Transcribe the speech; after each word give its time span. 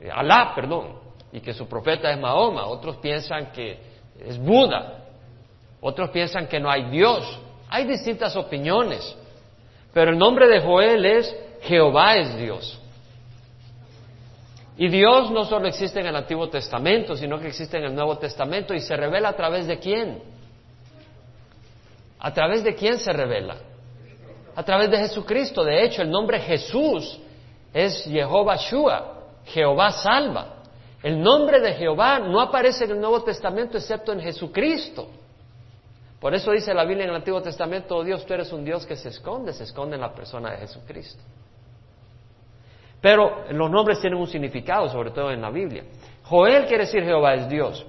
eh, 0.00 0.10
Alá, 0.12 0.52
perdón, 0.54 0.98
y 1.32 1.40
que 1.40 1.52
su 1.52 1.68
profeta 1.68 2.10
es 2.10 2.18
Mahoma. 2.18 2.66
Otros 2.66 2.96
piensan 2.96 3.52
que 3.52 3.78
es 4.18 4.38
Buda. 4.38 5.04
Otros 5.80 6.10
piensan 6.10 6.46
que 6.46 6.58
no 6.58 6.70
hay 6.70 6.90
Dios. 6.90 7.38
Hay 7.68 7.84
distintas 7.84 8.34
opiniones. 8.36 9.16
Pero 9.92 10.10
el 10.10 10.18
nombre 10.18 10.48
de 10.48 10.60
Joel 10.60 11.04
es 11.04 11.34
Jehová 11.62 12.16
es 12.16 12.36
Dios. 12.36 12.80
Y 14.76 14.88
Dios 14.88 15.30
no 15.32 15.44
solo 15.44 15.66
existe 15.66 15.98
en 16.00 16.06
el 16.06 16.16
Antiguo 16.16 16.48
Testamento, 16.48 17.16
sino 17.16 17.40
que 17.40 17.48
existe 17.48 17.78
en 17.78 17.84
el 17.84 17.94
Nuevo 17.94 18.16
Testamento 18.18 18.74
y 18.74 18.80
se 18.80 18.96
revela 18.96 19.30
a 19.30 19.36
través 19.36 19.66
de 19.66 19.78
quién. 19.78 20.22
¿A 22.20 22.32
través 22.32 22.62
de 22.62 22.74
quién 22.74 22.98
se 22.98 23.12
revela? 23.12 23.56
A 24.54 24.62
través 24.62 24.90
de 24.90 24.98
Jesucristo. 24.98 25.64
De 25.64 25.84
hecho, 25.84 26.02
el 26.02 26.10
nombre 26.10 26.38
Jesús 26.40 27.18
es 27.72 28.04
Jehová 28.04 28.56
Shua, 28.56 29.17
Jehová 29.48 29.90
salva. 29.90 30.54
El 31.02 31.20
nombre 31.20 31.60
de 31.60 31.74
Jehová 31.74 32.18
no 32.18 32.40
aparece 32.40 32.84
en 32.84 32.92
el 32.92 33.00
Nuevo 33.00 33.22
Testamento 33.22 33.78
excepto 33.78 34.12
en 34.12 34.20
Jesucristo. 34.20 35.08
Por 36.20 36.34
eso 36.34 36.50
dice 36.50 36.74
la 36.74 36.84
Biblia 36.84 37.04
en 37.04 37.10
el 37.10 37.16
Antiguo 37.16 37.40
Testamento, 37.40 37.96
oh 37.96 38.04
Dios, 38.04 38.26
tú 38.26 38.34
eres 38.34 38.52
un 38.52 38.64
Dios 38.64 38.84
que 38.84 38.96
se 38.96 39.10
esconde, 39.10 39.52
se 39.52 39.62
esconde 39.62 39.94
en 39.94 40.00
la 40.00 40.12
persona 40.12 40.50
de 40.50 40.58
Jesucristo. 40.58 41.22
Pero 43.00 43.44
los 43.52 43.70
nombres 43.70 44.00
tienen 44.00 44.18
un 44.18 44.26
significado, 44.26 44.88
sobre 44.88 45.12
todo 45.12 45.30
en 45.30 45.40
la 45.40 45.50
Biblia. 45.50 45.84
Joel 46.24 46.66
quiere 46.66 46.84
decir 46.84 47.04
Jehová 47.04 47.34
es 47.34 47.48
Dios. 47.48 47.86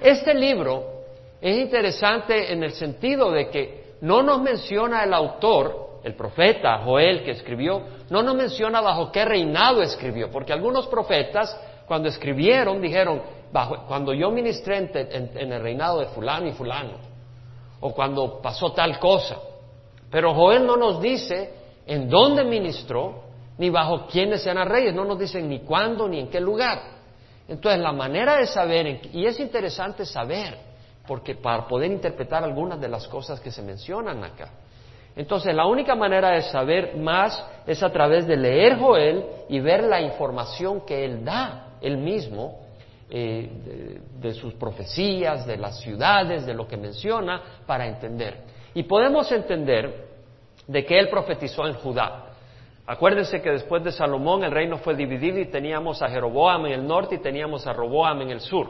Este 0.00 0.32
libro 0.34 1.02
es 1.40 1.56
interesante 1.58 2.52
en 2.52 2.62
el 2.62 2.72
sentido 2.72 3.32
de 3.32 3.50
que 3.50 3.82
no 4.02 4.22
nos 4.22 4.40
menciona 4.40 5.02
el 5.02 5.12
autor, 5.12 5.81
el 6.04 6.14
profeta 6.14 6.78
Joel 6.84 7.22
que 7.24 7.32
escribió, 7.32 7.82
no 8.10 8.22
nos 8.22 8.34
menciona 8.34 8.80
bajo 8.80 9.12
qué 9.12 9.24
reinado 9.24 9.82
escribió, 9.82 10.30
porque 10.30 10.52
algunos 10.52 10.86
profetas 10.88 11.58
cuando 11.86 12.08
escribieron 12.08 12.80
dijeron, 12.80 13.22
bajo, 13.52 13.86
cuando 13.86 14.12
yo 14.12 14.30
ministré 14.30 14.90
en, 14.94 15.52
el 15.52 15.62
reinado 15.62 16.00
de 16.00 16.06
fulano 16.06 16.48
y 16.48 16.52
fulano, 16.52 16.94
o 17.80 17.92
cuando 17.92 18.40
pasó 18.40 18.72
tal 18.72 18.98
cosa. 18.98 19.36
Pero 20.10 20.34
Joel 20.34 20.66
no 20.66 20.76
nos 20.76 21.00
dice 21.00 21.54
en 21.86 22.08
dónde 22.08 22.44
ministró, 22.44 23.22
ni 23.58 23.70
bajo 23.70 24.06
quiénes 24.06 24.46
eran 24.46 24.68
reyes, 24.68 24.94
no 24.94 25.04
nos 25.04 25.18
dicen 25.18 25.48
ni 25.48 25.60
cuándo 25.60 26.08
ni 26.08 26.20
en 26.20 26.28
qué 26.28 26.40
lugar. 26.40 26.80
Entonces 27.48 27.80
la 27.80 27.92
manera 27.92 28.36
de 28.36 28.46
saber, 28.46 29.00
y 29.12 29.26
es 29.26 29.38
interesante 29.40 30.06
saber, 30.06 30.56
porque 31.06 31.34
para 31.34 31.66
poder 31.66 31.90
interpretar 31.90 32.44
algunas 32.44 32.80
de 32.80 32.88
las 32.88 33.06
cosas 33.08 33.40
que 33.40 33.50
se 33.50 33.62
mencionan 33.62 34.22
acá. 34.24 34.50
Entonces 35.14 35.54
la 35.54 35.66
única 35.66 35.94
manera 35.94 36.30
de 36.30 36.42
saber 36.42 36.96
más 36.96 37.44
es 37.66 37.82
a 37.82 37.90
través 37.90 38.26
de 38.26 38.36
leer 38.36 38.78
Joel 38.78 39.24
y 39.48 39.60
ver 39.60 39.84
la 39.84 40.00
información 40.00 40.82
que 40.86 41.04
él 41.04 41.24
da, 41.24 41.76
él 41.80 41.98
mismo, 41.98 42.60
eh, 43.10 44.00
de, 44.20 44.32
sus 44.32 44.54
profecías, 44.54 45.46
de 45.46 45.58
las 45.58 45.80
ciudades, 45.80 46.46
de 46.46 46.54
lo 46.54 46.66
que 46.66 46.78
menciona, 46.78 47.42
para 47.66 47.86
entender. 47.86 48.38
Y 48.72 48.84
podemos 48.84 49.30
entender 49.30 50.06
de 50.66 50.84
que 50.86 50.98
él 50.98 51.10
profetizó 51.10 51.66
en 51.66 51.74
Judá. 51.74 52.30
Acuérdense 52.86 53.42
que 53.42 53.50
después 53.50 53.84
de 53.84 53.92
Salomón 53.92 54.44
el 54.44 54.50
reino 54.50 54.78
fue 54.78 54.96
dividido 54.96 55.38
y 55.38 55.50
teníamos 55.50 56.00
a 56.00 56.08
Jeroboam 56.08 56.66
en 56.66 56.72
el 56.72 56.86
norte 56.86 57.16
y 57.16 57.18
teníamos 57.18 57.66
a 57.66 57.74
Roboam 57.74 58.22
en 58.22 58.30
el 58.30 58.40
sur. 58.40 58.66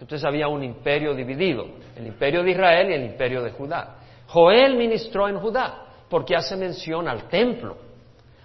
Entonces 0.00 0.24
había 0.26 0.48
un 0.48 0.64
imperio 0.64 1.14
dividido, 1.14 1.66
el 1.96 2.08
imperio 2.08 2.42
de 2.42 2.50
Israel 2.50 2.90
y 2.90 2.94
el 2.94 3.04
imperio 3.04 3.40
de 3.42 3.52
Judá. 3.52 3.99
Joel 4.32 4.76
ministró 4.76 5.28
en 5.28 5.40
Judá 5.40 5.86
porque 6.08 6.36
hace 6.36 6.56
mención 6.56 7.08
al 7.08 7.28
templo, 7.28 7.76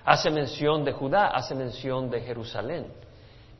hace 0.03 0.31
mención 0.31 0.83
de 0.83 0.91
Judá, 0.91 1.27
hace 1.27 1.53
mención 1.53 2.09
de 2.09 2.21
Jerusalén. 2.21 2.87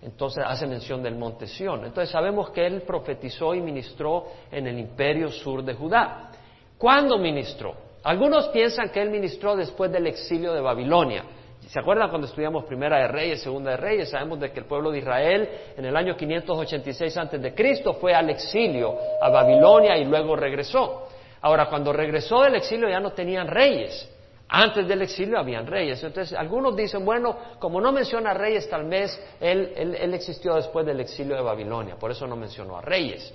Entonces 0.01 0.43
hace 0.45 0.67
mención 0.67 1.01
del 1.01 1.15
monte 1.15 1.47
Sión. 1.47 1.85
Entonces 1.85 2.09
sabemos 2.11 2.49
que 2.49 2.65
él 2.65 2.81
profetizó 2.81 3.53
y 3.53 3.61
ministró 3.61 4.25
en 4.51 4.67
el 4.67 4.79
imperio 4.79 5.31
sur 5.31 5.63
de 5.63 5.73
Judá. 5.73 6.31
¿Cuándo 6.77 7.17
ministró? 7.17 7.75
Algunos 8.03 8.49
piensan 8.49 8.89
que 8.89 9.01
él 9.01 9.09
ministró 9.09 9.55
después 9.55 9.91
del 9.91 10.07
exilio 10.07 10.53
de 10.53 10.61
Babilonia. 10.61 11.23
¿Se 11.67 11.79
acuerdan 11.79 12.09
cuando 12.09 12.27
estudiamos 12.27 12.65
Primera 12.65 12.99
de 12.99 13.07
Reyes, 13.07 13.41
Segunda 13.41 13.71
de 13.71 13.77
Reyes? 13.77 14.09
Sabemos 14.09 14.39
de 14.39 14.51
que 14.51 14.59
el 14.59 14.65
pueblo 14.65 14.91
de 14.91 14.99
Israel 14.99 15.49
en 15.75 15.85
el 15.85 15.95
año 15.95 16.15
586 16.15 17.17
antes 17.17 17.41
de 17.41 17.55
Cristo 17.55 17.93
fue 17.93 18.13
al 18.13 18.29
exilio 18.29 18.95
a 19.19 19.29
Babilonia 19.29 19.97
y 19.97 20.05
luego 20.05 20.35
regresó. 20.35 21.04
Ahora, 21.45 21.67
cuando 21.67 21.93
regresó 21.93 22.41
del 22.41 22.55
exilio 22.55 22.89
ya 22.89 22.99
no 22.99 23.11
tenían 23.11 23.47
reyes. 23.47 24.11
Antes 24.47 24.87
del 24.87 25.03
exilio 25.03 25.37
habían 25.37 25.67
reyes. 25.67 26.03
Entonces, 26.03 26.35
algunos 26.35 26.75
dicen, 26.75 27.05
bueno, 27.05 27.37
como 27.59 27.79
no 27.79 27.91
menciona 27.91 28.33
reyes, 28.33 28.67
tal 28.67 28.89
vez 28.89 29.15
él, 29.39 29.71
él 29.77 30.11
existió 30.15 30.55
después 30.55 30.87
del 30.87 31.01
exilio 31.01 31.35
de 31.35 31.43
Babilonia, 31.43 31.97
por 31.97 32.09
eso 32.09 32.25
no 32.25 32.35
mencionó 32.35 32.79
a 32.79 32.81
reyes. 32.81 33.31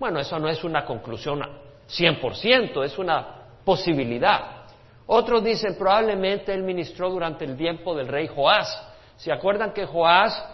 Bueno, 0.00 0.18
eso 0.18 0.36
no 0.40 0.48
es 0.48 0.64
una 0.64 0.84
conclusión 0.84 1.42
100%, 1.88 2.84
es 2.84 2.98
una 2.98 3.44
posibilidad. 3.64 4.64
Otros 5.06 5.44
dicen 5.44 5.76
probablemente 5.78 6.52
él 6.52 6.64
ministró 6.64 7.08
durante 7.08 7.44
el 7.44 7.56
tiempo 7.56 7.94
del 7.94 8.08
rey 8.08 8.26
Joás. 8.26 8.84
¿Se 9.16 9.30
acuerdan 9.30 9.72
que 9.72 9.86
Joás, 9.86 10.44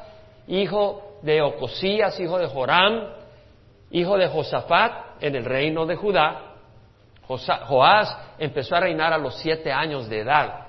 hijo 0.48 1.18
de 1.22 1.40
Ocosías, 1.40 2.20
hijo 2.20 2.38
de 2.38 2.46
Joram, 2.46 3.08
hijo 3.90 4.18
de 4.18 4.28
Josafat 4.28 5.22
en 5.22 5.34
el 5.34 5.46
reino 5.46 5.86
de 5.86 5.96
Judá, 5.96 6.49
Joás 7.38 8.16
empezó 8.38 8.76
a 8.76 8.80
reinar 8.80 9.12
a 9.12 9.18
los 9.18 9.36
siete 9.36 9.72
años 9.72 10.08
de 10.08 10.20
edad. 10.20 10.66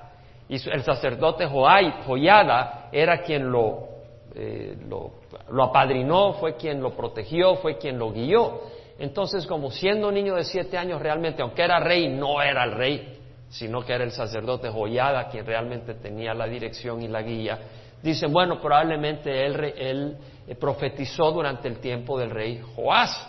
Y 0.47 0.55
el 0.69 0.83
sacerdote 0.83 1.47
Joyada 1.47 2.89
era 2.91 3.21
quien 3.21 3.49
lo, 3.49 3.87
eh, 4.35 4.77
lo, 4.87 5.11
lo 5.49 5.63
apadrinó, 5.63 6.33
fue 6.33 6.55
quien 6.55 6.81
lo 6.81 6.95
protegió, 6.95 7.55
fue 7.55 7.77
quien 7.77 7.97
lo 7.97 8.11
guió. 8.11 8.61
Entonces, 8.99 9.47
como 9.47 9.71
siendo 9.71 10.09
un 10.09 10.13
niño 10.13 10.35
de 10.35 10.43
siete 10.43 10.77
años 10.77 11.01
realmente, 11.01 11.41
aunque 11.41 11.63
era 11.63 11.79
rey, 11.79 12.07
no 12.09 12.41
era 12.41 12.65
el 12.65 12.73
rey, 12.73 13.19
sino 13.49 13.83
que 13.83 13.93
era 13.93 14.03
el 14.03 14.11
sacerdote 14.11 14.69
Joyada 14.69 15.27
quien 15.27 15.45
realmente 15.45 15.95
tenía 15.95 16.33
la 16.33 16.45
dirección 16.45 17.01
y 17.01 17.07
la 17.07 17.21
guía. 17.21 17.59
Dicen, 18.01 18.31
bueno, 18.31 18.59
probablemente 18.59 19.45
él, 19.45 20.17
eh, 20.47 20.55
profetizó 20.55 21.31
durante 21.31 21.67
el 21.67 21.79
tiempo 21.79 22.19
del 22.19 22.29
rey 22.29 22.61
Joás, 22.75 23.27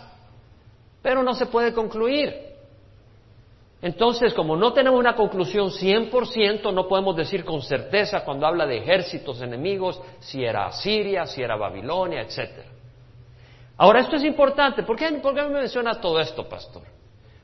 pero 1.01 1.23
no 1.23 1.33
se 1.33 1.45
puede 1.47 1.73
concluir. 1.73 2.52
Entonces, 3.83 4.33
como 4.33 4.55
no 4.55 4.71
tenemos 4.71 4.97
una 4.97 5.13
conclusión 5.13 5.69
100%, 5.69 6.73
no 6.73 6.87
podemos 6.87 7.17
decir 7.17 7.43
con 7.43 7.61
certeza 7.61 8.23
cuando 8.23 8.47
habla 8.47 8.65
de 8.65 8.77
ejércitos 8.77 9.41
enemigos 9.41 10.01
si 10.19 10.41
era 10.41 10.71
Siria, 10.71 11.25
si 11.25 11.41
era 11.41 11.57
Babilonia, 11.57 12.21
etcétera. 12.21 12.69
Ahora, 13.75 13.99
esto 13.99 14.15
es 14.15 14.23
importante. 14.23 14.83
¿Por 14.83 14.95
qué, 14.95 15.11
¿Por 15.21 15.33
me 15.33 15.49
menciona 15.49 15.99
todo 15.99 16.21
esto, 16.21 16.47
pastor? 16.47 16.83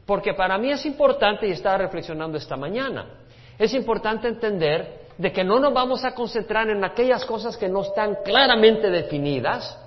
Porque 0.05 0.33
para 0.33 0.57
mí 0.57 0.71
es 0.71 0.85
importante, 0.85 1.45
y 1.45 1.51
estaba 1.51 1.77
reflexionando 1.77 2.37
esta 2.37 2.55
mañana, 2.55 3.17
es 3.57 3.73
importante 3.73 4.29
entender 4.29 5.07
de 5.17 5.33
que 5.33 5.43
no 5.43 5.59
nos 5.59 5.73
vamos 5.73 6.05
a 6.05 6.15
concentrar 6.15 6.69
en 6.69 6.85
aquellas 6.85 7.25
cosas 7.25 7.57
que 7.57 7.67
no 7.67 7.81
están 7.81 8.19
claramente 8.23 8.89
definidas 8.89 9.77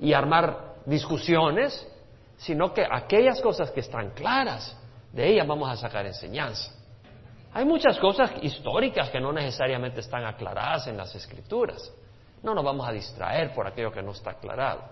y 0.00 0.14
armar 0.14 0.76
discusiones, 0.86 1.86
sino 2.38 2.72
que 2.72 2.86
aquellas 2.90 3.38
cosas 3.42 3.70
que 3.70 3.80
están 3.80 4.12
claras, 4.12 4.77
de 5.18 5.28
ellas 5.32 5.48
vamos 5.48 5.68
a 5.68 5.74
sacar 5.74 6.06
enseñanza. 6.06 6.72
Hay 7.52 7.64
muchas 7.64 7.98
cosas 7.98 8.30
históricas 8.40 9.10
que 9.10 9.18
no 9.18 9.32
necesariamente 9.32 9.98
están 9.98 10.24
aclaradas 10.24 10.86
en 10.86 10.96
las 10.96 11.12
escrituras. 11.12 11.92
No 12.44 12.54
nos 12.54 12.64
vamos 12.64 12.88
a 12.88 12.92
distraer 12.92 13.52
por 13.52 13.66
aquello 13.66 13.90
que 13.90 14.00
no 14.00 14.12
está 14.12 14.30
aclarado. 14.30 14.84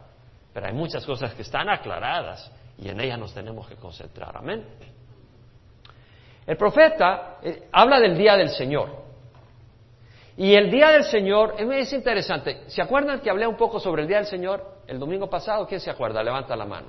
Pero 0.53 0.67
hay 0.67 0.73
muchas 0.73 1.07
cosas 1.07 1.33
que 1.35 1.43
están 1.43 1.69
aclaradas 1.69 2.51
y 2.77 2.89
en 2.89 3.01
ellas 3.01 3.21
nos 3.21 3.33
tenemos 3.35 3.69
que 3.69 3.77
concentrar. 3.77 4.37
Amén. 4.37 4.67
El 6.45 6.57
profeta 6.57 7.37
eh, 7.41 7.69
habla 7.71 8.01
del 8.01 8.19
día 8.19 8.35
del 8.35 8.49
Señor. 8.49 9.05
Y 10.37 10.55
el 10.55 10.73
día 10.73 10.91
del 10.91 11.05
Señor 11.05 11.55
es 11.57 11.93
interesante. 11.93 12.65
¿Se 12.67 12.83
acuerdan 12.83 13.21
que 13.21 13.31
hablé 13.31 13.47
un 13.47 13.57
poco 13.57 13.79
sobre 13.79 14.03
el 14.03 14.09
día 14.09 14.17
del 14.17 14.27
Señor 14.27 14.81
el 14.89 14.99
domingo 14.99 15.31
pasado? 15.31 15.69
¿Quién 15.69 15.81
se 15.81 15.91
acuerda? 15.91 16.21
Levanta 16.21 16.57
la 16.57 16.67
mano. 16.67 16.89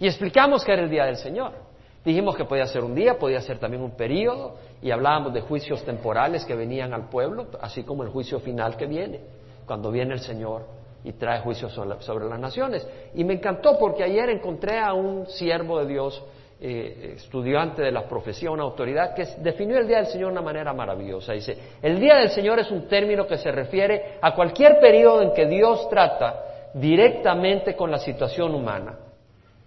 Y 0.00 0.08
explicamos 0.08 0.64
que 0.64 0.72
era 0.72 0.82
el 0.82 0.90
día 0.90 1.04
del 1.04 1.16
Señor. 1.16 1.70
Dijimos 2.04 2.36
que 2.36 2.44
podía 2.44 2.66
ser 2.66 2.82
un 2.82 2.94
día, 2.94 3.18
podía 3.18 3.40
ser 3.40 3.58
también 3.58 3.82
un 3.82 3.92
periodo, 3.92 4.56
y 4.82 4.90
hablábamos 4.90 5.32
de 5.32 5.40
juicios 5.40 5.84
temporales 5.84 6.44
que 6.44 6.54
venían 6.54 6.92
al 6.92 7.08
pueblo, 7.08 7.46
así 7.60 7.84
como 7.84 8.02
el 8.02 8.08
juicio 8.08 8.40
final 8.40 8.76
que 8.76 8.86
viene, 8.86 9.20
cuando 9.66 9.90
viene 9.92 10.14
el 10.14 10.20
Señor 10.20 10.62
y 11.04 11.12
trae 11.12 11.40
juicio 11.40 11.68
sobre, 11.68 12.28
las 12.28 12.40
naciones. 12.40 12.86
Y 13.14 13.24
me 13.24 13.34
encantó 13.34 13.78
porque 13.78 14.02
ayer 14.02 14.30
encontré 14.30 14.78
a 14.78 14.92
un 14.92 15.26
siervo 15.26 15.78
de 15.78 15.86
Dios, 15.86 16.22
eh, 16.60 17.14
estudiante 17.16 17.82
de 17.82 17.90
la 17.90 18.08
profecía, 18.08 18.50
una 18.50 18.62
autoridad, 18.64 19.14
que 19.14 19.26
definió 19.38 19.78
el 19.78 19.86
Día 19.86 19.98
del 19.98 20.06
Señor 20.06 20.28
de 20.28 20.32
una 20.32 20.42
manera 20.42 20.72
maravillosa. 20.72 21.32
Dice, 21.32 21.56
el 21.80 22.00
Día 22.00 22.16
del 22.16 22.30
Señor 22.30 22.58
es 22.58 22.70
un 22.70 22.88
término 22.88 23.26
que 23.26 23.38
se 23.38 23.50
refiere 23.50 24.18
a 24.20 24.34
cualquier 24.34 24.78
periodo 24.80 25.22
en 25.22 25.34
que 25.34 25.46
Dios 25.46 25.88
trata 25.88 26.70
directamente 26.74 27.76
con 27.76 27.90
la 27.90 27.98
situación 27.98 28.54
humana. 28.54 28.96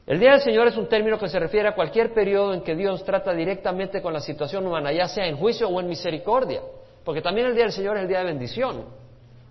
El 0.07 0.19
Día 0.19 0.31
del 0.31 0.41
Señor 0.41 0.67
es 0.67 0.77
un 0.77 0.87
término 0.87 1.17
que 1.17 1.27
se 1.27 1.39
refiere 1.39 1.67
a 1.67 1.73
cualquier 1.73 2.13
periodo 2.13 2.53
en 2.53 2.61
que 2.61 2.75
Dios 2.75 3.03
trata 3.03 3.33
directamente 3.33 4.03
con 4.03 4.13
la 4.13 4.19
situación 4.19 4.65
humana, 4.67 4.91
ya 4.91 5.07
sea 5.07 5.25
en 5.25 5.35
juicio 5.35 5.67
o 5.67 5.79
en 5.79 5.87
misericordia, 5.87 6.61
porque 7.03 7.21
también 7.21 7.47
el 7.47 7.55
Día 7.55 7.63
del 7.63 7.73
Señor 7.73 7.97
es 7.97 8.03
el 8.03 8.07
día 8.07 8.19
de 8.19 8.25
bendición. 8.25 8.85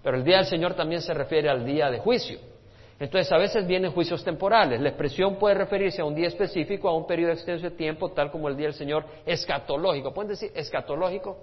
Pero 0.03 0.17
el 0.17 0.23
día 0.23 0.37
del 0.37 0.47
Señor 0.47 0.75
también 0.75 1.01
se 1.01 1.13
refiere 1.13 1.49
al 1.49 1.65
día 1.65 1.91
de 1.91 1.99
juicio. 1.99 2.39
Entonces, 3.01 3.33
a 3.33 3.39
veces 3.39 3.67
vienen 3.67 3.91
juicios 3.91 4.23
temporales. 4.23 4.81
La 4.81 4.91
expresión 4.91 5.37
puede 5.37 5.57
referirse 5.57 6.03
a 6.03 6.05
un 6.05 6.15
día 6.15 6.29
específico, 6.29 6.89
a 6.89 6.97
un 6.97 7.07
periodo 7.07 7.33
extenso 7.33 7.65
de 7.69 7.75
tiempo, 7.75 8.13
tal 8.13 8.31
como 8.31 8.49
el 8.49 8.57
día 8.57 8.67
del 8.67 8.75
Señor 8.75 9.05
escatológico. 9.27 10.15
¿Pueden 10.15 10.29
decir 10.31 10.53
escatológico? 10.55 11.37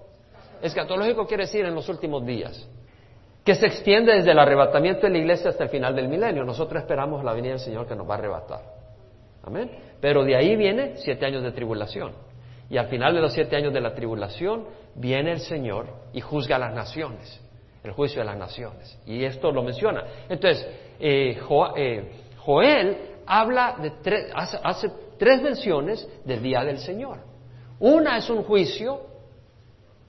Escatológico 0.61 1.25
quiere 1.25 1.43
decir 1.43 1.65
en 1.65 1.75
los 1.75 1.89
últimos 1.89 2.25
días, 2.25 2.69
que 3.43 3.55
se 3.55 3.65
extiende 3.65 4.13
desde 4.13 4.31
el 4.31 4.39
arrebatamiento 4.39 5.07
de 5.07 5.09
la 5.09 5.17
iglesia 5.17 5.49
hasta 5.49 5.63
el 5.63 5.69
final 5.69 5.95
del 5.95 6.07
milenio. 6.07 6.45
Nosotros 6.45 6.81
esperamos 6.81 7.23
la 7.25 7.33
venida 7.33 7.53
del 7.53 7.59
Señor 7.59 7.87
que 7.87 7.95
nos 7.95 8.07
va 8.09 8.15
a 8.15 8.17
arrebatar. 8.19 8.80
Amén. 9.43 9.71
Pero 9.99 10.23
de 10.23 10.35
ahí 10.35 10.55
viene 10.55 10.93
siete 10.97 11.25
años 11.25 11.43
de 11.43 11.51
tribulación. 11.51 12.13
Y 12.69 12.77
al 12.77 12.87
final 12.87 13.13
de 13.13 13.21
los 13.21 13.33
siete 13.33 13.55
años 13.55 13.73
de 13.73 13.81
la 13.81 13.93
tribulación 13.93 14.65
viene 14.95 15.31
el 15.33 15.39
Señor 15.39 15.87
y 16.13 16.21
juzga 16.21 16.55
a 16.55 16.59
las 16.59 16.73
naciones, 16.73 17.41
el 17.83 17.91
juicio 17.91 18.21
de 18.21 18.25
las 18.25 18.37
naciones. 18.37 18.97
Y 19.05 19.23
esto 19.25 19.51
lo 19.51 19.61
menciona. 19.61 20.05
Entonces, 20.29 20.65
eh, 20.99 21.37
eh, 21.75 22.11
Joel 22.37 22.97
habla 23.25 23.75
de 23.81 23.91
tres, 24.01 24.31
hace, 24.33 24.89
tres 25.17 25.41
menciones 25.41 26.07
del 26.23 26.41
día 26.41 26.63
del 26.63 26.77
Señor. 26.77 27.19
Una 27.79 28.17
es 28.17 28.29
un 28.29 28.43
juicio. 28.43 29.01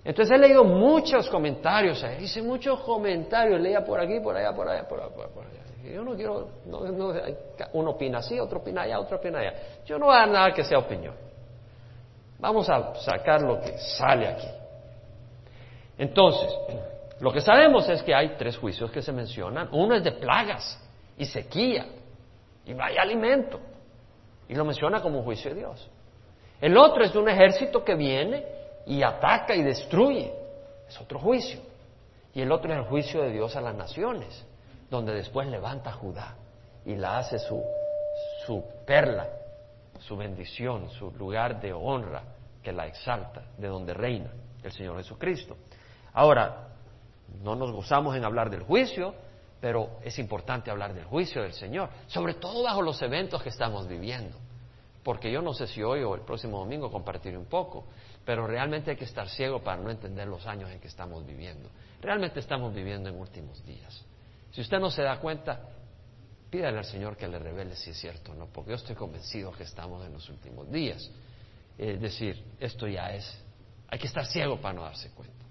Entonces 0.04 0.36
he 0.36 0.38
leído 0.38 0.64
muchos 0.64 1.28
comentarios, 1.30 2.04
dice 2.18 2.42
muchos 2.42 2.80
comentarios, 2.80 3.60
leía 3.60 3.84
por 3.84 4.00
aquí, 4.00 4.18
por 4.20 4.36
allá, 4.36 4.52
por 4.52 4.68
allá, 4.68 4.86
por 4.88 5.00
allá, 5.00 5.10
por 5.14 5.46
allá. 5.46 5.61
Yo 5.82 6.04
no 6.04 6.14
quiero, 6.14 6.48
uno 7.72 7.90
opina 7.90 8.18
así, 8.18 8.38
otro 8.38 8.60
opina 8.60 8.82
allá, 8.82 9.00
otro 9.00 9.16
opina 9.16 9.40
allá. 9.40 9.54
Yo 9.84 9.98
no 9.98 10.06
voy 10.06 10.14
a 10.14 10.18
dar 10.20 10.28
nada 10.28 10.52
que 10.52 10.62
sea 10.62 10.78
opinión. 10.78 11.14
Vamos 12.38 12.68
a 12.68 12.94
sacar 12.96 13.42
lo 13.42 13.60
que 13.60 13.76
sale 13.78 14.28
aquí. 14.28 14.48
Entonces, 15.98 16.54
lo 17.20 17.32
que 17.32 17.40
sabemos 17.40 17.88
es 17.88 18.02
que 18.02 18.14
hay 18.14 18.36
tres 18.36 18.56
juicios 18.56 18.90
que 18.90 19.02
se 19.02 19.12
mencionan. 19.12 19.68
Uno 19.72 19.94
es 19.94 20.04
de 20.04 20.12
plagas 20.12 20.80
y 21.16 21.24
sequía 21.24 21.86
y 22.64 22.74
no 22.74 22.84
hay 22.84 22.96
alimento. 22.96 23.60
Y 24.48 24.54
lo 24.54 24.64
menciona 24.64 25.00
como 25.00 25.22
juicio 25.22 25.50
de 25.50 25.60
Dios. 25.60 25.88
El 26.60 26.76
otro 26.76 27.04
es 27.04 27.12
de 27.12 27.18
un 27.18 27.28
ejército 27.28 27.84
que 27.84 27.94
viene 27.94 28.44
y 28.86 29.02
ataca 29.02 29.54
y 29.54 29.62
destruye. 29.62 30.32
Es 30.88 31.00
otro 31.00 31.18
juicio. 31.18 31.60
Y 32.34 32.42
el 32.42 32.50
otro 32.50 32.72
es 32.72 32.78
el 32.78 32.84
juicio 32.84 33.22
de 33.22 33.30
Dios 33.30 33.54
a 33.56 33.60
las 33.60 33.74
naciones, 33.74 34.44
donde 34.92 35.14
después 35.14 35.48
levanta 35.48 35.90
Judá 35.90 36.36
y 36.84 36.96
la 36.96 37.16
hace 37.16 37.38
su, 37.38 37.64
su 38.44 38.62
perla, 38.86 39.26
su 40.00 40.18
bendición, 40.18 40.90
su 40.90 41.10
lugar 41.12 41.62
de 41.62 41.72
honra 41.72 42.22
que 42.62 42.72
la 42.72 42.86
exalta, 42.86 43.42
de 43.56 43.68
donde 43.68 43.94
reina 43.94 44.30
el 44.62 44.70
Señor 44.70 44.98
Jesucristo. 44.98 45.56
Ahora, 46.12 46.68
no 47.42 47.56
nos 47.56 47.72
gozamos 47.72 48.14
en 48.16 48.24
hablar 48.26 48.50
del 48.50 48.64
juicio, 48.64 49.14
pero 49.62 49.92
es 50.02 50.18
importante 50.18 50.70
hablar 50.70 50.92
del 50.92 51.06
juicio 51.06 51.40
del 51.40 51.54
Señor, 51.54 51.88
sobre 52.06 52.34
todo 52.34 52.62
bajo 52.62 52.82
los 52.82 53.00
eventos 53.00 53.42
que 53.42 53.48
estamos 53.48 53.88
viviendo. 53.88 54.36
Porque 55.02 55.32
yo 55.32 55.40
no 55.40 55.54
sé 55.54 55.66
si 55.68 55.82
hoy 55.82 56.02
o 56.02 56.14
el 56.14 56.20
próximo 56.20 56.58
domingo 56.58 56.90
compartiré 56.92 57.38
un 57.38 57.46
poco, 57.46 57.86
pero 58.26 58.46
realmente 58.46 58.90
hay 58.90 58.96
que 58.98 59.06
estar 59.06 59.26
ciego 59.30 59.62
para 59.62 59.80
no 59.80 59.90
entender 59.90 60.28
los 60.28 60.46
años 60.46 60.70
en 60.70 60.80
que 60.80 60.88
estamos 60.88 61.24
viviendo. 61.24 61.70
Realmente 62.02 62.40
estamos 62.40 62.74
viviendo 62.74 63.08
en 63.08 63.18
últimos 63.18 63.64
días. 63.64 64.04
Si 64.52 64.60
usted 64.60 64.78
no 64.78 64.90
se 64.90 65.02
da 65.02 65.18
cuenta, 65.18 65.60
pídale 66.50 66.78
al 66.78 66.84
Señor 66.84 67.16
que 67.16 67.26
le 67.26 67.38
revele 67.38 67.74
si 67.74 67.90
es 67.90 67.98
cierto 67.98 68.32
o 68.32 68.34
no, 68.34 68.46
porque 68.46 68.70
yo 68.70 68.76
estoy 68.76 68.94
convencido 68.94 69.50
que 69.52 69.64
estamos 69.64 70.04
en 70.06 70.12
los 70.12 70.28
últimos 70.28 70.70
días. 70.70 71.10
Es 71.78 72.00
decir, 72.00 72.44
esto 72.60 72.86
ya 72.86 73.12
es, 73.12 73.42
hay 73.88 73.98
que 73.98 74.06
estar 74.06 74.26
ciego 74.26 74.60
para 74.60 74.74
no 74.74 74.82
darse 74.82 75.10
cuenta. 75.10 75.44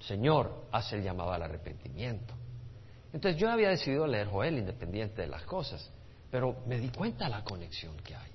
Señor 0.00 0.66
hace 0.72 0.96
el 0.96 1.02
llamado 1.02 1.32
al 1.32 1.42
arrepentimiento. 1.42 2.34
Entonces 3.12 3.40
yo 3.40 3.48
había 3.48 3.70
decidido 3.70 4.06
leer 4.06 4.26
Joel 4.26 4.58
independiente 4.58 5.22
de 5.22 5.28
las 5.28 5.42
cosas, 5.44 5.90
pero 6.30 6.62
me 6.66 6.78
di 6.78 6.88
cuenta 6.90 7.24
de 7.24 7.30
la 7.30 7.44
conexión 7.44 7.96
que 7.98 8.14
hay. 8.14 8.30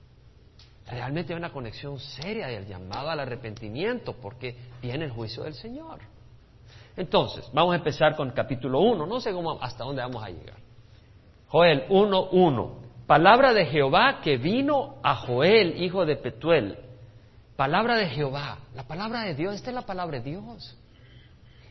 Realmente 0.88 1.34
hay 1.34 1.38
una 1.38 1.52
conexión 1.52 2.00
seria 2.00 2.48
del 2.48 2.66
llamado 2.66 3.10
al 3.10 3.20
arrepentimiento 3.20 4.14
porque 4.14 4.56
viene 4.82 5.06
el 5.06 5.12
juicio 5.12 5.44
del 5.44 5.54
Señor. 5.54 6.00
Entonces, 6.98 7.50
vamos 7.54 7.74
a 7.74 7.78
empezar 7.78 8.16
con 8.16 8.32
capítulo 8.32 8.80
1. 8.82 9.06
No 9.06 9.20
sé 9.20 9.32
cómo, 9.32 9.58
hasta 9.62 9.84
dónde 9.84 10.02
vamos 10.02 10.24
a 10.24 10.30
llegar. 10.30 10.58
Joel 11.48 11.88
1.1. 11.90 12.72
Palabra 13.08 13.54
de 13.54 13.66
Jehová 13.66 14.22
que 14.22 14.38
vino 14.38 14.96
a 15.04 15.16
Joel, 15.16 15.82
hijo 15.82 16.06
de 16.06 16.16
Petuel. 16.16 16.78
Palabra 17.56 17.98
de 17.98 18.08
Jehová. 18.08 18.60
La 18.74 18.84
palabra 18.84 19.24
de 19.24 19.36
Dios, 19.36 19.56
esta 19.56 19.70
es 19.70 19.76
la 19.76 19.86
palabra 19.86 20.20
de 20.20 20.32
Dios. 20.32 20.78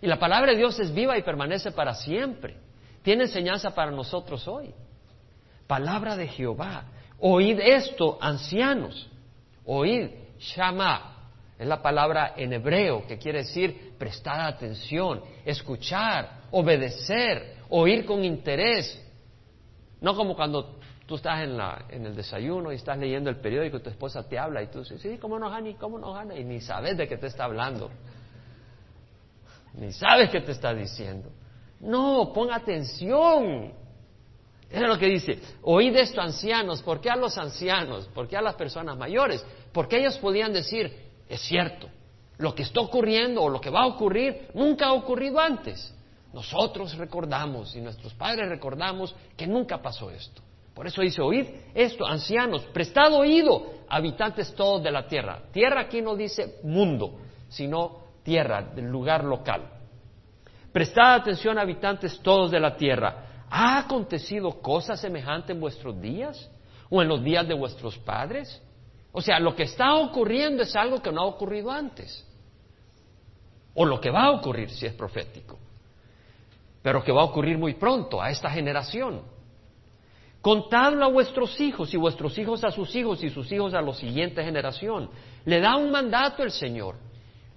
Y 0.02 0.06
la 0.06 0.18
palabra 0.18 0.52
de 0.52 0.58
Dios 0.58 0.78
es 0.78 0.92
viva 0.92 1.16
y 1.18 1.22
permanece 1.22 1.72
para 1.72 1.94
siempre. 1.94 2.56
Tiene 3.02 3.24
enseñanza 3.24 3.74
para 3.74 3.90
nosotros 3.90 4.46
hoy. 4.48 4.74
Palabra 5.66 6.16
de 6.16 6.28
Jehová. 6.28 6.84
Oíd 7.18 7.58
esto, 7.60 8.18
ancianos. 8.20 9.08
Oíd, 9.64 10.10
shama. 10.38 11.19
Es 11.60 11.66
la 11.66 11.82
palabra 11.82 12.32
en 12.36 12.54
hebreo 12.54 13.06
que 13.06 13.18
quiere 13.18 13.40
decir 13.40 13.92
prestar 13.98 14.40
atención, 14.40 15.22
escuchar, 15.44 16.40
obedecer, 16.50 17.56
oír 17.68 18.04
con 18.06 18.24
interés. 18.24 19.00
No 20.00 20.16
como 20.16 20.34
cuando 20.34 20.80
tú 21.06 21.16
estás 21.16 21.42
en, 21.42 21.56
la, 21.56 21.84
en 21.90 22.06
el 22.06 22.16
desayuno 22.16 22.72
y 22.72 22.76
estás 22.76 22.98
leyendo 22.98 23.28
el 23.30 23.36
periódico 23.36 23.76
y 23.76 23.82
tu 23.82 23.90
esposa 23.90 24.26
te 24.26 24.38
habla 24.38 24.62
y 24.62 24.68
tú 24.68 24.80
dices, 24.80 25.00
sí, 25.02 25.18
¿cómo 25.18 25.38
no, 25.38 25.52
Hani? 25.52 25.74
¿Cómo 25.74 25.98
no, 25.98 26.16
Hani? 26.16 26.40
Y 26.40 26.44
ni 26.44 26.60
sabes 26.60 26.96
de 26.96 27.06
qué 27.06 27.18
te 27.18 27.26
está 27.26 27.44
hablando 27.44 27.90
ni 29.74 29.92
sabes 29.92 30.30
qué 30.30 30.40
te 30.40 30.52
está 30.52 30.74
diciendo. 30.74 31.30
No, 31.80 32.32
pon 32.32 32.50
atención. 32.52 33.72
Es 34.70 34.80
lo 34.80 34.98
que 34.98 35.06
dice, 35.06 35.40
oíd 35.62 35.96
esto 35.96 36.20
ancianos, 36.20 36.82
¿por 36.82 37.00
qué 37.00 37.10
a 37.10 37.16
los 37.16 37.36
ancianos? 37.38 38.08
¿Por 38.14 38.28
qué 38.28 38.36
a 38.36 38.42
las 38.42 38.54
personas 38.54 38.96
mayores? 38.96 39.44
Porque 39.72 39.98
ellos 39.98 40.16
podían 40.18 40.52
decir, 40.52 41.09
es 41.30 41.40
cierto, 41.42 41.88
lo 42.38 42.54
que 42.54 42.64
está 42.64 42.80
ocurriendo 42.80 43.42
o 43.42 43.48
lo 43.48 43.60
que 43.60 43.70
va 43.70 43.82
a 43.82 43.86
ocurrir 43.86 44.48
nunca 44.52 44.86
ha 44.86 44.92
ocurrido 44.92 45.38
antes. 45.38 45.94
Nosotros 46.32 46.96
recordamos 46.96 47.74
y 47.76 47.80
nuestros 47.80 48.12
padres 48.14 48.48
recordamos 48.48 49.14
que 49.36 49.46
nunca 49.46 49.80
pasó 49.80 50.10
esto. 50.10 50.42
Por 50.74 50.88
eso 50.88 51.02
dice, 51.02 51.22
oíd 51.22 51.46
esto, 51.74 52.04
ancianos, 52.04 52.62
prestad 52.72 53.12
oído, 53.12 53.64
habitantes 53.88 54.52
todos 54.54 54.82
de 54.82 54.90
la 54.90 55.06
tierra. 55.06 55.42
Tierra 55.52 55.82
aquí 55.82 56.02
no 56.02 56.16
dice 56.16 56.58
mundo, 56.64 57.20
sino 57.48 57.98
tierra, 58.24 58.62
del 58.62 58.86
lugar 58.86 59.22
local. 59.22 59.70
Prestad 60.72 61.14
atención, 61.14 61.58
habitantes 61.58 62.18
todos 62.20 62.50
de 62.50 62.58
la 62.58 62.76
tierra. 62.76 63.44
¿Ha 63.50 63.78
acontecido 63.78 64.60
cosa 64.60 64.96
semejante 64.96 65.52
en 65.52 65.60
vuestros 65.60 66.00
días 66.00 66.50
o 66.88 67.02
en 67.02 67.08
los 67.08 67.22
días 67.22 67.46
de 67.46 67.54
vuestros 67.54 67.98
padres? 67.98 68.62
O 69.12 69.20
sea, 69.20 69.40
lo 69.40 69.54
que 69.56 69.64
está 69.64 69.94
ocurriendo 69.94 70.62
es 70.62 70.74
algo 70.76 71.02
que 71.02 71.10
no 71.10 71.22
ha 71.22 71.26
ocurrido 71.26 71.70
antes. 71.70 72.26
O 73.74 73.84
lo 73.84 74.00
que 74.00 74.10
va 74.10 74.24
a 74.24 74.30
ocurrir 74.30 74.70
si 74.70 74.86
es 74.86 74.92
profético. 74.92 75.58
Pero 76.82 77.02
que 77.02 77.12
va 77.12 77.22
a 77.22 77.24
ocurrir 77.24 77.58
muy 77.58 77.74
pronto 77.74 78.22
a 78.22 78.30
esta 78.30 78.50
generación. 78.50 79.22
Contadlo 80.40 81.04
a 81.04 81.08
vuestros 81.08 81.60
hijos 81.60 81.92
y 81.92 81.96
vuestros 81.96 82.38
hijos 82.38 82.64
a 82.64 82.70
sus 82.70 82.94
hijos 82.94 83.22
y 83.22 83.30
sus 83.30 83.50
hijos 83.52 83.74
a 83.74 83.82
la 83.82 83.92
siguiente 83.92 84.42
generación. 84.42 85.10
Le 85.44 85.60
da 85.60 85.76
un 85.76 85.90
mandato 85.90 86.42
el 86.42 86.50
Señor 86.50 86.96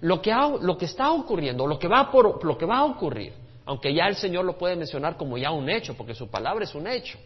lo 0.04 0.20
que, 0.20 0.32
lo 0.60 0.76
que 0.76 0.84
está 0.84 1.12
ocurriendo, 1.12 1.66
lo 1.66 1.78
que, 1.78 1.88
va 1.88 2.10
por, 2.10 2.44
lo 2.44 2.58
que 2.58 2.66
va 2.66 2.78
a 2.78 2.84
ocurrir, 2.84 3.32
aunque 3.64 3.94
ya 3.94 4.06
el 4.06 4.16
Señor 4.16 4.44
lo 4.44 4.58
puede 4.58 4.76
mencionar 4.76 5.16
como 5.16 5.38
ya 5.38 5.50
un 5.50 5.70
hecho, 5.70 5.96
porque 5.96 6.14
su 6.14 6.28
palabra 6.28 6.64
es 6.64 6.74
un 6.74 6.86
hecho. 6.86 7.18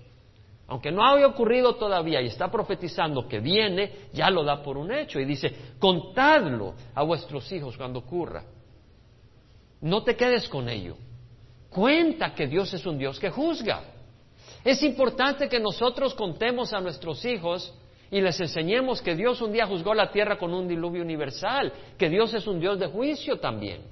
Aunque 0.69 0.93
no 0.93 1.03
haya 1.03 1.27
ocurrido 1.27 1.77
todavía 1.77 2.21
y 2.21 2.27
está 2.27 2.51
profetizando 2.51 3.27
que 3.27 3.41
viene, 3.41 4.11
ya 4.13 4.29
lo 4.29 4.45
da 4.45 4.63
por 4.63 4.77
un 4.77 4.93
hecho 4.93 5.19
y 5.19 5.25
dice, 5.25 5.75
contadlo 5.79 6.75
a 6.95 7.03
vuestros 7.03 7.51
hijos 7.53 7.75
cuando 7.77 8.01
ocurra. 8.01 8.45
No 9.81 10.03
te 10.05 10.15
quedes 10.15 10.47
con 10.47 10.69
ello. 10.69 10.97
Cuenta 11.71 12.35
que 12.35 12.47
Dios 12.47 12.73
es 12.75 12.85
un 12.85 12.99
Dios 12.99 13.19
que 13.19 13.31
juzga. 13.31 13.83
Es 14.63 14.83
importante 14.83 15.49
que 15.49 15.59
nosotros 15.59 16.13
contemos 16.15 16.75
a 16.75 16.81
nuestros 16.81 17.25
hijos 17.25 17.75
y 18.11 18.21
les 18.21 18.39
enseñemos 18.39 19.01
que 19.01 19.15
Dios 19.15 19.41
un 19.41 19.53
día 19.53 19.67
juzgó 19.67 19.95
la 19.95 20.11
tierra 20.11 20.37
con 20.37 20.53
un 20.53 20.69
diluvio 20.69 21.03
universal, 21.03 21.73
que 21.97 22.11
Dios 22.11 22.35
es 22.35 22.47
un 22.47 22.61
Dios 22.61 22.79
de 22.79 22.89
juicio 22.89 23.39
también. 23.39 23.83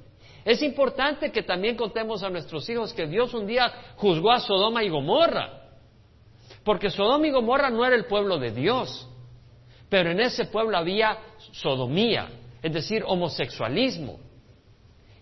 Es 0.45 0.63
importante 0.63 1.33
que 1.33 1.43
también 1.43 1.75
contemos 1.75 2.23
a 2.23 2.29
nuestros 2.29 2.69
hijos 2.69 2.93
que 2.93 3.07
Dios 3.07 3.33
un 3.33 3.47
día 3.47 3.95
juzgó 3.97 4.31
a 4.31 4.41
Sodoma 4.41 4.85
y 4.85 4.91
Gomorra, 4.91 5.66
porque 6.67 6.91
Sodoma 6.91 7.29
y 7.29 7.31
Gomorra 7.31 7.71
no 7.71 7.87
era 7.87 7.95
el 7.95 8.07
pueblo 8.07 8.41
de 8.41 8.51
Dios, 8.51 9.09
pero 9.89 10.11
en 10.11 10.19
ese 10.19 10.47
pueblo 10.47 10.77
había 10.77 11.17
sodomía, 11.53 12.29
es 12.61 12.73
decir, 12.73 13.05
homosexualismo. 13.07 14.19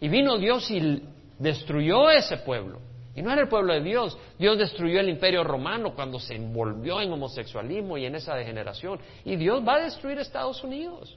Y 0.00 0.08
vino 0.08 0.38
Dios 0.38 0.70
y 0.70 1.02
destruyó 1.38 2.08
ese 2.08 2.38
pueblo. 2.38 2.80
Y 3.14 3.20
no 3.20 3.30
era 3.30 3.42
el 3.42 3.48
pueblo 3.48 3.74
de 3.74 3.82
Dios. 3.82 4.16
Dios 4.38 4.56
destruyó 4.56 5.00
el 5.00 5.10
imperio 5.10 5.44
romano 5.44 5.94
cuando 5.94 6.18
se 6.18 6.34
envolvió 6.34 7.02
en 7.02 7.12
homosexualismo 7.12 7.98
y 7.98 8.06
en 8.06 8.14
esa 8.14 8.34
degeneración. 8.34 8.98
Y 9.26 9.36
Dios 9.36 9.62
va 9.68 9.74
a 9.74 9.80
destruir 9.80 10.18
Estados 10.18 10.64
Unidos. 10.64 11.14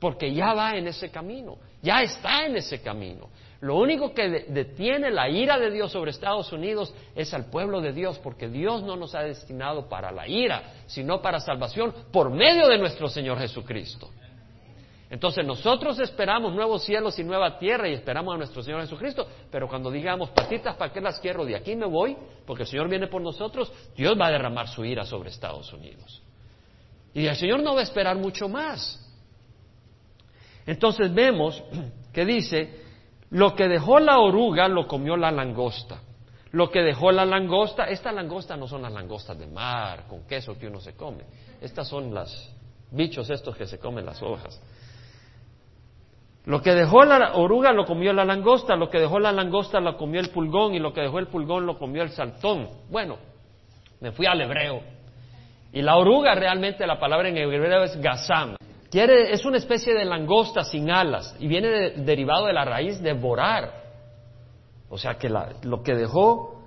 Porque 0.00 0.34
ya 0.34 0.54
va 0.54 0.76
en 0.76 0.88
ese 0.88 1.08
camino. 1.08 1.56
Ya 1.80 2.02
está 2.02 2.46
en 2.46 2.56
ese 2.56 2.82
camino. 2.82 3.28
Lo 3.60 3.76
único 3.76 4.14
que 4.14 4.46
detiene 4.48 5.10
la 5.10 5.28
ira 5.28 5.58
de 5.58 5.70
Dios 5.70 5.92
sobre 5.92 6.12
Estados 6.12 6.50
Unidos 6.52 6.94
es 7.14 7.34
al 7.34 7.50
pueblo 7.50 7.82
de 7.82 7.92
Dios, 7.92 8.18
porque 8.18 8.48
Dios 8.48 8.82
no 8.82 8.96
nos 8.96 9.14
ha 9.14 9.20
destinado 9.20 9.86
para 9.86 10.10
la 10.10 10.26
ira, 10.26 10.82
sino 10.86 11.20
para 11.20 11.40
salvación 11.40 11.92
por 12.10 12.30
medio 12.30 12.68
de 12.68 12.78
nuestro 12.78 13.08
Señor 13.08 13.38
Jesucristo. 13.38 14.08
Entonces 15.10 15.44
nosotros 15.44 15.98
esperamos 15.98 16.54
nuevos 16.54 16.84
cielos 16.84 17.18
y 17.18 17.24
nueva 17.24 17.58
tierra 17.58 17.88
y 17.88 17.94
esperamos 17.94 18.32
a 18.32 18.38
nuestro 18.38 18.62
Señor 18.62 18.80
Jesucristo, 18.82 19.26
pero 19.50 19.68
cuando 19.68 19.90
digamos, 19.90 20.30
patitas, 20.30 20.76
¿para 20.76 20.92
qué 20.92 21.00
las 21.00 21.18
quiero? 21.18 21.44
De 21.44 21.56
aquí 21.56 21.74
me 21.76 21.86
voy, 21.86 22.16
porque 22.46 22.62
el 22.62 22.68
Señor 22.68 22.88
viene 22.88 23.08
por 23.08 23.20
nosotros, 23.20 23.70
Dios 23.96 24.18
va 24.18 24.28
a 24.28 24.30
derramar 24.30 24.68
su 24.68 24.84
ira 24.84 25.04
sobre 25.04 25.28
Estados 25.28 25.70
Unidos. 25.72 26.22
Y 27.12 27.26
el 27.26 27.36
Señor 27.36 27.60
no 27.60 27.74
va 27.74 27.80
a 27.80 27.82
esperar 27.82 28.16
mucho 28.16 28.48
más. 28.48 29.04
Entonces 30.64 31.12
vemos 31.12 31.60
que 32.12 32.24
dice, 32.24 32.89
lo 33.30 33.54
que 33.54 33.68
dejó 33.68 34.00
la 34.00 34.18
oruga 34.18 34.68
lo 34.68 34.86
comió 34.86 35.16
la 35.16 35.30
langosta. 35.30 36.00
Lo 36.52 36.68
que 36.68 36.80
dejó 36.80 37.12
la 37.12 37.24
langosta, 37.24 37.84
estas 37.84 38.12
langostas 38.12 38.58
no 38.58 38.66
son 38.66 38.82
las 38.82 38.92
langostas 38.92 39.38
de 39.38 39.46
mar 39.46 40.06
con 40.08 40.26
queso 40.26 40.58
que 40.58 40.66
uno 40.66 40.80
se 40.80 40.96
come. 40.96 41.24
Estas 41.60 41.88
son 41.88 42.12
los 42.12 42.52
bichos 42.90 43.30
estos 43.30 43.56
que 43.56 43.66
se 43.66 43.78
comen 43.78 44.04
las 44.04 44.20
hojas. 44.20 44.60
Lo 46.46 46.60
que 46.60 46.74
dejó 46.74 47.04
la 47.04 47.34
oruga 47.34 47.72
lo 47.72 47.84
comió 47.84 48.12
la 48.12 48.24
langosta, 48.24 48.74
lo 48.74 48.90
que 48.90 48.98
dejó 48.98 49.20
la 49.20 49.30
langosta 49.30 49.78
lo 49.78 49.96
comió 49.96 50.20
el 50.20 50.30
pulgón 50.30 50.74
y 50.74 50.80
lo 50.80 50.92
que 50.92 51.02
dejó 51.02 51.20
el 51.20 51.28
pulgón 51.28 51.66
lo 51.66 51.78
comió 51.78 52.02
el 52.02 52.10
saltón. 52.10 52.68
Bueno, 52.90 53.18
me 54.00 54.10
fui 54.10 54.26
al 54.26 54.40
hebreo. 54.40 54.80
Y 55.72 55.82
la 55.82 55.96
oruga 55.96 56.34
realmente 56.34 56.84
la 56.84 56.98
palabra 56.98 57.28
en 57.28 57.36
hebreo 57.36 57.84
es 57.84 58.00
gazam. 58.00 58.56
Es 58.92 59.44
una 59.44 59.58
especie 59.58 59.94
de 59.94 60.04
langosta 60.04 60.64
sin 60.64 60.90
alas 60.90 61.36
y 61.38 61.46
viene 61.46 61.90
derivado 61.90 62.46
de 62.46 62.52
la 62.52 62.64
raíz 62.64 63.00
devorar. 63.00 63.80
O 64.88 64.98
sea 64.98 65.14
que 65.14 65.28
lo 65.28 65.82
que 65.82 65.94
dejó 65.94 66.60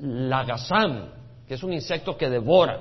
la 0.00 0.44
gazam, 0.44 1.10
que 1.46 1.54
es 1.54 1.62
un 1.62 1.72
insecto 1.72 2.16
que 2.16 2.30
devora, 2.30 2.80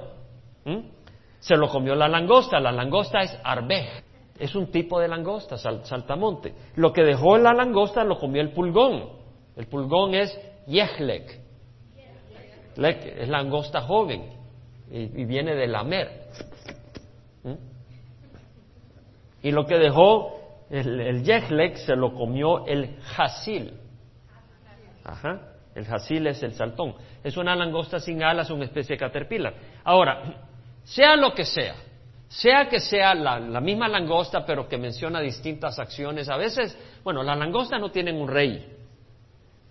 se 1.39 1.58
lo 1.58 1.70
comió 1.70 1.93
la 1.96 2.08
langosta. 2.08 2.60
La 2.60 2.72
langosta 2.72 3.20
es 3.20 3.38
arbej 3.43 4.03
es 4.39 4.55
un 4.55 4.72
tipo 4.72 5.00
de 5.00 5.08
langosta, 5.08 5.58
saltamonte. 5.58 6.53
Lo 6.75 6.91
que 6.91 7.03
dejó 7.03 7.38
la 7.38 7.53
langosta 7.53 8.03
lo 8.03 8.20
comió 8.20 8.41
el 8.41 8.51
pulgón. 8.51 9.10
El 9.55 9.67
pulgón 9.67 10.15
es 10.15 10.38
yehlek. 10.67 11.39
es 12.77 13.29
langosta 13.29 13.82
joven 13.82 14.34
y, 14.91 15.25
viene 15.25 15.55
de 15.55 15.67
lamer. 15.67 16.27
Y 19.43 19.51
lo 19.51 19.65
que 19.65 19.77
dejó 19.77 20.65
el, 20.69 21.00
el 21.00 21.77
se 21.77 21.95
lo 21.95 22.15
comió 22.15 22.65
el 22.65 22.97
jasil. 23.01 23.73
Ajá. 25.03 25.53
El 25.75 25.85
jasil 25.85 26.25
es 26.27 26.41
el 26.43 26.53
saltón. 26.53 26.95
Es 27.23 27.35
una 27.38 27.55
langosta 27.55 28.00
sin 28.00 28.23
alas, 28.23 28.50
una 28.50 28.65
especie 28.65 28.95
de 28.95 29.00
caterpillar. 29.00 29.53
Ahora, 29.83 30.47
sea 30.83 31.15
lo 31.15 31.33
que 31.33 31.45
sea, 31.45 31.75
sea 32.27 32.69
que 32.69 32.79
sea 32.79 33.13
la, 33.13 33.59
misma 33.59 33.88
langosta, 33.88 34.45
pero 34.45 34.67
que 34.67 34.77
menciona 34.77 35.19
distintas 35.19 35.77
acciones. 35.77 36.29
A 36.29 36.38
veces, 36.38 36.77
bueno, 37.03 37.21
las 37.21 37.38
langostas 37.38 37.79
no 37.79 37.91
tienen 37.91 38.15
un 38.15 38.27
rey, 38.27 38.65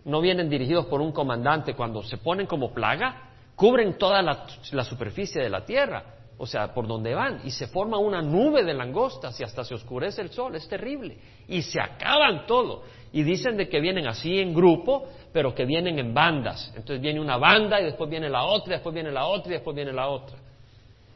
no 0.05 0.21
vienen 0.21 0.51
dirigidos 0.51 0.87
por 0.87 1.01
un 1.01 1.13
comandante. 1.13 1.75
Cuando 1.75 2.03
se 2.03 2.19
ponen 2.19 2.47
como 2.47 2.73
plaga, 2.75 3.31
cubren 3.55 3.97
toda 3.97 4.23
la 4.23 4.85
superficie 4.85 5.41
de 5.41 5.51
la 5.51 5.65
tierra, 5.65 6.05
o 6.43 6.47
sea, 6.47 6.75
por 6.75 6.89
donde 6.89 7.15
van, 7.15 7.41
y 7.45 7.51
se 7.51 7.69
forma 7.69 7.99
una 7.99 8.21
nube 8.21 8.65
de 8.65 8.75
langostas 8.75 9.39
y 9.39 9.45
hasta 9.45 9.63
se 9.63 9.77
oscurece 9.77 10.23
el 10.23 10.31
sol, 10.31 10.57
es 10.57 10.69
terrible. 10.69 11.17
Y 11.47 11.63
se 11.63 11.81
acaban 11.81 12.49
todo. 12.49 12.83
Y 13.13 13.23
dicen 13.23 13.57
de 13.57 13.69
que 13.69 13.79
vienen 13.79 14.09
así 14.09 14.41
en 14.41 14.53
grupo, 14.53 15.07
pero 15.33 15.55
que 15.55 15.65
vienen 15.65 16.01
en 16.01 16.13
bandas. 16.13 16.73
Entonces 16.75 17.01
viene 17.01 17.21
una 17.21 17.37
banda 17.37 17.81
y 17.81 17.85
después 17.85 18.11
viene 18.11 18.29
la 18.29 18.43
otra, 18.43 18.73
y 18.73 18.77
después 18.79 18.93
viene 18.93 19.13
la 19.13 19.27
otra 19.27 19.53
y 19.53 19.55
después 19.55 19.77
viene 19.77 19.93
la 19.93 20.09
otra. 20.09 20.37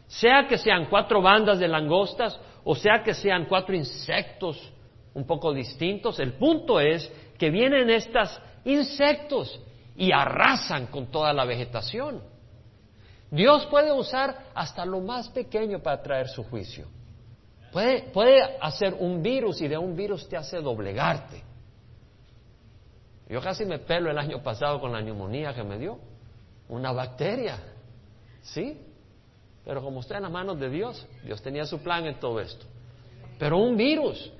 Sea 0.06 0.47
que 0.47 0.59
sean 0.59 0.87
cuatro 0.88 1.21
bandas 1.21 1.59
de 1.59 1.66
langostas 1.66 2.38
o 2.62 2.76
sea 2.76 3.02
que 3.02 3.12
sean 3.12 3.47
cuatro 3.47 3.75
insectos 3.75 4.73
un 5.12 5.26
poco 5.26 5.52
distintos, 5.52 6.21
el 6.21 6.35
punto 6.35 6.78
es 6.78 7.12
que 7.37 7.50
vienen 7.50 7.90
estos 7.90 8.40
insectos 8.64 9.61
y 9.97 10.12
arrasan 10.12 10.87
con 10.87 11.11
toda 11.11 11.33
la 11.33 11.45
vegetación. 11.45 12.36
Dios 13.30 13.66
puede 13.66 13.92
usar 13.92 14.50
hasta 14.54 14.85
lo 14.85 15.00
más 15.00 15.28
pequeño 15.28 15.80
para 15.80 16.02
traer 16.02 16.28
su 16.28 16.45
juicio. 16.45 16.87
Puede, 17.73 18.02
puede 18.11 18.56
hacer 18.61 18.95
un 18.95 19.23
virus 19.23 19.61
y 19.61 19.68
de 19.68 19.76
un 19.76 19.97
virus 19.97 20.28
te 20.28 20.37
hace 20.37 20.61
doblegarte. 20.61 21.42
Yo 23.28 23.40
casi 23.40 23.64
me 23.64 23.78
pelo 23.80 24.11
el 24.11 24.18
año 24.18 24.42
pasado 24.42 24.80
con 24.80 24.92
la 24.92 25.00
neumonía 25.00 25.52
que 25.52 25.64
me 25.64 25.78
dio. 25.78 25.99
Una 26.68 26.92
bacteria. 26.92 27.59
¿Sí? 28.42 28.80
Pero 29.64 29.83
como 29.83 30.00
está 30.00 30.16
en 30.16 30.23
las 30.23 30.33
manos 30.33 30.61
de 30.61 30.71
Dios, 30.71 31.06
Dios 31.25 31.42
tenía 31.42 31.64
su 31.64 31.80
plan 31.80 32.06
en 32.06 32.21
todo 32.21 32.40
esto. 32.40 32.64
Pero 33.38 33.59
un 33.59 33.76
virus. 33.76 34.33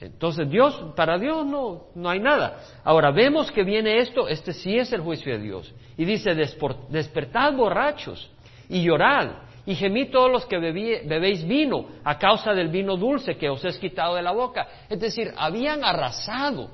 Entonces 0.00 0.50
Dios, 0.50 0.92
para 0.96 1.18
Dios 1.18 1.46
no, 1.46 1.86
no 1.94 2.10
hay 2.10 2.20
nada. 2.20 2.58
Ahora 2.82 3.10
vemos 3.10 3.50
que 3.50 3.62
viene 3.62 3.98
esto, 3.98 4.28
este 4.28 4.52
sí 4.52 4.76
es 4.76 4.92
el 4.92 5.00
juicio 5.00 5.32
de 5.32 5.38
Dios. 5.38 5.72
Y 5.96 6.04
dice, 6.04 6.34
despertad 6.34 7.54
borrachos 7.54 8.30
y 8.68 8.82
llorad 8.82 9.44
y 9.66 9.74
gemid 9.74 10.10
todos 10.10 10.30
los 10.30 10.46
que 10.46 10.58
bebéis 10.58 11.46
vino 11.46 11.86
a 12.04 12.18
causa 12.18 12.52
del 12.52 12.68
vino 12.68 12.96
dulce 12.96 13.36
que 13.36 13.48
os 13.48 13.64
es 13.64 13.78
quitado 13.78 14.14
de 14.14 14.22
la 14.22 14.32
boca. 14.32 14.66
Es 14.88 15.00
decir, 15.00 15.32
habían 15.36 15.84
arrasado, 15.84 16.70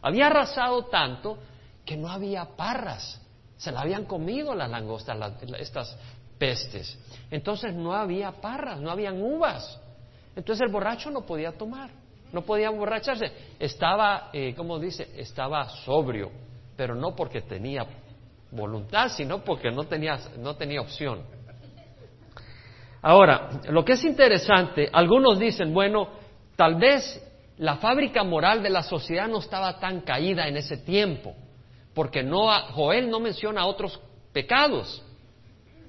había 0.00 0.26
arrasado 0.26 0.84
tanto 0.84 1.38
que 1.84 1.96
no 1.96 2.08
había 2.08 2.44
parras. 2.44 3.20
Se 3.56 3.72
la 3.72 3.80
habían 3.80 4.04
comido 4.04 4.54
las 4.54 4.70
langostas, 4.70 5.16
estas 5.58 5.98
pestes. 6.38 6.98
Entonces 7.30 7.74
no 7.74 7.92
había 7.92 8.30
parras, 8.32 8.80
no 8.80 8.90
habían 8.90 9.20
uvas. 9.20 9.80
Entonces 10.36 10.64
el 10.66 10.72
borracho 10.72 11.10
no 11.10 11.22
podía 11.22 11.52
tomar, 11.52 11.90
no 12.32 12.42
podía 12.42 12.68
emborracharse. 12.68 13.30
Estaba, 13.58 14.30
eh, 14.32 14.54
como 14.56 14.78
dice, 14.78 15.08
estaba 15.16 15.68
sobrio, 15.84 16.30
pero 16.76 16.94
no 16.94 17.14
porque 17.14 17.42
tenía 17.42 17.86
voluntad, 18.50 19.08
sino 19.08 19.44
porque 19.44 19.70
no 19.70 19.84
tenía, 19.84 20.18
no 20.38 20.56
tenía 20.56 20.80
opción. 20.80 21.22
Ahora, 23.02 23.50
lo 23.68 23.84
que 23.84 23.92
es 23.92 24.04
interesante, 24.04 24.88
algunos 24.92 25.38
dicen, 25.38 25.74
bueno, 25.74 26.08
tal 26.56 26.76
vez 26.76 27.20
la 27.58 27.76
fábrica 27.76 28.24
moral 28.24 28.62
de 28.62 28.70
la 28.70 28.82
sociedad 28.82 29.28
no 29.28 29.38
estaba 29.38 29.78
tan 29.78 30.00
caída 30.00 30.46
en 30.48 30.56
ese 30.56 30.78
tiempo 30.78 31.34
porque 31.94 32.22
no, 32.22 32.48
Joel 32.72 33.10
no 33.10 33.20
menciona 33.20 33.66
otros 33.66 34.00
pecados, 34.32 35.02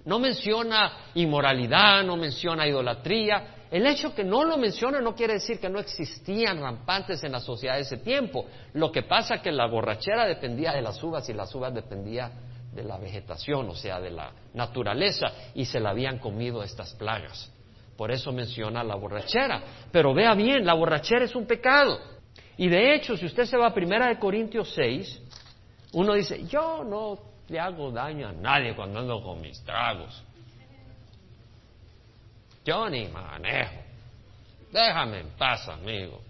no 0.06 0.20
menciona 0.20 1.10
inmoralidad, 1.16 2.04
no 2.04 2.18
menciona 2.18 2.68
idolatría. 2.68 3.63
El 3.74 3.88
hecho 3.88 4.14
que 4.14 4.24
no 4.24 4.44
lo 4.44 4.56
menciona 4.56 5.02
no 5.02 5.16
quiere 5.16 5.34
decir 5.34 5.60
que 5.60 5.68
no 5.68 5.80
existían 5.80 6.62
rampantes 6.62 7.24
en 7.24 7.32
la 7.32 7.40
sociedad 7.40 7.74
de 7.74 7.82
ese 7.82 7.98
tiempo. 7.98 8.46
Lo 8.74 8.92
que 8.92 9.02
pasa 9.02 9.34
es 9.34 9.42
que 9.42 9.52
la 9.52 9.66
borrachera 9.66 10.28
dependía 10.28 10.74
de 10.74 10.84
las 10.84 11.02
uvas 11.02 11.28
y 11.28 11.34
las 11.34 11.56
uvas 11.56 11.74
dependía 11.74 12.32
de 12.72 12.84
la 12.84 13.00
vegetación, 13.00 13.68
o 13.68 13.74
sea, 13.74 14.00
de 14.00 14.12
la 14.12 14.32
naturaleza, 14.54 15.26
y 15.56 15.66
se 15.66 15.80
la 15.80 15.90
habían 15.90 16.20
comido 16.20 16.62
estas 16.62 16.94
plagas. 16.94 17.52
Por 17.98 18.12
eso 18.12 18.32
menciona 18.32 18.84
la 18.84 18.94
borrachera. 18.94 19.64
Pero 19.92 20.14
vea 20.14 20.36
bien, 20.36 20.64
la 20.68 20.76
borrachera 20.76 21.26
es 21.26 21.36
un 21.36 21.48
pecado. 21.48 22.00
Y 22.58 22.70
de 22.70 22.94
hecho, 22.94 23.18
si 23.18 23.26
usted 23.26 23.46
se 23.46 23.58
va 23.58 23.66
a 23.66 23.74
Primera 23.74 24.08
de 24.08 24.20
Corintios 24.20 24.72
6, 24.76 25.20
uno 25.94 26.14
dice, 26.14 26.46
yo 26.46 26.84
no 26.84 27.18
le 27.48 27.60
hago 27.60 27.90
daño 27.90 28.28
a 28.28 28.34
nadie 28.34 28.76
cuando 28.76 29.00
ando 29.00 29.24
con 29.24 29.42
mis 29.42 29.64
tragos. 29.64 30.24
Yo 32.66 32.90
ni 32.90 33.08
manejo. 33.08 33.76
Déjame 34.72 35.20
en 35.20 35.30
paz, 35.38 35.68
amigo. 35.70 36.22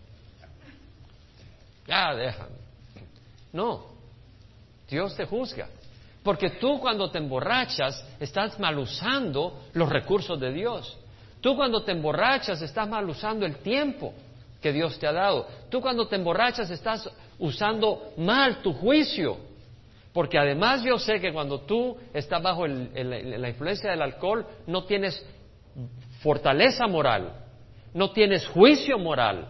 Ya 1.88 2.14
déjame. 2.16 2.56
No, 3.52 3.86
Dios 4.90 5.16
te 5.16 5.26
juzga. 5.26 5.68
Porque 6.24 6.52
tú 6.52 6.80
cuando 6.80 7.12
te 7.12 7.18
emborrachas 7.18 8.06
estás 8.20 8.60
mal 8.60 8.78
usando 8.80 9.66
los 9.74 9.90
recursos 9.90 10.40
de 10.40 10.52
Dios. 10.52 10.98
Tú 11.42 11.56
cuando 11.56 11.84
te 11.84 11.92
emborrachas 11.92 12.62
estás 12.62 12.88
mal 12.88 13.08
usando 13.10 13.46
el 13.46 13.58
tiempo 13.58 14.14
que 14.62 14.72
Dios 14.72 14.98
te 14.98 15.06
ha 15.06 15.12
dado. 15.12 15.48
Tú 15.70 15.82
cuando 15.82 16.08
te 16.08 16.16
emborrachas 16.16 16.70
estás 16.70 17.10
usando 17.38 18.14
mal 18.18 18.62
tu 18.62 18.74
juicio. 18.74 19.38
Porque 20.14 20.38
además 20.38 20.84
yo 20.84 20.98
sé 20.98 21.20
que 21.20 21.34
cuando 21.34 21.62
tú 21.62 21.98
estás 22.14 22.42
bajo 22.42 22.66
la 22.66 23.50
influencia 23.50 23.92
del 23.92 24.02
alcohol, 24.02 24.46
no 24.68 24.86
tienes 24.86 25.26
fortaleza 26.24 26.88
moral, 26.88 27.34
no 27.94 28.12
tienes 28.12 28.48
juicio 28.48 28.98
moral. 28.98 29.50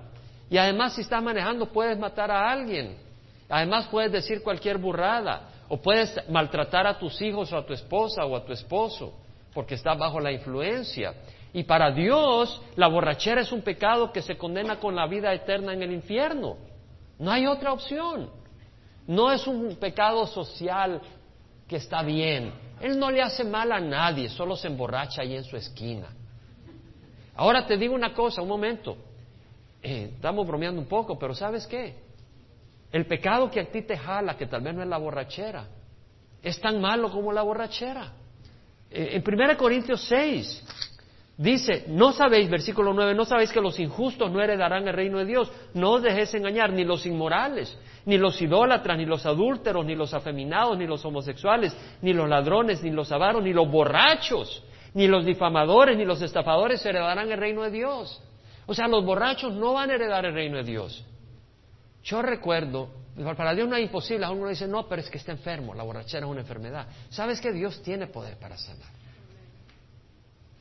Y 0.49 0.57
además 0.57 0.95
si 0.95 1.01
estás 1.01 1.23
manejando 1.23 1.67
puedes 1.67 1.97
matar 1.97 2.29
a 2.31 2.51
alguien. 2.51 2.97
Además 3.47 3.87
puedes 3.89 4.11
decir 4.11 4.43
cualquier 4.43 4.77
burrada. 4.77 5.49
O 5.69 5.77
puedes 5.77 6.19
maltratar 6.29 6.85
a 6.85 6.99
tus 6.99 7.21
hijos 7.21 7.51
o 7.53 7.57
a 7.57 7.65
tu 7.65 7.73
esposa 7.73 8.25
o 8.25 8.35
a 8.35 8.43
tu 8.43 8.51
esposo 8.51 9.13
porque 9.53 9.75
estás 9.75 9.97
bajo 9.97 10.19
la 10.19 10.31
influencia. 10.31 11.13
Y 11.53 11.63
para 11.63 11.91
Dios 11.91 12.61
la 12.75 12.87
borrachera 12.87 13.41
es 13.41 13.51
un 13.51 13.61
pecado 13.61 14.11
que 14.11 14.21
se 14.21 14.37
condena 14.37 14.79
con 14.79 14.95
la 14.95 15.07
vida 15.07 15.33
eterna 15.33 15.73
en 15.73 15.83
el 15.83 15.91
infierno. 15.91 16.57
No 17.19 17.31
hay 17.31 17.45
otra 17.45 17.71
opción. 17.71 18.29
No 19.07 19.31
es 19.31 19.45
un 19.47 19.75
pecado 19.75 20.25
social 20.27 21.01
que 21.67 21.75
está 21.75 22.01
bien. 22.01 22.53
Él 22.81 22.97
no 22.97 23.11
le 23.11 23.21
hace 23.21 23.43
mal 23.43 23.71
a 23.71 23.79
nadie, 23.79 24.29
solo 24.29 24.55
se 24.55 24.67
emborracha 24.67 25.21
ahí 25.21 25.35
en 25.35 25.43
su 25.43 25.55
esquina. 25.55 26.07
Ahora 27.35 27.65
te 27.65 27.77
digo 27.77 27.95
una 27.95 28.13
cosa, 28.13 28.41
un 28.41 28.47
momento. 28.47 28.97
Eh, 29.81 30.11
estamos 30.15 30.47
bromeando 30.47 30.79
un 30.79 30.87
poco, 30.87 31.17
pero 31.17 31.33
¿sabes 31.33 31.67
qué? 31.67 31.95
El 32.91 33.05
pecado 33.05 33.49
que 33.49 33.59
a 33.59 33.65
ti 33.71 33.81
te 33.81 33.97
jala, 33.97 34.37
que 34.37 34.45
tal 34.45 34.61
vez 34.61 34.75
no 34.75 34.83
es 34.83 34.87
la 34.87 34.97
borrachera, 34.97 35.65
es 36.41 36.59
tan 36.61 36.79
malo 36.79 37.11
como 37.11 37.33
la 37.33 37.41
borrachera. 37.41 38.13
Eh, 38.89 39.15
en 39.15 39.23
1 39.25 39.57
Corintios 39.57 40.05
6 40.07 40.63
dice, 41.35 41.85
no 41.87 42.11
sabéis, 42.11 42.49
versículo 42.49 42.93
9, 42.93 43.15
no 43.15 43.25
sabéis 43.25 43.51
que 43.51 43.59
los 43.59 43.79
injustos 43.79 44.31
no 44.31 44.41
heredarán 44.41 44.87
el 44.87 44.93
reino 44.93 45.17
de 45.17 45.25
Dios. 45.25 45.51
No 45.73 45.93
os 45.93 46.03
dejéis 46.03 46.33
engañar, 46.35 46.71
ni 46.71 46.83
los 46.85 47.05
inmorales, 47.07 47.75
ni 48.05 48.19
los 48.19 48.39
idólatras, 48.39 48.97
ni 48.97 49.05
los 49.05 49.25
adúlteros, 49.25 49.83
ni 49.83 49.95
los 49.95 50.13
afeminados, 50.13 50.77
ni 50.77 50.85
los 50.85 51.03
homosexuales, 51.03 51.75
ni 52.01 52.13
los 52.13 52.29
ladrones, 52.29 52.83
ni 52.83 52.91
los 52.91 53.11
avaros, 53.11 53.43
ni 53.43 53.51
los 53.51 53.69
borrachos, 53.69 54.63
ni 54.93 55.07
los 55.07 55.25
difamadores, 55.25 55.97
ni 55.97 56.05
los 56.05 56.21
estafadores 56.21 56.85
heredarán 56.85 57.31
el 57.31 57.38
reino 57.38 57.63
de 57.63 57.71
Dios. 57.71 58.21
O 58.65 58.73
sea, 58.73 58.88
los 58.88 59.03
borrachos 59.03 59.53
no 59.53 59.73
van 59.73 59.89
a 59.91 59.95
heredar 59.95 60.25
el 60.25 60.33
reino 60.33 60.57
de 60.57 60.63
Dios. 60.63 61.03
Yo 62.03 62.21
recuerdo, 62.21 62.89
para 63.35 63.53
Dios 63.53 63.67
no 63.67 63.75
es 63.75 63.83
imposible, 63.83 64.27
uno 64.29 64.50
dice, 64.50 64.67
no, 64.67 64.88
pero 64.88 65.01
es 65.01 65.09
que 65.09 65.17
está 65.17 65.31
enfermo, 65.31 65.73
la 65.73 65.83
borrachera 65.83 66.25
es 66.25 66.31
una 66.31 66.41
enfermedad. 66.41 66.88
¿Sabes 67.09 67.39
que 67.41 67.51
Dios 67.51 67.81
tiene 67.81 68.07
poder 68.07 68.38
para 68.38 68.57
sanar? 68.57 68.91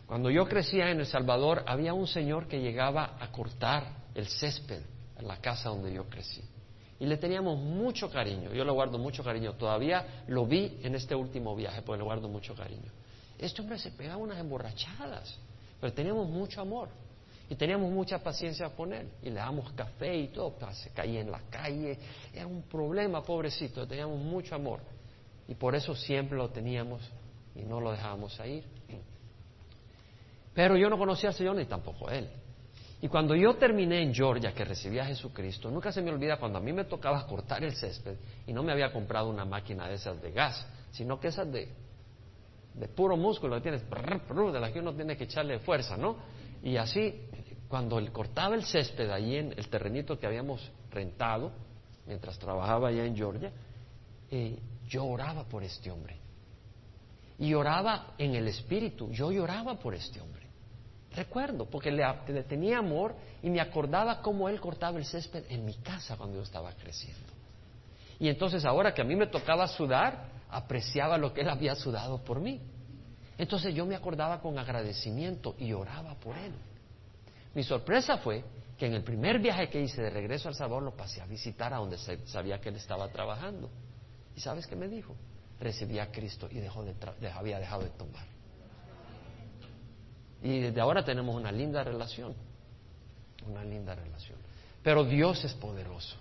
Cuando 0.07 0.31
yo 0.31 0.47
crecía 0.47 0.91
en 0.91 1.01
El 1.01 1.07
Salvador, 1.07 1.65
había 1.67 1.95
un 1.95 2.07
señor 2.07 2.47
que 2.47 2.61
llegaba 2.61 3.17
a 3.19 3.31
cortar 3.33 3.85
el 4.15 4.27
césped 4.27 4.83
en 5.19 5.27
la 5.27 5.39
casa 5.39 5.71
donde 5.71 5.93
yo 5.93 6.05
crecí. 6.09 6.43
Y 7.01 7.07
le 7.07 7.17
teníamos 7.17 7.59
mucho 7.59 8.11
cariño, 8.11 8.53
yo 8.53 8.65
le 8.65 8.71
guardo 8.71 8.99
mucho 8.99 9.25
cariño. 9.25 9.55
Todavía 9.55 10.23
lo 10.29 10.47
vi 10.47 10.79
en 10.83 10.95
este 10.95 11.15
último 11.15 11.57
viaje, 11.57 11.83
porque 11.83 11.99
le 11.99 12.05
guardo 12.05 12.29
mucho 12.29 12.55
cariño. 12.55 12.93
Este 13.43 13.61
hombre 13.61 13.79
se 13.79 13.91
pegaba 13.91 14.19
unas 14.19 14.39
emborrachadas, 14.39 15.37
pero 15.81 15.93
teníamos 15.93 16.29
mucho 16.29 16.61
amor. 16.61 16.89
Y 17.51 17.57
teníamos 17.57 17.91
mucha 17.91 18.19
paciencia 18.19 18.71
con 18.71 18.93
él. 18.95 19.11
Y 19.21 19.27
le 19.27 19.35
damos 19.35 19.73
café 19.73 20.17
y 20.17 20.29
todo. 20.29 20.57
Se 20.73 20.91
caía 20.91 21.21
en 21.21 21.31
la 21.31 21.41
calle. 21.51 21.99
Era 22.33 22.47
un 22.47 22.63
problema, 22.63 23.23
pobrecito. 23.23 23.87
Teníamos 23.87 24.19
mucho 24.19 24.55
amor. 24.55 24.81
Y 25.49 25.55
por 25.55 25.75
eso 25.75 25.95
siempre 25.95 26.39
lo 26.39 26.49
teníamos 26.49 27.03
y 27.55 27.63
no 27.63 27.81
lo 27.81 27.91
dejábamos 27.91 28.41
ir. 28.47 28.65
Pero 30.55 30.77
yo 30.77 30.89
no 30.89 30.97
conocía 30.97 31.31
al 31.31 31.35
Señor 31.35 31.57
ni 31.57 31.67
tampoco 31.67 32.09
a 32.09 32.15
él. 32.15 32.31
Y 33.03 33.09
cuando 33.09 33.35
yo 33.35 33.55
terminé 33.57 34.03
en 34.03 34.15
Georgia, 34.15 34.55
que 34.55 34.65
recibí 34.65 35.01
a 35.01 35.05
Jesucristo, 35.05 35.69
nunca 35.71 35.91
se 35.91 36.01
me 36.01 36.13
olvida 36.13 36.39
cuando 36.39 36.59
a 36.59 36.63
mí 36.63 36.73
me 36.73 36.85
tocaba 36.85 37.27
cortar 37.27 37.65
el 37.65 37.75
césped 37.75 38.17
y 38.47 38.53
no 38.53 38.63
me 38.63 38.71
había 38.71 38.93
comprado 38.93 39.29
una 39.29 39.45
máquina 39.45 39.89
de 39.89 39.97
esas 39.97 40.23
de 40.23 40.31
gas, 40.31 40.65
sino 40.93 41.19
que 41.19 41.29
esas 41.29 41.51
de, 41.51 41.69
de 42.75 42.88
puro 42.88 43.17
músculo, 43.17 43.57
que 43.57 43.62
tienes, 43.62 43.85
de 43.88 44.61
las 44.61 44.71
que 44.71 44.81
uno 44.81 44.95
tiene 44.95 45.17
que 45.17 45.25
echarle 45.25 45.59
fuerza, 45.61 45.97
¿no? 45.97 46.17
Y 46.62 46.76
así 46.76 47.29
cuando 47.69 47.99
él 47.99 48.12
cortaba 48.12 48.55
el 48.55 48.64
césped 48.64 49.11
ahí 49.11 49.37
en 49.37 49.52
el 49.57 49.69
terrenito 49.69 50.19
que 50.19 50.26
habíamos 50.26 50.71
rentado, 50.91 51.52
mientras 52.07 52.38
trabajaba 52.38 52.88
allá 52.88 53.05
en 53.05 53.17
Georgia, 53.17 53.50
eh, 54.31 54.59
yo 54.87 55.07
oraba 55.07 55.45
por 55.45 55.64
este 55.64 55.91
hombre. 55.91 56.19
Y 57.38 57.55
oraba 57.55 58.14
en 58.19 58.35
el 58.35 58.47
espíritu, 58.49 59.11
yo 59.11 59.33
lloraba 59.33 59.79
por 59.79 59.95
este 59.95 60.21
hombre. 60.21 60.43
Recuerdo, 61.14 61.64
porque 61.64 61.91
le, 61.91 62.05
le 62.29 62.43
tenía 62.45 62.79
amor 62.79 63.14
y 63.43 63.50
me 63.50 63.61
acordaba 63.61 64.21
cómo 64.21 64.49
él 64.49 64.61
cortaba 64.61 64.99
el 64.99 65.05
césped 65.05 65.45
en 65.49 65.64
mi 65.64 65.75
casa 65.76 66.17
cuando 66.17 66.37
yo 66.37 66.43
estaba 66.43 66.73
creciendo. 66.73 67.33
Y 68.19 68.29
entonces 68.29 68.64
ahora 68.64 68.93
que 68.93 69.02
a 69.02 69.05
mí 69.05 69.17
me 69.17 69.26
tocaba 69.26 69.67
sudar, 69.67 70.26
apreciaba 70.53 71.17
lo 71.17 71.33
que 71.33 71.41
él 71.41 71.49
había 71.49 71.75
sudado 71.75 72.23
por 72.23 72.39
mí. 72.39 72.61
Entonces 73.39 73.75
yo 73.75 73.87
me 73.87 73.97
acordaba 73.97 74.41
con 74.41 74.59
agradecimiento 74.59 75.57
y 75.59 75.73
oraba 75.73 76.15
por 76.15 76.37
él. 76.37 76.53
Mi 77.55 77.62
sorpresa 77.62 78.19
fue 78.19 78.45
que 78.79 78.87
en 78.87 78.95
el 78.95 79.03
primer 79.03 79.38
viaje 79.41 79.69
que 79.69 79.81
hice 79.81 80.03
de 80.03 80.11
regreso 80.11 80.49
al 80.49 80.55
Salvador 80.55 80.83
lo 80.83 80.95
pasé 80.95 81.23
a 81.23 81.27
visitar 81.27 81.73
a 81.73 81.79
donde 81.79 81.97
sabía 82.27 82.61
que 82.61 82.69
él 82.69 82.77
estaba 82.77 83.09
trabajando. 83.09 83.71
¿Y 84.37 84.41
sabes 84.41 84.67
qué 84.67 84.77
me 84.77 84.88
dijo? 84.88 85.15
Recibí 85.59 85.99
a 85.99 86.11
Cristo 86.11 86.49
y 86.51 86.59
dejó 86.59 86.85
de 86.85 86.95
había 87.31 87.59
dejado 87.59 87.83
de 87.83 87.91
tomar. 87.91 88.27
Y 90.43 90.61
desde 90.61 90.81
ahora 90.81 91.05
tenemos 91.05 91.35
una 91.35 91.51
linda 91.51 91.83
relación. 91.83 92.35
Una 93.47 93.65
linda 93.65 93.95
relación. 93.95 94.38
Pero 94.83 95.05
Dios 95.05 95.45
es 95.45 95.55
poderoso. 95.55 96.17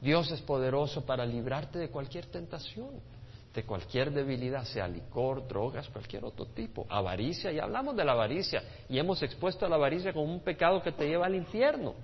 Dios 0.00 0.30
es 0.32 0.40
poderoso 0.40 1.04
para 1.04 1.24
librarte 1.24 1.78
de 1.78 1.88
cualquier 1.88 2.26
tentación 2.26 2.90
de 3.54 3.64
cualquier 3.64 4.10
debilidad, 4.10 4.64
sea 4.64 4.88
licor, 4.88 5.46
drogas, 5.46 5.88
cualquier 5.88 6.24
otro 6.24 6.46
tipo, 6.46 6.86
avaricia, 6.88 7.52
y 7.52 7.58
hablamos 7.58 7.94
de 7.96 8.04
la 8.04 8.12
avaricia, 8.12 8.62
y 8.88 8.98
hemos 8.98 9.22
expuesto 9.22 9.66
a 9.66 9.68
la 9.68 9.76
avaricia 9.76 10.12
como 10.12 10.32
un 10.32 10.40
pecado 10.40 10.82
que 10.82 10.92
te 10.92 11.06
lleva 11.06 11.26
al 11.26 11.34
infierno. 11.34 11.94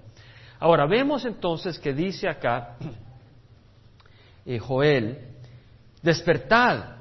Ahora, 0.60 0.86
vemos 0.86 1.24
entonces 1.24 1.78
que 1.78 1.94
dice 1.94 2.28
acá 2.28 2.76
eh, 4.44 4.58
Joel, 4.58 5.18
despertad. 6.02 6.96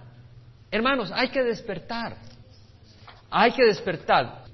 Hermanos, 0.71 1.11
hay 1.13 1.29
que 1.29 1.43
despertar, 1.43 2.15
hay 3.29 3.51
que 3.51 3.65
despertar. 3.65 4.45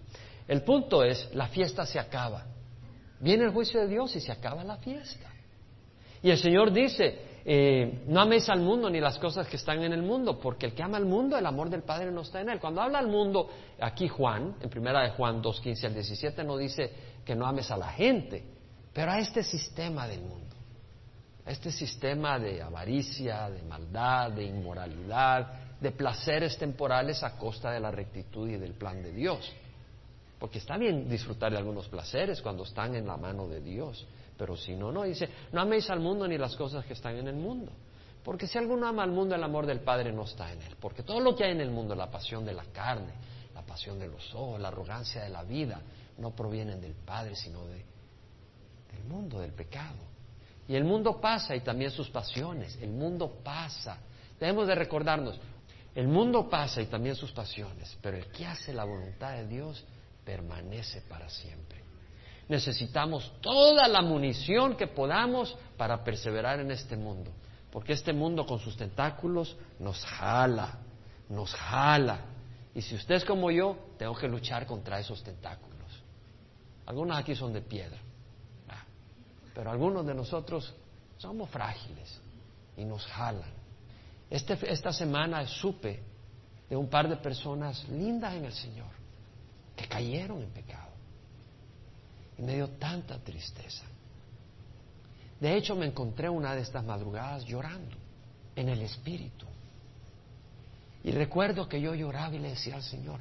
El 0.47 0.63
punto 0.63 1.03
es, 1.03 1.29
la 1.33 1.47
fiesta 1.47 1.85
se 1.85 1.99
acaba. 1.99 2.45
Viene 3.19 3.45
el 3.45 3.51
juicio 3.51 3.79
de 3.79 3.87
Dios 3.87 4.15
y 4.15 4.19
se 4.19 4.31
acaba 4.31 4.63
la 4.63 4.77
fiesta. 4.77 5.29
Y 6.21 6.31
el 6.31 6.37
Señor 6.37 6.71
dice, 6.71 7.32
eh, 7.45 8.03
no 8.07 8.21
améis 8.21 8.47
al 8.49 8.61
mundo 8.61 8.89
ni 8.89 9.01
las 9.01 9.17
cosas 9.19 9.47
que 9.47 9.57
están 9.57 9.83
en 9.83 9.91
el 9.91 10.01
mundo, 10.01 10.39
porque 10.39 10.67
el 10.67 10.73
que 10.73 10.81
ama 10.81 10.97
al 10.97 11.05
mundo, 11.05 11.37
el 11.37 11.45
amor 11.45 11.69
del 11.69 11.83
Padre 11.83 12.11
no 12.11 12.21
está 12.21 12.39
en 12.39 12.49
él. 12.49 12.59
Cuando 12.59 12.81
habla 12.81 12.99
al 12.99 13.07
mundo, 13.07 13.49
aquí 13.81 14.07
Juan, 14.07 14.55
en 14.61 14.69
primera 14.69 15.01
de 15.01 15.09
Juan 15.09 15.41
2, 15.41 15.59
15 15.59 15.87
al 15.87 15.93
17, 15.93 16.43
no 16.43 16.57
dice 16.57 16.91
que 17.25 17.35
no 17.35 17.45
ames 17.45 17.69
a 17.69 17.77
la 17.77 17.89
gente, 17.89 18.43
pero 18.93 19.11
a 19.11 19.19
este 19.19 19.43
sistema 19.43 20.07
del 20.07 20.21
mundo, 20.21 20.55
a 21.45 21.51
este 21.51 21.71
sistema 21.71 22.39
de 22.39 22.61
avaricia, 22.61 23.49
de 23.49 23.61
maldad, 23.63 24.31
de 24.31 24.45
inmoralidad, 24.45 25.79
de 25.81 25.91
placeres 25.91 26.57
temporales 26.57 27.23
a 27.23 27.37
costa 27.37 27.71
de 27.71 27.81
la 27.81 27.91
rectitud 27.91 28.49
y 28.49 28.55
del 28.55 28.73
plan 28.73 29.03
de 29.03 29.11
Dios. 29.11 29.51
Porque 30.39 30.59
está 30.59 30.77
bien 30.77 31.09
disfrutar 31.09 31.51
de 31.51 31.57
algunos 31.57 31.89
placeres 31.89 32.41
cuando 32.41 32.63
están 32.63 32.95
en 32.95 33.05
la 33.05 33.17
mano 33.17 33.47
de 33.49 33.59
Dios, 33.59 34.05
pero 34.37 34.57
si 34.57 34.75
no, 34.75 34.91
no, 34.91 35.03
dice, 35.03 35.29
no 35.51 35.61
améis 35.61 35.89
al 35.89 35.99
mundo 35.99 36.27
ni 36.27 36.37
las 36.37 36.55
cosas 36.55 36.85
que 36.85 36.93
están 36.93 37.15
en 37.17 37.27
el 37.27 37.35
mundo. 37.35 37.71
Porque 38.23 38.47
si 38.47 38.57
alguno 38.57 38.87
ama 38.87 39.03
al 39.03 39.11
mundo, 39.11 39.35
el 39.35 39.43
amor 39.43 39.65
del 39.65 39.81
Padre 39.81 40.11
no 40.11 40.23
está 40.23 40.51
en 40.51 40.61
él. 40.61 40.75
Porque 40.79 41.03
todo 41.03 41.19
lo 41.19 41.35
que 41.35 41.43
hay 41.43 41.51
en 41.51 41.61
el 41.61 41.71
mundo, 41.71 41.93
la 41.93 42.09
pasión 42.09 42.45
de 42.45 42.53
la 42.53 42.63
carne, 42.65 43.13
la 43.53 43.61
pasión 43.61 43.99
de 43.99 44.07
los 44.07 44.33
ojos, 44.33 44.59
la 44.59 44.69
arrogancia 44.69 45.23
de 45.23 45.29
la 45.29 45.43
vida, 45.43 45.81
no 46.17 46.31
provienen 46.31 46.79
del 46.79 46.93
Padre, 46.93 47.35
sino 47.35 47.65
de, 47.67 47.83
del 48.91 49.03
mundo, 49.07 49.39
del 49.39 49.51
pecado. 49.51 49.99
Y 50.67 50.75
el 50.75 50.85
mundo 50.85 51.19
pasa 51.19 51.55
y 51.55 51.59
también 51.59 51.91
sus 51.91 52.09
pasiones. 52.09 52.77
El 52.81 52.91
mundo 52.91 53.39
pasa. 53.43 53.97
Debemos 54.39 54.67
de 54.67 54.75
recordarnos, 54.75 55.39
el 55.93 56.07
mundo 56.07 56.49
pasa 56.49 56.81
y 56.81 56.87
también 56.87 57.15
sus 57.15 57.31
pasiones, 57.31 57.97
pero 58.01 58.17
el 58.17 58.31
que 58.31 58.45
hace 58.45 58.73
la 58.73 58.83
voluntad 58.83 59.33
de 59.33 59.47
Dios 59.47 59.85
permanece 60.25 61.01
para 61.01 61.29
siempre. 61.29 61.82
Necesitamos 62.49 63.31
toda 63.41 63.87
la 63.87 64.01
munición 64.01 64.75
que 64.75 64.87
podamos 64.87 65.57
para 65.77 66.03
perseverar 66.03 66.59
en 66.59 66.71
este 66.71 66.97
mundo, 66.97 67.31
porque 67.71 67.93
este 67.93 68.13
mundo 68.13 68.45
con 68.45 68.59
sus 68.59 68.75
tentáculos 68.75 69.55
nos 69.79 70.03
jala, 70.05 70.79
nos 71.29 71.53
jala. 71.53 72.19
Y 72.75 72.81
si 72.81 72.95
usted 72.95 73.15
es 73.15 73.25
como 73.25 73.49
yo, 73.49 73.77
tengo 73.97 74.15
que 74.15 74.27
luchar 74.27 74.65
contra 74.65 74.99
esos 74.99 75.23
tentáculos. 75.23 75.73
Algunos 76.85 77.17
aquí 77.17 77.33
son 77.33 77.53
de 77.53 77.61
piedra, 77.61 77.97
ah, 78.69 78.83
pero 79.53 79.71
algunos 79.71 80.05
de 80.05 80.13
nosotros 80.13 80.73
somos 81.17 81.49
frágiles 81.49 82.19
y 82.75 82.83
nos 82.83 83.05
jalan. 83.05 83.49
Este, 84.29 84.57
esta 84.69 84.91
semana 84.91 85.47
supe 85.47 86.03
de 86.69 86.75
un 86.75 86.89
par 86.89 87.07
de 87.07 87.15
personas 87.15 87.87
lindas 87.87 88.33
en 88.33 88.45
el 88.45 88.53
Señor 88.53 88.89
que 89.75 89.87
cayeron 89.87 90.41
en 90.41 90.49
pecado 90.49 90.92
y 92.37 92.41
me 92.41 92.55
dio 92.55 92.69
tanta 92.69 93.19
tristeza. 93.19 93.85
De 95.39 95.55
hecho, 95.57 95.75
me 95.75 95.85
encontré 95.85 96.29
una 96.29 96.55
de 96.55 96.61
estas 96.61 96.83
madrugadas 96.83 97.45
llorando 97.45 97.95
en 98.55 98.69
el 98.69 98.81
espíritu. 98.81 99.45
Y 101.03 101.11
recuerdo 101.11 101.67
que 101.67 101.81
yo 101.81 101.93
lloraba 101.93 102.33
y 102.33 102.39
le 102.39 102.49
decía 102.51 102.75
al 102.75 102.83
Señor, 102.83 103.19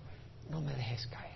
no 0.51 0.61
me 0.61 0.73
dejes 0.75 1.07
caer. 1.09 1.33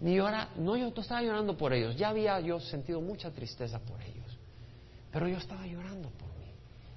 Ni 0.00 0.14
llora, 0.14 0.50
no, 0.56 0.76
yo 0.76 0.90
no 0.90 1.02
estaba 1.02 1.22
llorando 1.22 1.56
por 1.56 1.72
ellos, 1.72 1.96
ya 1.96 2.08
había 2.08 2.40
yo 2.40 2.58
sentido 2.58 3.00
mucha 3.00 3.30
tristeza 3.30 3.78
por 3.80 4.00
ellos, 4.00 4.38
pero 5.12 5.28
yo 5.28 5.36
estaba 5.36 5.66
llorando 5.66 6.08
por 6.10 6.28
mí. 6.38 6.52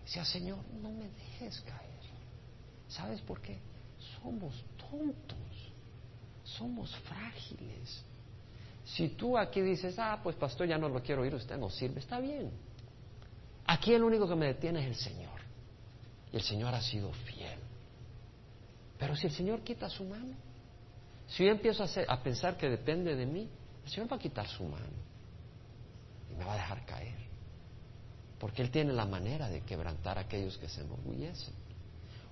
Decía, 0.05 0.23
Señor, 0.23 0.59
no 0.81 0.89
me 0.89 1.09
dejes 1.09 1.59
caer. 1.61 1.93
¿Sabes 2.87 3.19
por 3.21 3.41
qué? 3.41 3.57
Somos 4.21 4.63
tontos, 4.77 5.73
somos 6.43 6.95
frágiles. 6.97 8.03
Si 8.85 9.09
tú 9.09 9.37
aquí 9.37 9.61
dices, 9.61 9.97
ah, 9.97 10.19
pues 10.21 10.35
pastor, 10.35 10.67
ya 10.67 10.77
no 10.77 10.89
lo 10.89 11.01
quiero 11.01 11.21
oír, 11.21 11.33
usted 11.33 11.57
no 11.57 11.69
sirve, 11.69 11.99
está 11.99 12.19
bien. 12.19 12.51
Aquí 13.65 13.93
el 13.93 14.03
único 14.03 14.27
que 14.27 14.35
me 14.35 14.47
detiene 14.47 14.81
es 14.81 14.87
el 14.87 14.95
Señor. 14.95 15.39
Y 16.31 16.35
el 16.35 16.41
Señor 16.41 16.73
ha 16.73 16.81
sido 16.81 17.11
fiel. 17.13 17.59
Pero 18.97 19.15
si 19.15 19.27
el 19.27 19.33
Señor 19.33 19.61
quita 19.61 19.89
su 19.89 20.03
mano, 20.03 20.35
si 21.27 21.45
yo 21.45 21.51
empiezo 21.51 21.83
a, 22.07 22.23
pensar 22.23 22.57
que 22.57 22.69
depende 22.69 23.15
de 23.15 23.25
mí, 23.25 23.49
el 23.83 23.89
Señor 23.89 24.11
va 24.11 24.17
a 24.17 24.19
quitar 24.19 24.47
su 24.47 24.63
mano 24.63 24.85
y 26.29 26.35
me 26.35 26.43
va 26.43 26.53
a 26.53 26.57
dejar 26.57 26.85
caer. 26.85 27.23
Porque 28.39 28.61
Él 28.61 28.71
tiene 28.71 28.91
la 28.91 29.05
manera 29.05 29.49
de 29.49 29.61
quebrantar 29.61 30.17
a 30.17 30.21
aquellos 30.21 30.57
que 30.57 30.67
se 30.67 30.81
enorgullecen. 30.81 31.53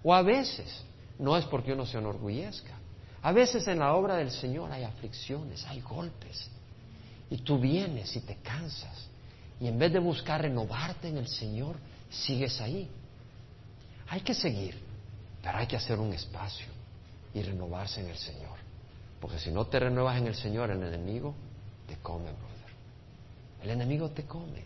O 0.03 0.13
a 0.13 0.21
veces, 0.21 0.83
no 1.17 1.37
es 1.37 1.45
porque 1.45 1.73
uno 1.73 1.85
se 1.85 1.97
enorgullezca, 1.97 2.80
a 3.23 3.31
veces 3.31 3.67
en 3.67 3.79
la 3.79 3.93
obra 3.93 4.15
del 4.15 4.31
Señor 4.31 4.71
hay 4.71 4.83
aflicciones, 4.83 5.65
hay 5.65 5.81
golpes. 5.81 6.49
Y 7.29 7.37
tú 7.37 7.59
vienes 7.59 8.15
y 8.15 8.21
te 8.21 8.37
cansas. 8.37 9.07
Y 9.59 9.67
en 9.67 9.77
vez 9.77 9.93
de 9.93 9.99
buscar 9.99 10.41
renovarte 10.41 11.07
en 11.07 11.17
el 11.17 11.27
Señor, 11.27 11.75
sigues 12.09 12.59
ahí. 12.59 12.89
Hay 14.09 14.21
que 14.21 14.33
seguir, 14.33 14.75
pero 15.41 15.57
hay 15.57 15.67
que 15.67 15.77
hacer 15.77 15.99
un 15.99 16.11
espacio 16.13 16.65
y 17.33 17.41
renovarse 17.43 18.01
en 18.01 18.07
el 18.07 18.17
Señor. 18.17 18.57
Porque 19.19 19.37
si 19.37 19.51
no 19.51 19.65
te 19.67 19.79
renuevas 19.79 20.17
en 20.17 20.27
el 20.27 20.35
Señor, 20.35 20.71
el 20.71 20.81
enemigo 20.81 21.35
te 21.87 21.95
come, 21.97 22.25
brother. 22.25 22.71
El 23.61 23.69
enemigo 23.69 24.09
te 24.09 24.23
come, 24.23 24.63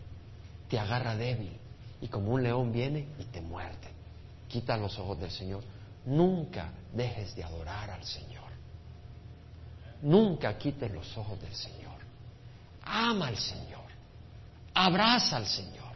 te 0.68 0.78
agarra 0.78 1.14
débil 1.14 1.52
y 2.00 2.08
como 2.08 2.32
un 2.32 2.42
león 2.42 2.72
viene 2.72 3.06
y 3.18 3.24
te 3.24 3.42
muerde. 3.42 3.88
Quita 4.48 4.76
los 4.78 4.98
ojos 4.98 5.20
del 5.20 5.30
Señor. 5.30 5.62
Nunca 6.06 6.70
dejes 6.94 7.36
de 7.36 7.44
adorar 7.44 7.90
al 7.90 8.04
Señor. 8.04 8.35
Nunca 10.02 10.56
quites 10.58 10.90
los 10.90 11.16
ojos 11.16 11.40
del 11.40 11.54
Señor. 11.54 11.96
Ama 12.82 13.28
al 13.28 13.36
Señor. 13.36 13.84
Abraza 14.74 15.36
al 15.36 15.46
Señor. 15.46 15.94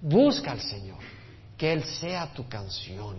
Busca 0.00 0.52
al 0.52 0.60
Señor. 0.60 1.00
Que 1.56 1.72
Él 1.72 1.84
sea 1.84 2.32
tu 2.32 2.48
canción. 2.48 3.16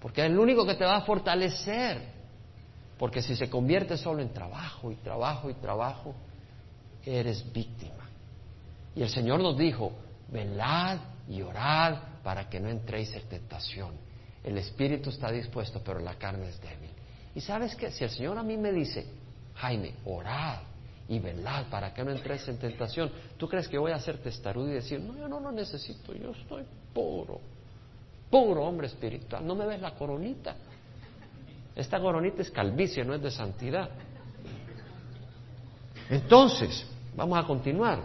Porque 0.00 0.22
es 0.22 0.26
el 0.28 0.38
único 0.38 0.66
que 0.66 0.74
te 0.74 0.84
va 0.84 0.96
a 0.96 1.02
fortalecer. 1.02 2.12
Porque 2.98 3.22
si 3.22 3.34
se 3.34 3.50
convierte 3.50 3.96
solo 3.96 4.22
en 4.22 4.32
trabajo 4.32 4.90
y 4.90 4.96
trabajo 4.96 5.50
y 5.50 5.54
trabajo, 5.54 6.14
eres 7.04 7.52
víctima. 7.52 8.08
Y 8.94 9.02
el 9.02 9.08
Señor 9.08 9.40
nos 9.40 9.56
dijo, 9.56 9.92
velad 10.28 10.98
y 11.28 11.42
orad 11.42 11.98
para 12.22 12.48
que 12.48 12.60
no 12.60 12.68
entréis 12.68 13.12
en 13.14 13.28
tentación. 13.28 13.94
El 14.44 14.58
espíritu 14.58 15.10
está 15.10 15.30
dispuesto, 15.30 15.80
pero 15.84 16.00
la 16.00 16.14
carne 16.14 16.48
es 16.48 16.60
débil. 16.60 16.90
Y 17.34 17.40
sabes 17.40 17.74
que 17.74 17.90
si 17.90 18.04
el 18.04 18.10
Señor 18.10 18.38
a 18.38 18.42
mí 18.42 18.56
me 18.56 18.72
dice, 18.72 19.06
Jaime, 19.56 19.94
orad 20.04 20.60
y 21.08 21.18
velad 21.18 21.66
para 21.66 21.92
que 21.92 22.04
no 22.04 22.10
entres 22.10 22.48
en 22.48 22.58
tentación, 22.58 23.10
¿tú 23.36 23.48
crees 23.48 23.68
que 23.68 23.78
voy 23.78 23.92
a 23.92 23.98
ser 23.98 24.18
testarudo 24.18 24.68
y 24.68 24.74
decir, 24.74 25.00
no, 25.00 25.16
yo 25.16 25.28
no 25.28 25.40
lo 25.40 25.52
necesito, 25.52 26.14
yo 26.14 26.30
estoy 26.30 26.64
puro, 26.94 27.40
puro 28.30 28.64
hombre 28.64 28.86
espiritual, 28.86 29.46
no 29.46 29.54
me 29.54 29.66
ves 29.66 29.80
la 29.80 29.94
coronita? 29.94 30.54
Esta 31.74 32.00
coronita 32.00 32.42
es 32.42 32.50
calvicie, 32.50 33.04
no 33.04 33.14
es 33.14 33.22
de 33.22 33.30
santidad. 33.30 33.88
Entonces, 36.10 36.86
vamos 37.16 37.38
a 37.38 37.46
continuar. 37.46 38.00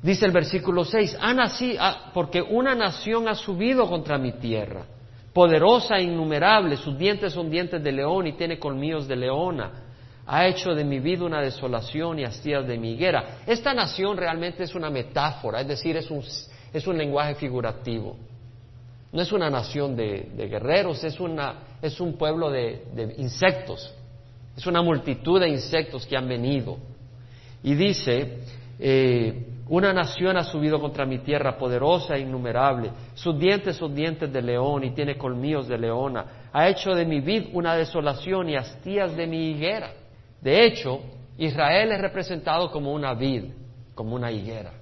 Dice 0.00 0.26
el 0.26 0.32
versículo 0.32 0.84
6, 0.84 1.16
ha 1.20 1.34
nacido, 1.34 1.82
porque 2.14 2.40
una 2.40 2.74
nación 2.74 3.26
ha 3.28 3.34
subido 3.34 3.88
contra 3.88 4.16
mi 4.16 4.32
tierra, 4.32 4.84
poderosa 5.32 5.96
e 5.96 6.04
innumerable, 6.04 6.76
sus 6.76 6.96
dientes 6.96 7.32
son 7.32 7.50
dientes 7.50 7.82
de 7.82 7.90
león 7.90 8.28
y 8.28 8.32
tiene 8.34 8.60
colmillos 8.60 9.08
de 9.08 9.16
leona, 9.16 9.87
ha 10.30 10.46
hecho 10.46 10.74
de 10.74 10.84
mi 10.84 11.00
vida 11.00 11.24
una 11.24 11.40
desolación 11.40 12.18
y 12.18 12.24
hastías 12.24 12.66
de 12.66 12.76
mi 12.76 12.92
higuera. 12.92 13.38
Esta 13.46 13.72
nación 13.72 14.18
realmente 14.18 14.62
es 14.62 14.74
una 14.74 14.90
metáfora, 14.90 15.62
es 15.62 15.68
decir, 15.68 15.96
es 15.96 16.10
un, 16.10 16.22
es 16.70 16.86
un 16.86 16.98
lenguaje 16.98 17.34
figurativo. 17.34 18.14
No 19.10 19.22
es 19.22 19.32
una 19.32 19.48
nación 19.48 19.96
de, 19.96 20.28
guerreros, 20.36 21.02
es, 21.02 21.18
una, 21.18 21.78
es 21.80 21.98
un 21.98 22.18
pueblo 22.18 22.50
de, 22.50 22.84
de 22.94 23.14
insectos, 23.16 23.90
es 24.54 24.66
una 24.66 24.82
multitud 24.82 25.40
de 25.40 25.48
insectos 25.48 26.06
que 26.06 26.14
han 26.14 26.28
venido. 26.28 26.76
Y 27.62 27.74
dice, 27.74 28.40
eh, 28.78 29.46
una 29.70 29.94
nación 29.94 30.36
ha 30.36 30.44
subido 30.44 30.78
contra 30.78 31.06
mi 31.06 31.20
tierra, 31.20 31.56
poderosa 31.56 32.16
e 32.16 32.20
innumerable. 32.20 32.90
Sus 33.14 33.38
dientes 33.38 33.76
son 33.76 33.94
dientes 33.94 34.30
de 34.30 34.42
león 34.42 34.84
y 34.84 34.90
tiene 34.90 35.16
colmillos 35.16 35.66
de 35.68 35.78
leona. 35.78 36.50
Ha 36.52 36.68
hecho 36.68 36.90
de 36.90 37.06
mi 37.06 37.20
vid 37.20 37.46
una 37.54 37.74
desolación 37.76 38.50
y 38.50 38.56
hastías 38.56 39.16
de 39.16 39.26
mi 39.26 39.52
higuera. 39.52 39.90
De 40.40 40.64
hecho, 40.64 41.00
Israel 41.36 41.92
es 41.92 42.00
representado 42.00 42.70
como 42.70 42.92
una 42.92 43.14
vid, 43.14 43.44
como 43.94 44.14
una 44.14 44.30
higuera. 44.30 44.72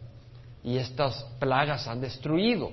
Y 0.62 0.76
estas 0.78 1.24
plagas 1.38 1.86
han 1.86 2.00
destruido. 2.00 2.70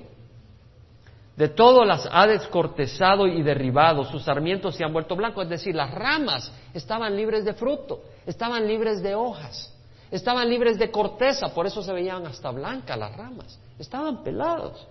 De 1.35 1.49
todo 1.49 1.83
las 1.83 2.07
ha 2.11 2.27
descortezado 2.27 3.25
y 3.25 3.41
derribado, 3.41 4.03
sus 4.05 4.23
sarmientos 4.23 4.75
se 4.75 4.83
han 4.83 4.93
vuelto 4.93 5.15
blancos, 5.15 5.45
es 5.45 5.49
decir, 5.49 5.73
las 5.73 5.91
ramas 5.91 6.51
estaban 6.73 7.15
libres 7.15 7.43
de 7.43 7.53
fruto, 7.53 8.03
estaban 8.25 8.67
libres 8.67 9.01
de 9.01 9.15
hojas, 9.15 9.75
estaban 10.11 10.47
libres 10.47 10.77
de 10.77 10.91
corteza, 10.91 11.51
por 11.51 11.65
eso 11.65 11.81
se 11.81 11.91
veían 11.91 12.27
hasta 12.27 12.51
blancas 12.51 12.99
las 12.99 13.15
ramas, 13.17 13.59
estaban 13.79 14.23
pelados. 14.23 14.87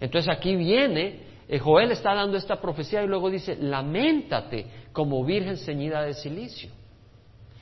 Entonces 0.00 0.34
aquí 0.36 0.56
viene, 0.56 1.22
eh, 1.46 1.60
Joel 1.60 1.92
está 1.92 2.14
dando 2.14 2.36
esta 2.36 2.60
profecía 2.60 3.04
y 3.04 3.06
luego 3.06 3.30
dice, 3.30 3.54
lamentate 3.54 4.66
como 4.92 5.24
virgen 5.24 5.56
ceñida 5.56 6.02
de 6.02 6.14
silicio. 6.14 6.70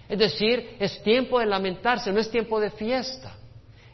Es 0.08 0.18
decir, 0.18 0.76
es 0.78 1.02
tiempo 1.02 1.38
de 1.38 1.46
lamentarse, 1.46 2.12
no 2.12 2.20
es 2.20 2.30
tiempo 2.30 2.60
de 2.60 2.70
fiesta. 2.70 3.36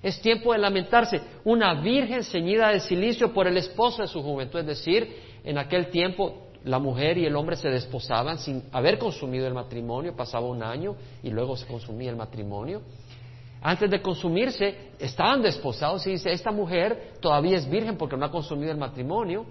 Es 0.02 0.20
tiempo 0.20 0.52
de 0.52 0.58
lamentarse. 0.58 1.20
Una 1.44 1.74
virgen 1.80 2.22
ceñida 2.22 2.68
de 2.70 2.80
silicio 2.80 3.32
por 3.32 3.46
el 3.46 3.56
esposo 3.56 4.02
de 4.02 4.08
su 4.08 4.22
juventud. 4.22 4.60
Es 4.60 4.66
decir, 4.66 5.16
en 5.44 5.58
aquel 5.58 5.88
tiempo 5.90 6.48
la 6.64 6.78
mujer 6.78 7.18
y 7.18 7.24
el 7.24 7.36
hombre 7.36 7.56
se 7.56 7.68
desposaban 7.68 8.38
sin 8.38 8.64
haber 8.72 8.98
consumido 8.98 9.46
el 9.46 9.54
matrimonio, 9.54 10.14
pasaba 10.14 10.46
un 10.46 10.62
año 10.62 10.96
y 11.22 11.30
luego 11.30 11.56
se 11.56 11.66
consumía 11.66 12.10
el 12.10 12.16
matrimonio. 12.16 12.82
Antes 13.60 13.90
de 13.90 14.00
consumirse, 14.00 14.92
estaban 14.98 15.42
desposados 15.42 16.06
y 16.06 16.10
dice, 16.10 16.30
esta 16.30 16.52
mujer 16.52 17.14
todavía 17.20 17.56
es 17.56 17.68
virgen 17.68 17.96
porque 17.96 18.16
no 18.16 18.24
ha 18.24 18.30
consumido 18.30 18.70
el 18.70 18.78
matrimonio, 18.78 19.46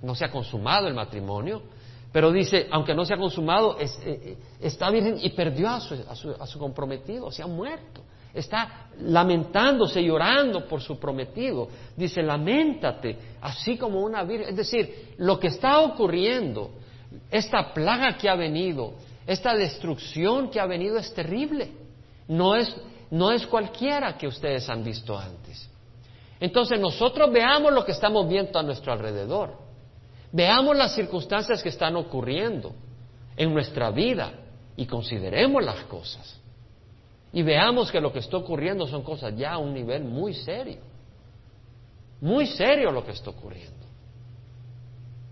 no 0.00 0.14
se 0.14 0.24
ha 0.24 0.30
consumado 0.30 0.86
el 0.86 0.94
matrimonio, 0.94 1.62
pero 2.12 2.30
dice, 2.30 2.68
aunque 2.70 2.94
no 2.94 3.04
se 3.04 3.14
ha 3.14 3.16
consumado, 3.16 3.78
eh, 3.80 3.88
eh, 4.04 4.36
está 4.60 4.90
virgen 4.90 5.18
y 5.20 5.30
perdió 5.30 5.68
a 5.70 5.80
su, 5.80 5.96
a 6.38 6.46
su 6.46 6.58
comprometido, 6.58 7.30
se 7.30 7.42
ha 7.42 7.46
muerto 7.46 8.02
está 8.34 8.86
lamentándose 9.00 10.02
llorando 10.02 10.66
por 10.66 10.80
su 10.80 10.98
prometido. 10.98 11.68
Dice, 11.96 12.22
lamentate, 12.22 13.18
así 13.40 13.76
como 13.76 14.00
una 14.00 14.24
virgen. 14.24 14.50
Es 14.50 14.56
decir, 14.56 15.14
lo 15.18 15.38
que 15.38 15.48
está 15.48 15.80
ocurriendo, 15.80 16.70
esta 17.30 17.72
plaga 17.74 18.16
que 18.16 18.28
ha 18.28 18.34
venido, 18.34 18.94
esta 19.26 19.54
destrucción 19.54 20.50
que 20.50 20.60
ha 20.60 20.66
venido 20.66 20.98
es 20.98 21.12
terrible. 21.12 21.72
No 22.28 22.56
es, 22.56 22.74
no 23.10 23.30
es 23.32 23.46
cualquiera 23.46 24.16
que 24.16 24.26
ustedes 24.26 24.68
han 24.68 24.82
visto 24.82 25.16
antes. 25.16 25.68
Entonces 26.40 26.80
nosotros 26.80 27.30
veamos 27.30 27.72
lo 27.72 27.84
que 27.84 27.92
estamos 27.92 28.28
viendo 28.28 28.58
a 28.58 28.62
nuestro 28.62 28.92
alrededor. 28.92 29.61
Veamos 30.32 30.74
las 30.76 30.94
circunstancias 30.94 31.62
que 31.62 31.68
están 31.68 31.94
ocurriendo 31.96 32.72
en 33.36 33.52
nuestra 33.52 33.90
vida 33.90 34.32
y 34.76 34.86
consideremos 34.86 35.62
las 35.62 35.84
cosas. 35.84 36.40
Y 37.34 37.42
veamos 37.42 37.90
que 37.90 38.00
lo 38.00 38.12
que 38.12 38.20
está 38.20 38.38
ocurriendo 38.38 38.86
son 38.86 39.02
cosas 39.02 39.36
ya 39.36 39.52
a 39.52 39.58
un 39.58 39.74
nivel 39.74 40.04
muy 40.04 40.32
serio. 40.32 40.80
Muy 42.20 42.46
serio 42.46 42.90
lo 42.90 43.04
que 43.04 43.12
está 43.12 43.30
ocurriendo. 43.30 43.82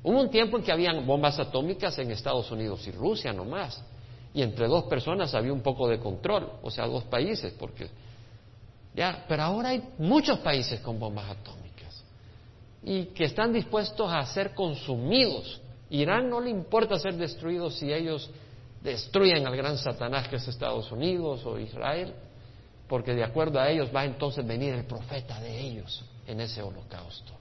Hubo 0.03 0.21
un 0.21 0.31
tiempo 0.31 0.59
en 0.59 0.65
que 0.65 0.73
habían 0.73 1.07
bombas 1.07 1.39
atómicas 1.39 1.99
en 1.99 2.11
Estados 2.11 2.51
Unidos 2.51 2.87
y 2.87 2.91
Rusia 2.91 3.33
nomás. 3.33 3.83
Y 4.35 4.43
entre 4.43 4.67
dos 4.67 4.85
personas 4.85 5.35
había 5.35 5.53
un 5.53 5.63
poco 5.63 5.89
de 5.89 5.99
control, 5.99 6.53
o 6.63 6.71
sea, 6.71 6.87
dos 6.87 7.05
países, 7.05 7.55
porque 7.59 7.89
ya, 8.95 9.25
pero 9.29 9.43
ahora 9.43 9.71
hay 9.71 9.83
muchos 9.99 10.39
países 10.39 10.81
con 10.81 10.99
bombas 10.99 11.31
atómicas 11.31 11.60
y 12.83 13.07
que 13.07 13.25
están 13.25 13.53
dispuestos 13.53 14.11
a 14.13 14.25
ser 14.27 14.55
consumidos. 14.55 15.61
Irán 15.91 16.31
no 16.31 16.41
le 16.41 16.51
importa 16.51 16.99
ser 16.99 17.15
destruido 17.15 17.71
si 17.71 17.93
ellos 17.93 18.31
destruyen 18.83 19.47
al 19.47 19.57
gran 19.57 19.77
Satanás 19.77 20.29
que 20.29 20.37
es 20.37 20.49
Estados 20.49 20.91
Unidos 20.91 21.45
o 21.45 21.59
Israel, 21.59 22.15
porque 22.89 23.15
de 23.15 23.25
acuerdo 23.25 23.61
a 23.61 23.69
ellos 23.69 23.91
va 23.95 24.05
entonces 24.05 24.47
venir 24.47 24.75
el 24.75 24.85
profeta 24.85 25.41
de 25.41 25.61
ellos 25.61 26.05
en 26.27 26.41
ese 26.41 26.63
holocausto. 26.63 27.33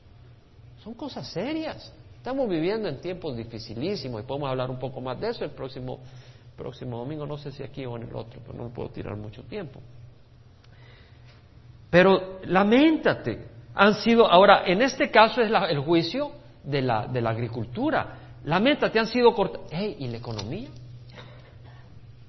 Son 0.84 0.94
cosas 0.94 1.28
serias. 1.28 1.92
Estamos 2.16 2.50
viviendo 2.50 2.90
en 2.90 3.00
tiempos 3.00 3.38
dificilísimos 3.38 4.22
y 4.22 4.26
podemos 4.26 4.50
hablar 4.50 4.70
un 4.70 4.80
poco 4.80 5.00
más 5.00 5.20
de 5.20 5.30
eso 5.30 5.46
el 5.46 5.52
próximo, 5.52 6.00
próximo 6.58 6.98
domingo, 6.98 7.26
no 7.26 7.38
sé 7.38 7.52
si 7.52 7.64
aquí 7.64 7.86
o 7.86 7.96
en 7.96 8.04
el 8.04 8.16
otro, 8.16 8.42
pero 8.46 8.58
no 8.58 8.66
me 8.66 8.70
puedo 8.72 8.90
tirar 8.90 9.16
mucho 9.16 9.44
tiempo. 9.44 9.80
Pero 11.90 12.40
lamentate, 12.44 13.48
han 13.76 13.94
sido, 13.96 14.30
ahora, 14.30 14.64
en 14.66 14.82
este 14.82 15.12
caso 15.12 15.42
es 15.42 15.52
el 15.70 15.80
juicio 15.80 16.32
de 16.64 16.82
la, 16.82 17.08
de 17.08 17.22
la 17.22 17.30
agricultura. 17.30 18.16
Lamentate, 18.44 19.00
han 19.00 19.08
sido 19.08 19.34
cortados. 19.34 19.72
¿y 19.72 20.08
la 20.08 20.18
economía? 20.18 20.70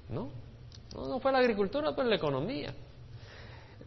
¿no? 0.08 0.28
No, 0.94 1.06
no 1.06 1.20
fue 1.20 1.32
la 1.32 1.38
agricultura, 1.38 1.92
fue 1.92 2.04
la 2.04 2.16
economía. 2.16 2.74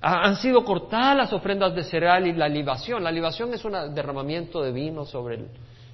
Han 0.02 0.36
sido 0.36 0.66
cortadas 0.66 1.16
las 1.16 1.34
ofrendas 1.34 1.74
de 1.76 1.84
cereal 1.84 2.28
y 2.28 2.34
la 2.34 2.50
libación. 2.50 3.04
La 3.04 3.12
libación 3.12 3.54
es 3.54 3.63
un 3.63 3.94
derramamiento 3.94 4.62
de 4.62 4.72
vino 4.72 5.06
sobre 5.06 5.36
el, 5.36 5.48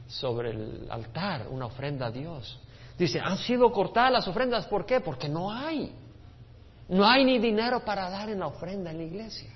sobre 0.08 0.52
el 0.52 0.88
altar, 0.90 1.48
una 1.50 1.68
ofrenda 1.68 2.08
a 2.08 2.12
Dios. 2.12 2.60
Dice, 2.98 3.20
han 3.20 3.38
sido 3.38 3.72
cortadas 3.72 4.12
las 4.12 4.28
ofrendas, 4.28 4.66
¿por 4.68 4.86
qué? 4.86 5.00
Porque 5.00 5.30
no 5.30 5.52
hay. 5.52 5.94
No 6.90 7.06
hay 7.06 7.24
ni 7.24 7.38
dinero 7.38 7.86
para 7.86 8.10
dar 8.10 8.30
en 8.30 8.40
la 8.40 8.48
ofrenda 8.48 8.90
en 8.90 8.98
la 8.98 9.04
iglesia. 9.04 9.52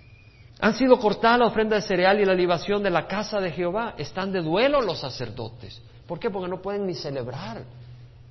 Han 0.60 0.76
sido 0.76 0.98
cortadas 0.98 1.39
la 1.39 1.48
ofrenda 1.48 1.76
de 1.76 1.82
cereal 1.82 2.20
y 2.22 2.26
la 2.26 2.34
libación 2.34 2.84
de 2.84 2.89
la 2.89 3.08
casa 3.08 3.39
de 3.39 3.52
Jehová. 3.52 3.96
Están 3.98 4.32
de 4.32 4.42
duelo 4.42 4.82
los 4.82 5.00
sacerdotes. 5.00 5.82
¿Por 6.08 6.20
qué? 6.20 6.30
Porque 6.30 6.50
no 6.50 6.62
pueden 6.62 6.86
ni 6.86 6.94
celebrar 6.94 7.63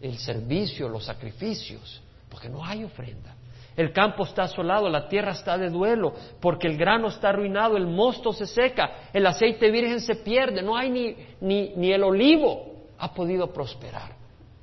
el 0.01 0.19
servicio, 0.19 0.89
los 0.89 1.05
sacrificios, 1.05 2.03
porque 2.29 2.49
no 2.49 2.65
hay 2.65 2.85
ofrenda. 2.85 3.35
El 3.77 3.93
campo 3.93 4.25
está 4.25 4.43
asolado, 4.43 4.89
la 4.91 5.09
tierra 5.09 5.33
está 5.33 5.57
de 5.57 5.71
duelo, 5.71 6.13
porque 6.41 6.67
el 6.67 6.77
grano 6.77 7.09
está 7.09 7.31
arruinado, 7.31 7.77
el 7.77 7.87
mosto 7.87 8.33
se 8.33 8.47
seca, 8.47 9.09
el 9.13 9.27
aceite 9.27 9.71
virgen 9.71 10.01
se 10.01 10.17
pierde, 10.17 10.63
no 10.63 10.77
hay 10.77 10.91
ni, 10.91 11.17
ni, 11.41 11.73
ni 11.77 11.93
el 11.93 12.03
olivo 12.03 12.73
ha 12.99 13.15
podido 13.15 13.53
prosperar. 13.53 14.13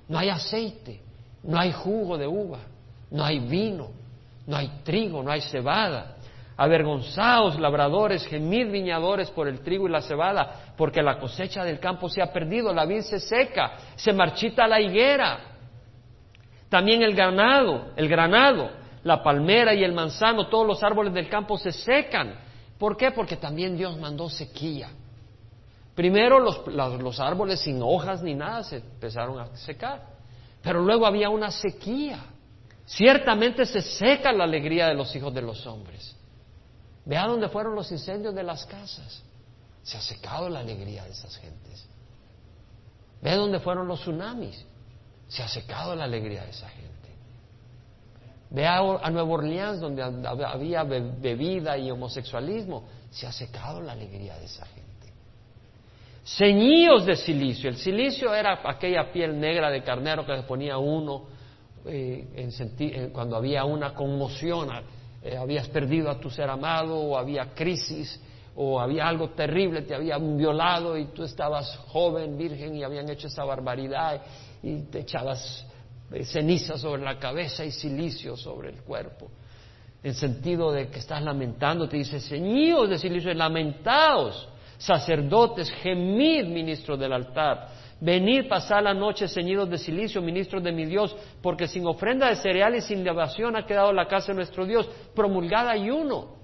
No 0.07 0.19
hay 0.19 0.29
aceite, 0.29 1.01
no 1.43 1.59
hay 1.59 1.71
jugo 1.71 2.17
de 2.17 2.27
uva, 2.27 2.59
no 3.09 3.23
hay 3.23 3.39
vino, 3.39 3.89
no 4.45 4.55
hay 4.55 4.81
trigo, 4.83 5.23
no 5.23 5.31
hay 5.31 5.41
cebada. 5.41 6.17
Avergonzados 6.61 7.57
labradores, 7.57 8.27
gemid 8.27 8.69
viñadores 8.69 9.31
por 9.31 9.47
el 9.47 9.61
trigo 9.61 9.87
y 9.87 9.91
la 9.91 10.01
cebada, 10.01 10.73
porque 10.75 11.01
la 11.01 11.17
cosecha 11.17 11.63
del 11.63 11.79
campo 11.79 12.09
se 12.09 12.21
ha 12.21 12.33
perdido, 12.33 12.73
la 12.73 12.83
vid 12.83 12.99
se 12.99 13.21
seca, 13.21 13.77
se 13.95 14.11
marchita 14.11 14.67
la 14.67 14.81
higuera. 14.81 15.39
También 16.67 17.01
el 17.01 17.15
ganado, 17.15 17.93
el 17.95 18.09
granado, 18.09 18.71
la 19.03 19.23
palmera 19.23 19.73
y 19.73 19.85
el 19.85 19.93
manzano, 19.93 20.49
todos 20.49 20.67
los 20.67 20.83
árboles 20.83 21.13
del 21.13 21.29
campo 21.29 21.57
se 21.57 21.71
secan. 21.71 22.35
¿Por 22.77 22.97
qué? 22.97 23.11
Porque 23.11 23.37
también 23.37 23.77
Dios 23.77 23.97
mandó 23.97 24.27
sequía. 24.29 24.89
Primero 25.95 26.41
los, 26.41 26.67
los, 26.67 27.21
árboles 27.21 27.61
sin 27.61 27.81
hojas 27.81 28.21
ni 28.21 28.33
nada 28.33 28.65
se 28.65 28.79
empezaron 28.79 29.39
a 29.39 29.55
secar, 29.55 30.01
pero 30.61 30.81
luego 30.81 31.05
había 31.05 31.29
una 31.29 31.51
sequía. 31.51 32.19
Ciertamente 32.85 33.65
se 33.65 33.81
seca 33.81 34.33
la 34.33 34.43
alegría 34.43 34.87
de 34.87 34.95
los 34.95 35.15
hijos 35.15 35.33
de 35.33 35.41
los 35.41 35.65
hombres. 35.65 36.18
Vea 37.05 37.25
dónde 37.27 37.49
fueron 37.49 37.75
los 37.75 37.91
incendios 37.91 38.35
de 38.35 38.43
las 38.43 38.65
casas. 38.65 39.23
Se 39.83 39.97
ha 39.97 40.01
secado 40.01 40.49
la 40.49 40.59
alegría 40.59 41.03
de 41.03 41.11
esas 41.11 41.35
gentes. 41.37 41.87
Vea 43.21 43.35
dónde 43.35 43.59
fueron 43.59 43.87
los 43.87 44.01
tsunamis. 44.01 44.65
Se 45.27 45.43
ha 45.43 45.47
secado 45.47 45.95
la 45.95 46.05
alegría 46.05 46.43
de 46.43 46.51
esa 46.51 46.69
gente. 46.69 46.89
Vea 48.51 48.79
a 48.79 49.09
Nueva 49.11 49.29
Orleans 49.29 49.79
donde 49.79 50.01
había 50.01 50.83
bebida 50.83 51.77
y 51.77 51.91
homosexualismo. 51.91 52.83
Se 53.11 53.27
ha 53.27 53.31
secado 53.31 53.81
la 53.81 53.91
alegría 53.91 54.37
de 54.37 54.45
esa 54.45 54.65
gente. 54.65 54.89
Ceñíos 56.23 57.05
de 57.05 57.15
silicio. 57.15 57.69
El 57.69 57.77
silicio 57.77 58.33
era 58.33 58.59
aquella 58.63 59.11
piel 59.11 59.39
negra 59.39 59.69
de 59.69 59.83
carnero 59.83 60.25
que 60.25 60.35
se 60.35 60.43
ponía 60.43 60.77
uno 60.77 61.23
eh, 61.85 63.09
cuando 63.13 63.35
había 63.35 63.63
una 63.65 63.93
conmoción, 63.93 64.69
eh, 65.21 65.37
habías 65.37 65.67
perdido 65.67 66.09
a 66.09 66.19
tu 66.19 66.29
ser 66.29 66.49
amado 66.49 66.97
o 66.97 67.17
había 67.17 67.53
crisis 67.53 68.19
o 68.55 68.79
había 68.79 69.07
algo 69.07 69.29
terrible, 69.29 69.83
te 69.83 69.95
habían 69.95 70.37
violado 70.37 70.97
y 70.97 71.05
tú 71.05 71.23
estabas 71.23 71.77
joven, 71.87 72.37
virgen 72.37 72.75
y 72.75 72.83
habían 72.83 73.09
hecho 73.09 73.27
esa 73.27 73.43
barbaridad 73.43 74.21
y 74.61 74.81
te 74.83 74.99
echabas 74.99 75.65
eh, 76.11 76.25
ceniza 76.25 76.77
sobre 76.77 77.03
la 77.03 77.19
cabeza 77.19 77.63
y 77.63 77.71
silicio 77.71 78.35
sobre 78.35 78.69
el 78.69 78.81
cuerpo. 78.81 79.29
En 80.01 80.13
sentido 80.13 80.71
de 80.71 80.87
que 80.87 80.99
estás 80.99 81.21
lamentando, 81.21 81.87
te 81.87 81.97
dice, 81.97 82.19
ceñíos 82.19 82.89
de 82.89 82.97
silicio, 82.97 83.33
lamentaos, 83.33 84.47
sacerdotes, 84.77 85.69
gemid, 85.71 86.45
ministros 86.45 86.97
del 86.97 87.11
altar, 87.11 87.67
venid, 87.99 88.47
pasar 88.47 88.83
la 88.83 88.93
noche 88.93 89.27
ceñidos 89.27 89.69
de 89.69 89.77
silicio, 89.77 90.21
ministros 90.21 90.63
de 90.63 90.71
mi 90.71 90.85
Dios, 90.85 91.15
porque 91.41 91.67
sin 91.67 91.85
ofrenda 91.85 92.27
de 92.27 92.35
cereal 92.35 92.75
y 92.75 92.81
sin 92.81 93.03
libación 93.03 93.55
ha 93.55 93.65
quedado 93.65 93.91
la 93.91 94.07
casa 94.07 94.27
de 94.27 94.35
nuestro 94.35 94.65
Dios, 94.65 94.89
promulgada 95.15 95.71
ayuno. 95.71 96.37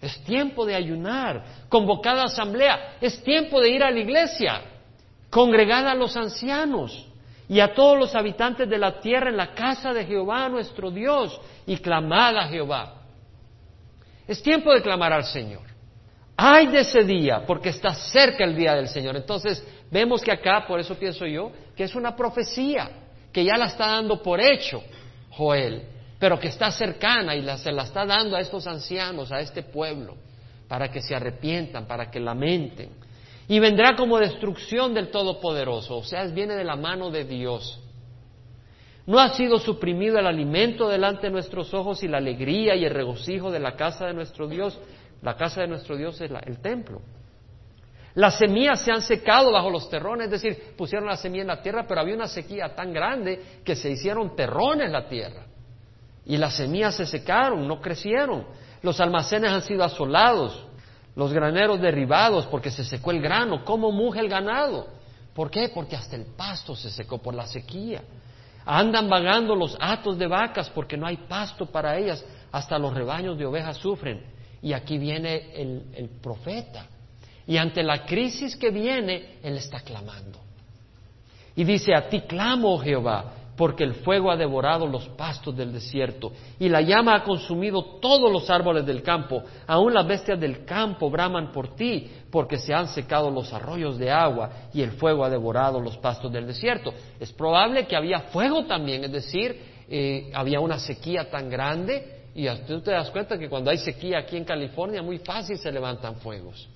Es 0.00 0.22
tiempo 0.24 0.66
de 0.66 0.74
ayunar, 0.74 1.44
convocada 1.68 2.24
asamblea, 2.24 2.96
es 3.00 3.22
tiempo 3.22 3.60
de 3.60 3.70
ir 3.70 3.84
a 3.84 3.90
la 3.90 4.00
iglesia, 4.00 4.62
congregada 5.30 5.92
a 5.92 5.94
los 5.94 6.16
ancianos 6.16 7.08
y 7.48 7.60
a 7.60 7.72
todos 7.72 7.98
los 7.98 8.14
habitantes 8.14 8.68
de 8.68 8.78
la 8.78 8.98
tierra 8.98 9.30
en 9.30 9.36
la 9.36 9.54
casa 9.54 9.92
de 9.92 10.04
Jehová 10.04 10.48
nuestro 10.48 10.90
Dios 10.90 11.40
y 11.66 11.76
clamada 11.76 12.42
a 12.42 12.48
Jehová. 12.48 12.94
Es 14.26 14.42
tiempo 14.42 14.72
de 14.72 14.82
clamar 14.82 15.12
al 15.12 15.24
Señor. 15.24 15.62
Ay 16.36 16.66
de 16.68 16.80
ese 16.80 17.04
día, 17.04 17.44
porque 17.46 17.68
está 17.68 17.94
cerca 17.94 18.44
el 18.44 18.56
día 18.56 18.74
del 18.74 18.88
Señor. 18.88 19.16
Entonces, 19.16 19.64
vemos 19.92 20.22
que 20.22 20.32
acá, 20.32 20.64
por 20.66 20.80
eso 20.80 20.96
pienso 20.96 21.26
yo, 21.26 21.52
que 21.76 21.84
es 21.84 21.94
una 21.94 22.16
profecía, 22.16 22.90
que 23.30 23.44
ya 23.44 23.56
la 23.56 23.66
está 23.66 23.88
dando 23.88 24.22
por 24.22 24.40
hecho 24.40 24.82
Joel, 25.30 25.82
pero 26.18 26.38
que 26.38 26.48
está 26.48 26.70
cercana 26.70 27.36
y 27.36 27.46
se 27.58 27.70
la 27.70 27.82
está 27.82 28.06
dando 28.06 28.36
a 28.36 28.40
estos 28.40 28.66
ancianos, 28.66 29.30
a 29.30 29.40
este 29.40 29.62
pueblo, 29.62 30.16
para 30.66 30.90
que 30.90 31.02
se 31.02 31.14
arrepientan, 31.14 31.86
para 31.86 32.10
que 32.10 32.18
lamenten. 32.18 32.90
Y 33.48 33.60
vendrá 33.60 33.94
como 33.96 34.18
destrucción 34.18 34.94
del 34.94 35.10
Todopoderoso, 35.10 35.98
o 35.98 36.04
sea, 36.04 36.24
viene 36.26 36.54
de 36.54 36.64
la 36.64 36.76
mano 36.76 37.10
de 37.10 37.24
Dios. 37.24 37.78
No 39.04 39.18
ha 39.18 39.30
sido 39.30 39.58
suprimido 39.58 40.18
el 40.18 40.26
alimento 40.26 40.88
delante 40.88 41.26
de 41.26 41.32
nuestros 41.32 41.74
ojos 41.74 42.02
y 42.02 42.08
la 42.08 42.18
alegría 42.18 42.76
y 42.76 42.84
el 42.84 42.94
regocijo 42.94 43.50
de 43.50 43.58
la 43.58 43.74
casa 43.74 44.06
de 44.06 44.14
nuestro 44.14 44.46
Dios, 44.46 44.78
la 45.22 45.36
casa 45.36 45.60
de 45.60 45.66
nuestro 45.66 45.96
Dios 45.96 46.20
es 46.20 46.30
el 46.46 46.58
templo. 46.60 47.02
Las 48.14 48.38
semillas 48.38 48.82
se 48.82 48.92
han 48.92 49.02
secado 49.02 49.52
bajo 49.52 49.70
los 49.70 49.88
terrones, 49.88 50.26
es 50.26 50.42
decir, 50.42 50.74
pusieron 50.76 51.08
la 51.08 51.16
semilla 51.16 51.42
en 51.42 51.48
la 51.48 51.62
tierra, 51.62 51.86
pero 51.88 52.00
había 52.00 52.14
una 52.14 52.28
sequía 52.28 52.74
tan 52.74 52.92
grande 52.92 53.60
que 53.64 53.74
se 53.74 53.90
hicieron 53.90 54.36
terrones 54.36 54.86
en 54.86 54.92
la 54.92 55.08
tierra. 55.08 55.46
Y 56.26 56.36
las 56.36 56.56
semillas 56.56 56.94
se 56.96 57.06
secaron, 57.06 57.66
no 57.66 57.80
crecieron. 57.80 58.46
Los 58.82 59.00
almacenes 59.00 59.50
han 59.50 59.62
sido 59.62 59.82
asolados, 59.82 60.66
los 61.14 61.32
graneros 61.32 61.80
derribados 61.80 62.46
porque 62.46 62.70
se 62.70 62.84
secó 62.84 63.10
el 63.10 63.20
grano. 63.20 63.64
¿Cómo 63.64 63.90
muge 63.90 64.20
el 64.20 64.28
ganado? 64.28 64.86
¿Por 65.34 65.50
qué? 65.50 65.70
Porque 65.74 65.96
hasta 65.96 66.16
el 66.16 66.26
pasto 66.26 66.76
se 66.76 66.90
secó 66.90 67.18
por 67.18 67.34
la 67.34 67.46
sequía. 67.46 68.02
Andan 68.64 69.08
vagando 69.08 69.56
los 69.56 69.76
atos 69.80 70.18
de 70.18 70.26
vacas 70.26 70.70
porque 70.70 70.96
no 70.96 71.06
hay 71.06 71.16
pasto 71.16 71.66
para 71.66 71.98
ellas. 71.98 72.24
Hasta 72.50 72.78
los 72.78 72.94
rebaños 72.94 73.38
de 73.38 73.46
ovejas 73.46 73.76
sufren. 73.76 74.24
Y 74.60 74.72
aquí 74.72 74.98
viene 74.98 75.52
el, 75.54 76.10
profeta. 76.22 76.86
Y 77.46 77.56
ante 77.56 77.82
la 77.82 78.04
crisis 78.04 78.56
que 78.56 78.70
viene, 78.70 79.38
él 79.42 79.56
está 79.56 79.80
clamando. 79.80 80.38
Y 81.54 81.64
dice, 81.64 81.94
a 81.94 82.08
ti 82.08 82.20
clamo, 82.22 82.74
oh 82.74 82.78
Jehová, 82.78 83.32
porque 83.56 83.84
el 83.84 83.94
fuego 83.94 84.30
ha 84.30 84.36
devorado 84.36 84.86
los 84.86 85.08
pastos 85.10 85.54
del 85.54 85.72
desierto 85.72 86.32
y 86.58 86.68
la 86.68 86.80
llama 86.80 87.14
ha 87.14 87.22
consumido 87.22 87.84
todos 88.00 88.32
los 88.32 88.48
árboles 88.48 88.86
del 88.86 89.02
campo. 89.02 89.42
Aún 89.66 89.92
las 89.92 90.06
bestias 90.06 90.40
del 90.40 90.64
campo 90.64 91.10
braman 91.10 91.52
por 91.52 91.76
ti, 91.76 92.10
porque 92.30 92.58
se 92.58 92.72
han 92.72 92.88
secado 92.88 93.30
los 93.30 93.52
arroyos 93.52 93.98
de 93.98 94.10
agua 94.10 94.50
y 94.72 94.80
el 94.80 94.92
fuego 94.92 95.24
ha 95.24 95.30
devorado 95.30 95.80
los 95.80 95.98
pastos 95.98 96.32
del 96.32 96.46
desierto. 96.46 96.94
Es 97.20 97.32
probable 97.32 97.86
que 97.86 97.96
había 97.96 98.20
fuego 98.20 98.64
también, 98.64 99.04
es 99.04 99.12
decir, 99.12 99.60
eh, 99.88 100.30
había 100.34 100.58
una 100.60 100.78
sequía 100.78 101.30
tan 101.30 101.50
grande 101.50 102.22
y 102.34 102.48
tú 102.66 102.80
te 102.80 102.92
das 102.92 103.10
cuenta 103.10 103.38
que 103.38 103.50
cuando 103.50 103.70
hay 103.70 103.78
sequía 103.78 104.20
aquí 104.20 104.38
en 104.38 104.44
California, 104.44 105.02
muy 105.02 105.18
fácil 105.18 105.58
se 105.58 105.70
levantan 105.70 106.16
fuegos. 106.16 106.66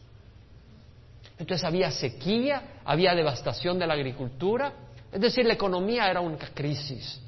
Entonces 1.39 1.65
había 1.65 1.91
sequía, 1.91 2.81
había 2.85 3.15
devastación 3.15 3.79
de 3.79 3.87
la 3.87 3.95
agricultura, 3.95 4.73
es 5.13 5.21
decir, 5.21 5.45
la 5.47 5.55
economía 5.55 6.11
era 6.11 6.21
una 6.21 6.39
crisis. 6.55 7.21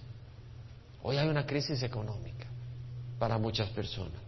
Hoy 1.03 1.17
hay 1.17 1.29
una 1.29 1.47
crisis 1.47 1.83
económica 1.83 2.47
para 3.19 3.39
muchas 3.39 3.69
personas. 3.71 4.21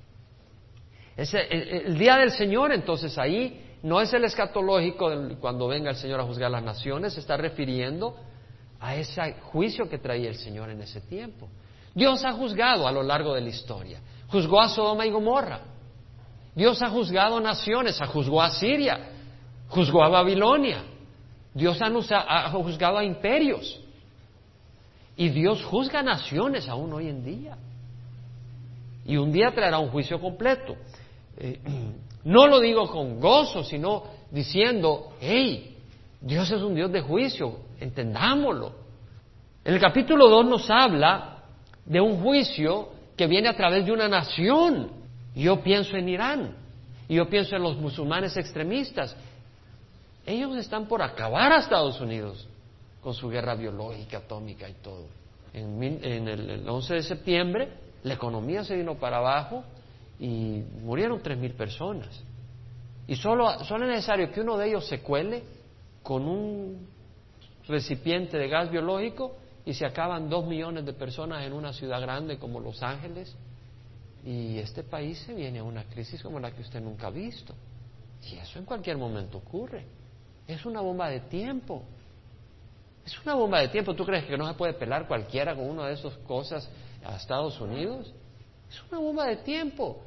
el, 1.16 1.98
día 1.98 2.16
del 2.16 2.30
Señor, 2.30 2.72
entonces 2.72 3.16
ahí 3.18 3.78
no 3.82 4.00
es 4.00 4.12
el 4.12 4.24
escatológico 4.24 5.10
cuando 5.40 5.68
venga 5.68 5.90
el 5.90 5.96
Señor 5.96 6.20
a 6.20 6.24
juzgar 6.24 6.50
las 6.50 6.62
naciones, 6.62 7.14
se 7.14 7.20
está 7.20 7.36
refiriendo 7.36 8.16
a 8.78 8.94
ese 8.96 9.36
juicio 9.52 9.88
que 9.88 9.98
traía 9.98 10.28
el 10.28 10.36
Señor 10.36 10.70
en 10.70 10.82
ese 10.82 11.00
tiempo. 11.00 11.48
Dios 11.94 12.24
ha 12.24 12.32
juzgado 12.32 12.86
a 12.86 12.92
lo 12.92 13.02
largo 13.02 13.34
de 13.34 13.40
la 13.40 13.48
historia. 13.48 14.00
Juzgó 14.28 14.60
a 14.60 14.68
Sodoma 14.68 15.06
y 15.06 15.10
Gomorra. 15.10 15.60
Dios 16.54 16.80
ha 16.82 16.88
juzgado 16.88 17.40
naciones, 17.40 17.98
juzgó 18.12 18.42
a 18.42 18.50
Siria, 18.50 19.19
juzgó 19.70 20.04
a 20.04 20.09
Babilonia. 20.09 20.83
Dios 21.54 21.80
ha, 21.80 22.50
juzgado 22.50 22.98
a 22.98 23.04
imperios. 23.04 23.80
Y 25.16 25.30
Dios 25.30 25.64
juzga 25.64 26.02
naciones 26.02 26.68
aún 26.68 26.92
hoy 26.92 27.09
en 27.09 27.24
día. 27.24 27.56
Y 29.06 29.16
un 29.16 29.33
día 29.33 29.52
traerá 29.52 29.78
un 29.78 29.88
juicio 29.88 30.20
completo. 30.20 30.76
Eh, 31.38 31.59
no 32.24 32.46
lo 32.46 32.61
digo 32.61 32.88
con 32.90 33.18
gozo, 33.18 33.64
sino 33.64 34.04
diciendo, 34.30 35.12
hey, 35.20 35.76
Dios 36.20 36.50
es 36.50 36.62
un 36.62 36.74
Dios 36.74 36.92
de 36.92 37.00
juicio, 37.00 37.61
entendámoslo. 37.80 38.74
En 39.64 39.74
el 39.74 39.80
capítulo 39.80 40.28
2 40.28 40.46
nos 40.46 40.70
habla 40.70 41.38
de 41.85 42.00
un 42.00 42.20
juicio 42.22 42.90
que 43.16 43.26
viene 43.26 43.48
a 43.48 43.56
través 43.56 43.85
de 43.85 43.92
una 43.92 44.09
nación. 44.09 44.90
Yo 45.35 45.62
pienso 45.62 45.96
en 45.96 46.09
Irán 46.09 46.56
y 47.09 47.16
yo 47.16 47.28
pienso 47.28 47.56
en 47.56 47.62
los 47.62 47.76
musulmanes 47.76 48.37
extremistas. 48.37 49.16
Ellos 50.26 50.56
están 50.56 50.87
por 50.87 51.02
acabar 51.02 51.52
a 51.52 51.59
Estados 51.59 52.00
Unidos 52.00 52.46
con 53.00 53.14
su 53.14 53.28
guerra 53.28 53.54
biológica, 53.54 54.18
atómica 54.18 54.68
y 54.68 54.74
todo. 54.74 55.06
En, 55.52 55.83
el, 55.83 56.68
11 56.68 56.94
de 56.94 57.02
septiembre 57.02 57.68
la 58.02 58.14
economía 58.14 58.64
se 58.64 58.76
vino 58.76 58.94
para 58.96 59.18
abajo 59.18 59.64
y 60.18 60.62
murieron 60.83 61.20
tres 61.22 61.38
mil 61.38 61.52
personas. 61.52 62.22
Y 63.06 63.16
solo, 63.16 63.64
solo 63.64 63.87
es 63.87 63.90
necesario 63.90 64.30
que 64.30 64.40
uno 64.40 64.56
de 64.56 64.68
ellos 64.68 64.87
se 64.87 65.00
cuele 65.00 65.42
con 66.02 66.26
un 66.26 66.87
recipiente 67.66 68.38
de 68.38 68.48
gas 68.48 68.70
biológico 68.70 69.37
y 69.64 69.74
se 69.74 69.85
acaban 69.85 70.28
dos 70.30 70.46
millones 70.46 70.85
de 70.87 70.92
personas 70.92 71.44
en 71.44 71.52
una 71.52 71.72
ciudad 71.72 72.00
grande 72.00 72.38
como 72.38 72.61
Los 72.61 72.83
Ángeles 72.83 73.35
y 74.24 74.59
este 74.59 74.83
país 74.83 75.18
se 75.20 75.35
viene 75.35 75.61
a 75.61 75.64
una 75.64 75.85
crisis 75.85 76.22
como 76.22 76.38
la 76.38 76.50
que 76.52 76.62
usted 76.62 76.80
nunca 76.80 77.09
ha 77.09 77.11
visto. 77.11 77.54
Y 78.30 78.37
eso 78.37 78.59
en 78.59 78.64
cualquier 78.64 78.98
momento 78.98 79.38
ocurre. 79.38 79.85
Es 80.50 80.66
una 80.66 80.80
bomba 80.80 81.08
de 81.08 81.20
tiempo. 81.20 81.84
Es 83.06 83.16
una 83.24 83.34
bomba 83.34 83.60
de 83.60 83.68
tiempo. 83.68 83.94
¿Tú 83.94 84.04
crees 84.04 84.24
que 84.24 84.36
no 84.36 84.48
se 84.48 84.54
puede 84.54 84.74
pelar 84.74 85.06
cualquiera 85.06 85.54
con 85.54 85.70
una 85.70 85.86
de 85.86 85.94
esas 85.94 86.16
cosas 86.18 86.68
a 87.04 87.14
Estados 87.16 87.60
Unidos? 87.60 88.12
Es 88.68 88.82
una 88.90 89.00
bomba 89.00 89.26
de 89.26 89.36
tiempo. 89.36 90.02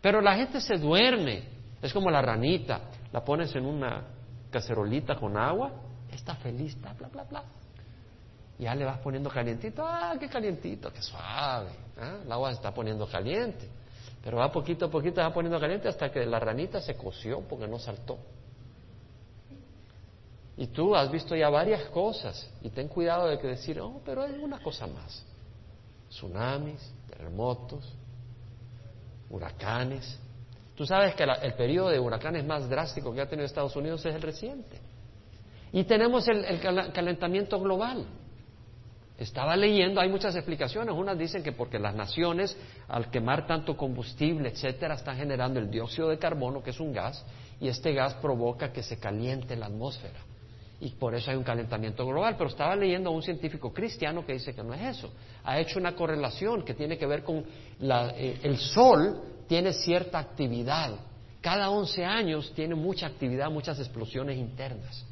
Pero 0.00 0.20
la 0.20 0.34
gente 0.34 0.60
se 0.60 0.76
duerme. 0.76 1.44
Es 1.80 1.92
como 1.92 2.10
la 2.10 2.20
ranita. 2.20 2.80
La 3.12 3.24
pones 3.24 3.54
en 3.54 3.64
una 3.64 4.02
cacerolita 4.50 5.14
con 5.14 5.36
agua. 5.36 5.70
Está 6.10 6.34
feliz, 6.34 6.80
bla, 6.80 6.92
bla, 6.94 7.08
bla, 7.08 7.22
bla. 7.24 7.44
Ya 8.58 8.74
le 8.74 8.84
vas 8.84 8.98
poniendo 8.98 9.30
calientito. 9.30 9.86
Ah, 9.86 10.14
qué 10.18 10.28
calientito, 10.28 10.92
qué 10.92 11.00
suave. 11.00 11.70
¿ah? 12.00 12.18
El 12.24 12.32
agua 12.32 12.50
se 12.50 12.56
está 12.56 12.74
poniendo 12.74 13.06
caliente. 13.06 13.68
Pero 14.24 14.38
va 14.38 14.50
poquito 14.50 14.86
a 14.86 14.90
poquito, 14.90 15.20
va 15.20 15.32
poniendo 15.32 15.60
caliente 15.60 15.86
hasta 15.86 16.10
que 16.10 16.26
la 16.26 16.40
ranita 16.40 16.80
se 16.80 16.96
coció 16.96 17.42
porque 17.42 17.68
no 17.68 17.78
saltó. 17.78 18.18
Y 20.56 20.68
tú 20.68 20.96
has 20.96 21.10
visto 21.10 21.36
ya 21.36 21.50
varias 21.50 21.84
cosas 21.90 22.48
y 22.62 22.70
ten 22.70 22.88
cuidado 22.88 23.28
de 23.28 23.38
que 23.38 23.46
decir, 23.48 23.78
oh, 23.80 24.00
pero 24.04 24.22
hay 24.22 24.32
una 24.32 24.58
cosa 24.58 24.86
más. 24.86 25.24
Tsunamis, 26.08 26.80
terremotos, 27.08 27.92
huracanes. 29.28 30.18
Tú 30.74 30.86
sabes 30.86 31.14
que 31.14 31.24
el 31.24 31.54
periodo 31.54 31.90
de 31.90 32.00
huracanes 32.00 32.44
más 32.44 32.68
drástico 32.68 33.12
que 33.12 33.20
ha 33.20 33.28
tenido 33.28 33.44
Estados 33.44 33.76
Unidos 33.76 34.04
es 34.06 34.14
el 34.14 34.22
reciente. 34.22 34.78
Y 35.72 35.84
tenemos 35.84 36.26
el 36.28 36.60
calentamiento 36.92 37.60
global. 37.60 38.06
Estaba 39.18 39.56
leyendo, 39.56 40.00
hay 40.00 40.10
muchas 40.10 40.36
explicaciones. 40.36 40.94
Unas 40.94 41.18
dicen 41.18 41.42
que 41.42 41.52
porque 41.52 41.78
las 41.78 41.94
naciones, 41.94 42.56
al 42.88 43.10
quemar 43.10 43.46
tanto 43.46 43.76
combustible, 43.76 44.50
etcétera, 44.50 44.94
están 44.94 45.16
generando 45.16 45.58
el 45.58 45.70
dióxido 45.70 46.08
de 46.08 46.18
carbono, 46.18 46.62
que 46.62 46.70
es 46.70 46.80
un 46.80 46.92
gas, 46.92 47.24
y 47.58 47.68
este 47.68 47.94
gas 47.94 48.14
provoca 48.14 48.72
que 48.72 48.82
se 48.82 48.98
caliente 48.98 49.56
la 49.56 49.66
atmósfera. 49.66 50.20
Y 50.80 50.90
por 50.90 51.14
eso 51.14 51.30
hay 51.30 51.36
un 51.36 51.42
calentamiento 51.42 52.06
global. 52.06 52.34
Pero 52.36 52.50
estaba 52.50 52.76
leyendo 52.76 53.10
a 53.10 53.12
un 53.12 53.22
científico 53.22 53.72
cristiano 53.72 54.24
que 54.26 54.34
dice 54.34 54.54
que 54.54 54.62
no 54.62 54.74
es 54.74 54.98
eso. 54.98 55.10
Ha 55.44 55.58
hecho 55.58 55.78
una 55.78 55.94
correlación 55.94 56.64
que 56.64 56.74
tiene 56.74 56.98
que 56.98 57.06
ver 57.06 57.22
con 57.22 57.44
la, 57.80 58.10
eh, 58.16 58.40
el 58.42 58.58
Sol 58.58 59.22
tiene 59.46 59.72
cierta 59.72 60.18
actividad. 60.18 60.92
Cada 61.40 61.70
11 61.70 62.04
años 62.04 62.52
tiene 62.54 62.74
mucha 62.74 63.06
actividad, 63.06 63.50
muchas 63.50 63.78
explosiones 63.78 64.36
internas. 64.36 65.04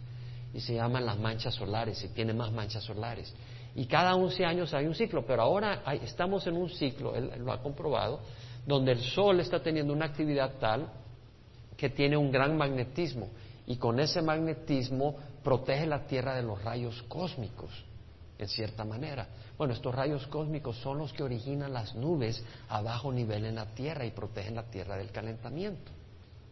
Y 0.52 0.60
se 0.60 0.74
llaman 0.74 1.06
las 1.06 1.18
manchas 1.18 1.54
solares 1.54 2.02
y 2.04 2.08
tiene 2.08 2.32
más 2.32 2.52
manchas 2.52 2.84
solares. 2.84 3.32
Y 3.76 3.86
cada 3.86 4.14
11 4.14 4.44
años 4.44 4.72
hay 4.74 4.86
un 4.86 4.94
ciclo, 4.94 5.24
pero 5.26 5.42
ahora 5.42 5.82
estamos 6.02 6.46
en 6.46 6.56
un 6.56 6.70
ciclo, 6.70 7.14
él, 7.16 7.32
lo 7.38 7.52
ha 7.52 7.60
comprobado, 7.60 8.20
donde 8.66 8.92
el 8.92 9.00
Sol 9.00 9.40
está 9.40 9.60
teniendo 9.60 9.92
una 9.92 10.06
actividad 10.06 10.52
tal 10.60 10.88
que 11.76 11.90
tiene 11.90 12.16
un 12.16 12.30
gran 12.30 12.56
magnetismo 12.56 13.30
y 13.66 13.76
con 13.76 13.98
ese 14.00 14.20
magnetismo 14.22 15.16
protege 15.42 15.86
la 15.86 16.06
Tierra 16.06 16.34
de 16.34 16.42
los 16.42 16.62
rayos 16.62 17.02
cósmicos, 17.08 17.70
en 18.38 18.48
cierta 18.48 18.84
manera. 18.84 19.28
Bueno, 19.56 19.72
estos 19.72 19.94
rayos 19.94 20.26
cósmicos 20.26 20.76
son 20.78 20.98
los 20.98 21.12
que 21.12 21.22
originan 21.22 21.72
las 21.72 21.94
nubes 21.94 22.42
a 22.68 22.82
bajo 22.82 23.12
nivel 23.12 23.44
en 23.44 23.54
la 23.54 23.66
Tierra 23.66 24.04
y 24.04 24.10
protegen 24.10 24.56
la 24.56 24.64
Tierra 24.64 24.96
del 24.96 25.10
calentamiento. 25.10 25.92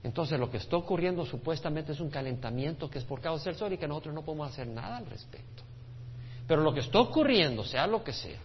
Entonces, 0.02 0.38
lo 0.38 0.50
que 0.50 0.56
está 0.56 0.76
ocurriendo 0.76 1.24
supuestamente 1.24 1.92
es 1.92 2.00
un 2.00 2.10
calentamiento 2.10 2.90
que 2.90 2.98
es 2.98 3.04
por 3.04 3.20
causa 3.20 3.44
del 3.50 3.56
Sol 3.56 3.72
y 3.72 3.78
que 3.78 3.86
nosotros 3.86 4.14
no 4.14 4.22
podemos 4.22 4.50
hacer 4.50 4.66
nada 4.66 4.96
al 4.96 5.06
respecto. 5.06 5.62
Pero 6.46 6.62
lo 6.62 6.74
que 6.74 6.80
está 6.80 6.98
ocurriendo, 6.98 7.64
sea 7.64 7.86
lo 7.86 8.02
que 8.02 8.12
sea, 8.12 8.40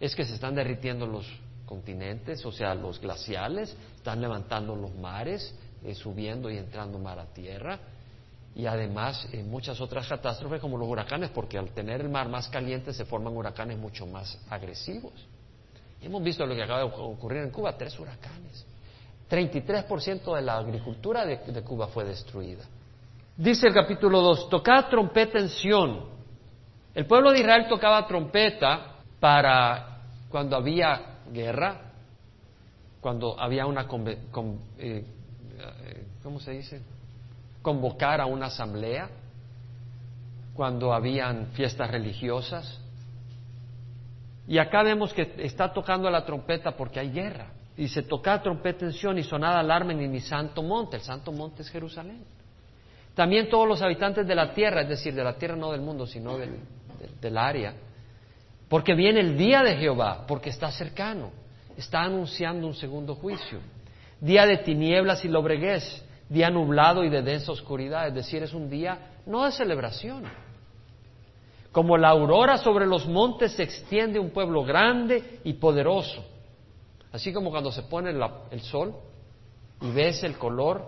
es 0.00 0.16
que 0.16 0.24
se 0.24 0.34
están 0.34 0.54
derritiendo 0.54 1.06
los 1.06 1.26
continentes, 1.64 2.44
o 2.44 2.52
sea, 2.52 2.74
los 2.74 3.00
glaciales, 3.00 3.76
están 3.96 4.20
levantando 4.20 4.74
los 4.74 4.94
mares, 4.94 5.54
eh, 5.84 5.94
subiendo 5.94 6.50
y 6.50 6.58
entrando 6.58 6.98
mar 6.98 7.18
a 7.18 7.26
tierra, 7.26 7.78
y 8.56 8.66
además 8.66 9.28
en 9.32 9.50
muchas 9.50 9.78
otras 9.82 10.08
catástrofes 10.08 10.62
como 10.62 10.78
los 10.78 10.88
huracanes, 10.88 11.28
porque 11.28 11.58
al 11.58 11.68
tener 11.72 12.00
el 12.00 12.08
mar 12.08 12.26
más 12.30 12.48
caliente 12.48 12.94
se 12.94 13.04
forman 13.04 13.36
huracanes 13.36 13.76
mucho 13.76 14.06
más 14.06 14.38
agresivos. 14.48 15.12
Y 16.00 16.06
hemos 16.06 16.22
visto 16.22 16.46
lo 16.46 16.54
que 16.54 16.62
acaba 16.62 16.78
de 16.78 16.84
ocurrir 16.84 17.42
en 17.42 17.50
Cuba, 17.50 17.76
tres 17.76 17.98
huracanes. 18.00 18.64
33% 19.28 20.34
de 20.34 20.40
la 20.40 20.56
agricultura 20.56 21.26
de, 21.26 21.62
Cuba 21.62 21.88
fue 21.88 22.06
destruida. 22.06 22.64
Dice 23.36 23.66
el 23.68 23.74
capítulo 23.74 24.22
2, 24.22 24.48
tocad 24.48 24.88
trompeta 24.88 25.38
en 25.38 25.50
Sión, 25.50 26.06
el 26.94 27.04
pueblo 27.04 27.32
de 27.32 27.40
Israel 27.40 27.66
tocaba 27.68 28.06
trompeta 28.06 28.94
para 29.20 29.98
cuando 30.30 30.56
había 30.56 31.18
guerra, 31.30 31.92
cuando 33.02 33.38
había 33.38 33.66
una, 33.66 33.86
eh, 34.78 35.04
¿cómo 36.22 36.40
se 36.40 36.52
dice? 36.52 36.95
Convocar 37.66 38.20
a 38.20 38.26
una 38.26 38.46
asamblea, 38.46 39.10
cuando 40.54 40.94
habían 40.94 41.48
fiestas 41.48 41.90
religiosas. 41.90 42.80
Y 44.46 44.58
acá 44.58 44.84
vemos 44.84 45.12
que 45.12 45.34
está 45.38 45.72
tocando 45.72 46.08
la 46.08 46.24
trompeta 46.24 46.76
porque 46.76 47.00
hay 47.00 47.10
guerra. 47.10 47.48
Y 47.76 47.88
se 47.88 48.04
toca 48.04 48.40
trompeta 48.40 48.84
en 48.84 48.92
Sion 48.92 49.18
y 49.18 49.24
sonada 49.24 49.58
alarma 49.58 49.94
en 49.94 50.08
mi 50.12 50.20
santo 50.20 50.62
monte. 50.62 50.98
El 50.98 51.02
santo 51.02 51.32
monte 51.32 51.62
es 51.62 51.68
Jerusalén. 51.68 52.22
También 53.16 53.48
todos 53.48 53.66
los 53.66 53.82
habitantes 53.82 54.24
de 54.28 54.36
la 54.36 54.54
tierra, 54.54 54.82
es 54.82 54.88
decir, 54.88 55.12
de 55.12 55.24
la 55.24 55.34
tierra 55.34 55.56
no 55.56 55.72
del 55.72 55.80
mundo, 55.80 56.06
sino 56.06 56.38
del, 56.38 56.60
del 57.20 57.36
área, 57.36 57.74
porque 58.68 58.94
viene 58.94 59.18
el 59.18 59.36
día 59.36 59.64
de 59.64 59.74
Jehová, 59.74 60.24
porque 60.28 60.50
está 60.50 60.70
cercano, 60.70 61.32
está 61.76 62.02
anunciando 62.02 62.64
un 62.64 62.74
segundo 62.74 63.16
juicio. 63.16 63.58
Día 64.20 64.46
de 64.46 64.58
tinieblas 64.58 65.24
y 65.24 65.28
lobreguez, 65.28 66.04
día 66.28 66.50
nublado 66.50 67.04
y 67.04 67.08
de 67.08 67.22
densa 67.22 67.52
oscuridad, 67.52 68.08
es 68.08 68.14
decir, 68.14 68.42
es 68.42 68.52
un 68.52 68.68
día 68.68 69.20
no 69.26 69.44
de 69.44 69.52
celebración. 69.52 70.24
Como 71.72 71.96
la 71.96 72.08
aurora 72.08 72.56
sobre 72.56 72.86
los 72.86 73.06
montes 73.06 73.52
se 73.52 73.62
extiende 73.62 74.18
un 74.18 74.30
pueblo 74.30 74.64
grande 74.64 75.40
y 75.44 75.54
poderoso. 75.54 76.24
Así 77.12 77.32
como 77.32 77.50
cuando 77.50 77.70
se 77.70 77.82
pone 77.82 78.10
el 78.50 78.60
sol 78.60 78.94
y 79.80 79.90
ves 79.90 80.22
el 80.22 80.38
color 80.38 80.86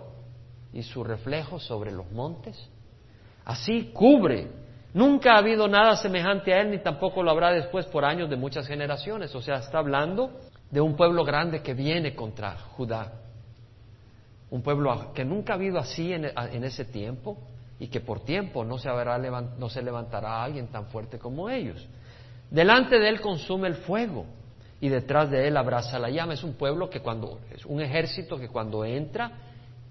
y 0.73 0.83
su 0.83 1.03
reflejo 1.03 1.59
sobre 1.59 1.91
los 1.91 2.11
montes, 2.11 2.69
así 3.45 3.91
cubre 3.93 4.47
Nunca 4.93 5.33
ha 5.33 5.37
habido 5.37 5.67
nada 5.67 5.95
semejante 5.95 6.53
a 6.53 6.61
él, 6.61 6.71
ni 6.71 6.79
tampoco 6.79 7.21
lo 7.21 7.29
habrá 7.29 7.51
después 7.51 7.85
por 7.85 8.05
años 8.05 8.29
de 8.29 8.35
muchas 8.35 8.67
generaciones. 8.67 9.33
O 9.35 9.41
sea, 9.41 9.57
está 9.57 9.77
hablando 9.77 10.31
de 10.71 10.81
un 10.81 10.95
pueblo 10.95 11.23
grande 11.23 11.61
que 11.61 11.73
viene 11.73 12.15
contra 12.15 12.57
Judá. 12.75 13.13
Un 14.51 14.61
pueblo 14.61 15.13
que 15.13 15.23
nunca 15.23 15.53
ha 15.53 15.55
habido 15.55 15.77
así 15.77 16.11
en, 16.11 16.25
ese 16.63 16.85
tiempo 16.85 17.37
y 17.79 17.87
que 17.87 18.01
por 18.01 18.21
tiempo 18.21 18.65
no 18.65 18.77
se, 18.77 18.89
no 18.89 19.69
se 19.69 19.81
levantará 19.81 20.43
alguien 20.43 20.67
tan 20.67 20.87
fuerte 20.87 21.19
como 21.19 21.49
ellos. 21.49 21.87
Delante 22.49 22.99
de 22.99 23.09
él 23.09 23.21
consume 23.21 23.67
el 23.67 23.75
fuego 23.75 24.25
y 24.81 24.89
detrás 24.89 25.29
de 25.29 25.47
él 25.47 25.57
abraza 25.57 25.99
la 25.99 26.09
llama. 26.09 26.33
Es 26.33 26.43
un 26.43 26.53
pueblo 26.53 26.89
que 26.89 27.01
cuando, 27.01 27.39
es 27.51 27.65
un 27.65 27.81
ejército 27.81 28.39
que 28.39 28.49
cuando 28.49 28.83
entra, 28.83 29.31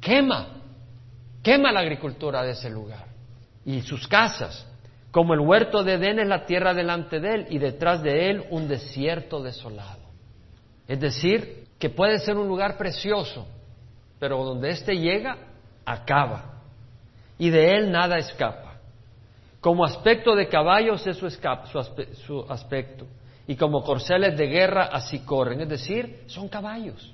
quema, 0.01 0.49
quema 1.43 1.71
la 1.71 1.81
agricultura 1.81 2.43
de 2.43 2.53
ese 2.53 2.69
lugar 2.69 3.07
y 3.65 3.83
sus 3.83 4.09
casas. 4.09 4.67
Como 5.11 5.35
el 5.35 5.41
huerto 5.41 5.85
de 5.85 5.95
Edén 5.95 6.19
es 6.19 6.29
la 6.29 6.45
tierra 6.47 6.75
delante 6.75 7.21
de 7.21 7.35
él 7.35 7.47
y 7.51 7.59
detrás 7.59 8.03
de 8.03 8.31
él 8.31 8.45
un 8.51 8.69
desierto 8.69 9.43
desolado. 9.43 10.09
Es 10.87 11.01
decir, 11.01 11.67
que 11.79 11.91
puede 11.91 12.19
ser 12.19 12.37
un 12.37 12.49
lugar 12.49 12.77
precioso, 12.77 13.47
pero 14.19 14.45
donde 14.45 14.71
éste 14.71 14.97
llega, 14.97 15.37
acaba. 15.85 16.61
Y 17.39 17.51
de 17.51 17.77
él 17.77 17.91
nada 17.91 18.19
escapa. 18.19 18.75
Como 19.61 19.85
aspecto 19.85 20.35
de 20.35 20.49
caballos 20.49 21.07
es 21.07 21.17
su, 21.17 22.45
aspecto. 22.49 23.07
Y 23.47 23.57
como 23.57 23.83
corceles 23.83 24.37
de 24.37 24.47
guerra 24.47 24.91
así 24.93 25.21
corren. 25.21 25.61
Es 25.61 25.69
decir, 25.69 26.25
son 26.27 26.49
caballos. 26.49 27.13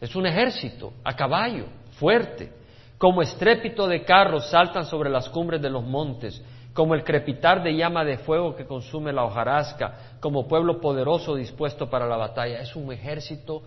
Es 0.00 0.14
un 0.16 0.26
ejército 0.26 0.92
a 1.04 1.14
caballo, 1.14 1.66
fuerte. 1.98 2.52
Como 2.98 3.22
estrépito 3.22 3.86
de 3.86 4.04
carros 4.04 4.50
saltan 4.50 4.84
sobre 4.84 5.10
las 5.10 5.28
cumbres 5.28 5.60
de 5.60 5.70
los 5.70 5.84
montes 5.84 6.42
como 6.72 6.94
el 6.94 7.04
crepitar 7.04 7.62
de 7.62 7.76
llama 7.76 8.04
de 8.04 8.18
fuego 8.18 8.56
que 8.56 8.66
consume 8.66 9.12
la 9.12 9.24
hojarasca, 9.24 10.16
como 10.20 10.48
pueblo 10.48 10.80
poderoso 10.80 11.34
dispuesto 11.34 11.90
para 11.90 12.06
la 12.06 12.16
batalla. 12.16 12.60
Es 12.60 12.74
un 12.74 12.92
ejército 12.92 13.62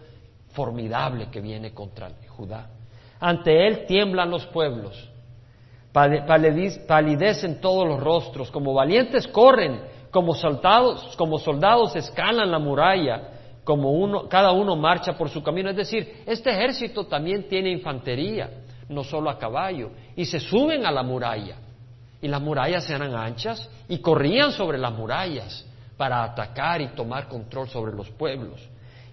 formidable 0.56 1.28
que 1.30 1.42
viene 1.42 1.74
contra 1.74 2.10
Judá. 2.30 2.70
Ante 3.20 3.68
él 3.68 3.86
tiemblan 3.86 4.32
los 4.32 4.46
pueblos, 4.48 5.10
palidecen 5.92 7.62
todos 7.62 7.88
los 7.88 8.00
rostros, 8.00 8.52
como 8.52 8.74
valientes 8.74 9.28
corren, 9.28 9.82
como 10.12 10.34
soldados, 10.34 11.16
como 11.18 11.38
soldados 11.40 11.96
escalan 11.96 12.52
la 12.52 12.60
muralla, 12.60 13.30
como 13.64 13.92
uno, 13.92 14.28
cada 14.30 14.52
uno 14.52 14.76
marcha 14.76 15.18
por 15.18 15.30
su 15.30 15.42
camino. 15.44 15.70
Es 15.70 15.76
decir, 15.76 16.24
este 16.26 16.52
ejército 16.52 17.06
también 17.06 17.48
tiene 17.48 17.70
infantería, 17.72 18.50
no 18.90 19.04
solo 19.04 19.30
a 19.30 19.38
caballo, 19.38 19.92
y 20.16 20.26
se 20.26 20.40
suben 20.40 20.86
a 20.86 20.92
la 20.92 21.04
muralla. 21.04 21.58
Y 22.22 22.28
las 22.28 22.42
murallas 22.42 22.90
eran 22.90 23.16
anchas 23.16 23.70
y 23.88 24.00
corrían 24.00 24.52
sobre 24.52 24.78
las 24.78 24.94
murallas 24.94 25.66
para 25.98 26.24
atacar 26.24 26.82
y 26.82 26.88
tomar 26.90 27.28
control 27.28 27.70
sobre 27.70 27.94
los 27.94 28.10
pueblos. 28.12 28.62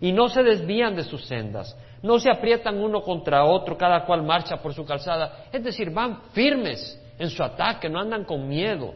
Y 0.03 0.11
no 0.11 0.29
se 0.29 0.43
desvían 0.43 0.97
de 0.97 1.05
sus 1.05 1.25
sendas, 1.27 1.79
no 2.03 2.19
se 2.19 2.29
aprietan 2.29 2.77
uno 2.83 3.03
contra 3.03 3.45
otro, 3.45 3.79
cada 3.79 4.05
cual 4.05 4.25
marcha 4.25 4.57
por 4.57 4.75
su 4.75 4.85
calzada. 4.85 5.45
Es 5.53 5.63
decir, 5.63 5.91
van 5.91 6.23
firmes 6.33 7.01
en 7.21 7.31
su 7.31 7.41
ataque, 7.41 7.89
no 7.89 8.01
andan 8.01 8.25
con 8.25 8.49
miedo. 8.49 8.95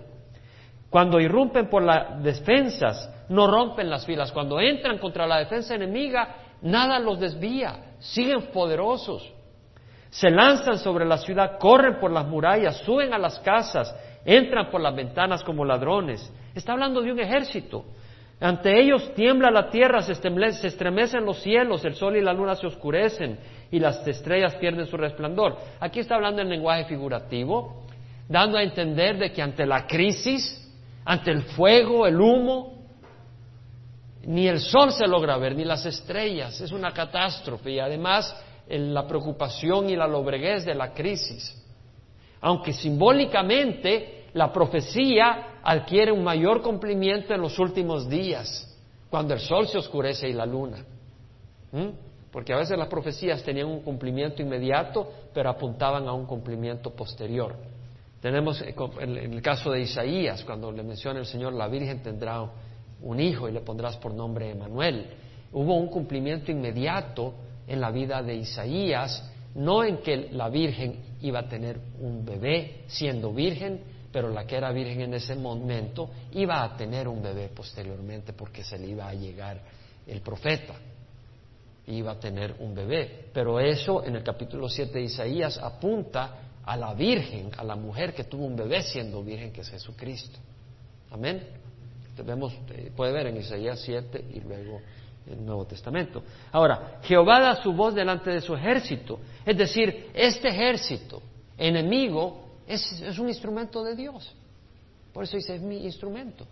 Cuando 0.90 1.20
irrumpen 1.20 1.70
por 1.70 1.84
las 1.84 2.20
defensas, 2.24 3.08
no 3.28 3.46
rompen 3.46 3.88
las 3.88 4.04
filas. 4.04 4.32
Cuando 4.32 4.60
entran 4.60 4.98
contra 4.98 5.28
la 5.28 5.38
defensa 5.38 5.76
enemiga, 5.76 6.34
nada 6.62 6.98
los 6.98 7.20
desvía, 7.20 7.94
siguen 8.00 8.50
poderosos. 8.52 9.32
Se 10.10 10.28
lanzan 10.28 10.80
sobre 10.80 11.04
la 11.04 11.18
ciudad, 11.18 11.56
corren 11.60 12.00
por 12.00 12.10
las 12.10 12.26
murallas, 12.26 12.78
suben 12.78 13.14
a 13.14 13.18
las 13.18 13.38
casas, 13.38 13.94
entran 14.24 14.70
por 14.72 14.80
las 14.80 14.96
ventanas 14.96 15.44
como 15.44 15.64
ladrones. 15.64 16.32
Está 16.52 16.72
hablando 16.72 17.00
de 17.00 17.12
un 17.12 17.20
ejército. 17.20 17.84
Ante 18.38 18.78
ellos 18.78 19.14
tiembla 19.14 19.50
la 19.50 19.70
tierra, 19.70 20.02
se 20.02 20.12
estremecen 20.12 21.24
los 21.24 21.40
cielos, 21.40 21.84
el 21.84 21.94
sol 21.94 22.16
y 22.16 22.20
la 22.20 22.34
luna 22.34 22.54
se 22.54 22.66
oscurecen 22.66 23.38
y 23.70 23.78
las 23.78 24.06
estrellas 24.06 24.54
pierden 24.56 24.86
su 24.86 24.96
resplandor. 24.96 25.56
Aquí 25.80 26.00
está 26.00 26.16
hablando 26.16 26.42
en 26.42 26.50
lenguaje 26.50 26.84
figurativo, 26.84 27.86
dando 28.28 28.58
a 28.58 28.62
entender 28.62 29.18
de 29.18 29.32
que 29.32 29.40
ante 29.40 29.64
la 29.64 29.86
crisis, 29.86 30.70
ante 31.04 31.30
el 31.30 31.42
fuego, 31.42 32.06
el 32.06 32.20
humo, 32.20 32.76
ni 34.26 34.48
el 34.48 34.60
sol 34.60 34.92
se 34.92 35.06
logra 35.06 35.38
ver, 35.38 35.56
ni 35.56 35.64
las 35.64 35.86
estrellas. 35.86 36.60
Es 36.60 36.72
una 36.72 36.90
catástrofe 36.92 37.70
y 37.70 37.78
además 37.78 38.36
la 38.68 39.06
preocupación 39.06 39.88
y 39.88 39.96
la 39.96 40.06
lobreguez 40.06 40.64
de 40.66 40.74
la 40.74 40.92
crisis. 40.92 41.62
Aunque 42.42 42.74
simbólicamente 42.74 44.26
la 44.34 44.52
profecía 44.52 45.55
adquiere 45.66 46.12
un 46.12 46.22
mayor 46.22 46.62
cumplimiento 46.62 47.34
en 47.34 47.40
los 47.40 47.58
últimos 47.58 48.08
días, 48.08 48.72
cuando 49.10 49.34
el 49.34 49.40
sol 49.40 49.66
se 49.66 49.78
oscurece 49.78 50.28
y 50.28 50.32
la 50.32 50.46
luna. 50.46 50.78
¿Mm? 51.72 51.88
Porque 52.30 52.52
a 52.52 52.58
veces 52.58 52.78
las 52.78 52.86
profecías 52.86 53.42
tenían 53.42 53.66
un 53.66 53.80
cumplimiento 53.80 54.42
inmediato, 54.42 55.10
pero 55.34 55.50
apuntaban 55.50 56.06
a 56.06 56.12
un 56.12 56.24
cumplimiento 56.24 56.90
posterior. 56.90 57.56
Tenemos 58.20 58.62
eh, 58.62 58.76
en 59.00 59.16
el 59.16 59.42
caso 59.42 59.72
de 59.72 59.80
Isaías, 59.80 60.44
cuando 60.44 60.70
le 60.70 60.84
menciona 60.84 61.18
el 61.18 61.26
Señor, 61.26 61.52
la 61.52 61.66
Virgen 61.66 62.00
tendrá 62.00 62.48
un 63.02 63.18
hijo 63.18 63.48
y 63.48 63.52
le 63.52 63.60
pondrás 63.60 63.96
por 63.96 64.14
nombre 64.14 64.48
Emanuel. 64.48 65.08
Hubo 65.52 65.74
un 65.74 65.88
cumplimiento 65.88 66.52
inmediato 66.52 67.34
en 67.66 67.80
la 67.80 67.90
vida 67.90 68.22
de 68.22 68.36
Isaías, 68.36 69.32
no 69.56 69.82
en 69.82 69.98
que 69.98 70.28
la 70.30 70.48
Virgen 70.48 71.00
iba 71.22 71.40
a 71.40 71.48
tener 71.48 71.80
un 71.98 72.24
bebé 72.24 72.84
siendo 72.86 73.32
virgen, 73.32 73.95
pero 74.16 74.30
la 74.30 74.46
que 74.46 74.56
era 74.56 74.72
virgen 74.72 75.02
en 75.02 75.12
ese 75.12 75.34
momento 75.34 76.08
iba 76.32 76.64
a 76.64 76.74
tener 76.74 77.06
un 77.06 77.22
bebé 77.22 77.50
posteriormente 77.54 78.32
porque 78.32 78.64
se 78.64 78.78
le 78.78 78.86
iba 78.86 79.06
a 79.06 79.12
llegar 79.12 79.60
el 80.06 80.22
profeta. 80.22 80.72
Iba 81.86 82.12
a 82.12 82.18
tener 82.18 82.56
un 82.60 82.74
bebé. 82.74 83.28
Pero 83.34 83.60
eso 83.60 84.02
en 84.06 84.16
el 84.16 84.22
capítulo 84.22 84.70
7 84.70 84.90
de 84.90 85.04
Isaías 85.04 85.58
apunta 85.58 86.48
a 86.64 86.78
la 86.78 86.94
virgen, 86.94 87.50
a 87.58 87.62
la 87.62 87.76
mujer 87.76 88.14
que 88.14 88.24
tuvo 88.24 88.46
un 88.46 88.56
bebé 88.56 88.80
siendo 88.84 89.22
virgen, 89.22 89.52
que 89.52 89.60
es 89.60 89.68
Jesucristo. 89.68 90.38
Amén. 91.10 91.48
Vemos, 92.24 92.54
eh, 92.70 92.90
puede 92.96 93.12
ver 93.12 93.26
en 93.26 93.36
Isaías 93.36 93.82
7 93.82 94.28
y 94.32 94.40
luego 94.40 94.80
el 95.30 95.44
Nuevo 95.44 95.66
Testamento. 95.66 96.22
Ahora, 96.52 97.00
Jehová 97.02 97.38
da 97.38 97.62
su 97.62 97.70
voz 97.74 97.94
delante 97.94 98.30
de 98.30 98.40
su 98.40 98.54
ejército. 98.54 99.20
Es 99.44 99.58
decir, 99.58 100.08
este 100.14 100.48
ejército 100.48 101.20
enemigo 101.58 102.45
es, 102.66 103.18
un 103.18 103.28
instrumento 103.28 103.82
de 103.82 103.94
Dios. 103.94 104.34
Por 105.12 105.24
eso 105.24 105.36
dice, 105.36 105.54
es 105.54 105.62
mi 105.62 105.84
instrumento. 105.84 106.46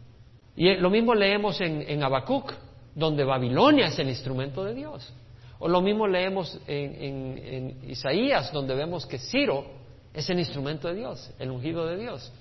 Y 0.57 0.75
lo 0.77 0.91
mismo 0.91 1.15
leemos 1.15 1.61
en, 1.61 1.83
en 1.83 2.03
Habacuc, 2.03 2.53
donde 2.95 3.25
Babilonia 3.25 3.87
es 3.87 3.99
el 3.99 4.09
instrumento 4.09 4.65
de 4.65 4.75
Dios. 4.75 5.13
O 5.59 5.69
lo 5.69 5.81
mismo 5.81 6.07
leemos 6.07 6.59
en, 6.67 7.39
en 7.39 7.91
Isaías, 7.91 8.53
donde 8.53 8.75
vemos 8.75 9.07
que 9.07 9.19
Ciro 9.19 9.65
es 10.13 10.29
el 10.31 10.39
instrumento 10.39 10.89
de 10.89 10.95
Dios, 10.95 11.31
el 11.39 11.51
ungido 11.51 11.87
de 11.87 11.97
Dios. 11.97 12.33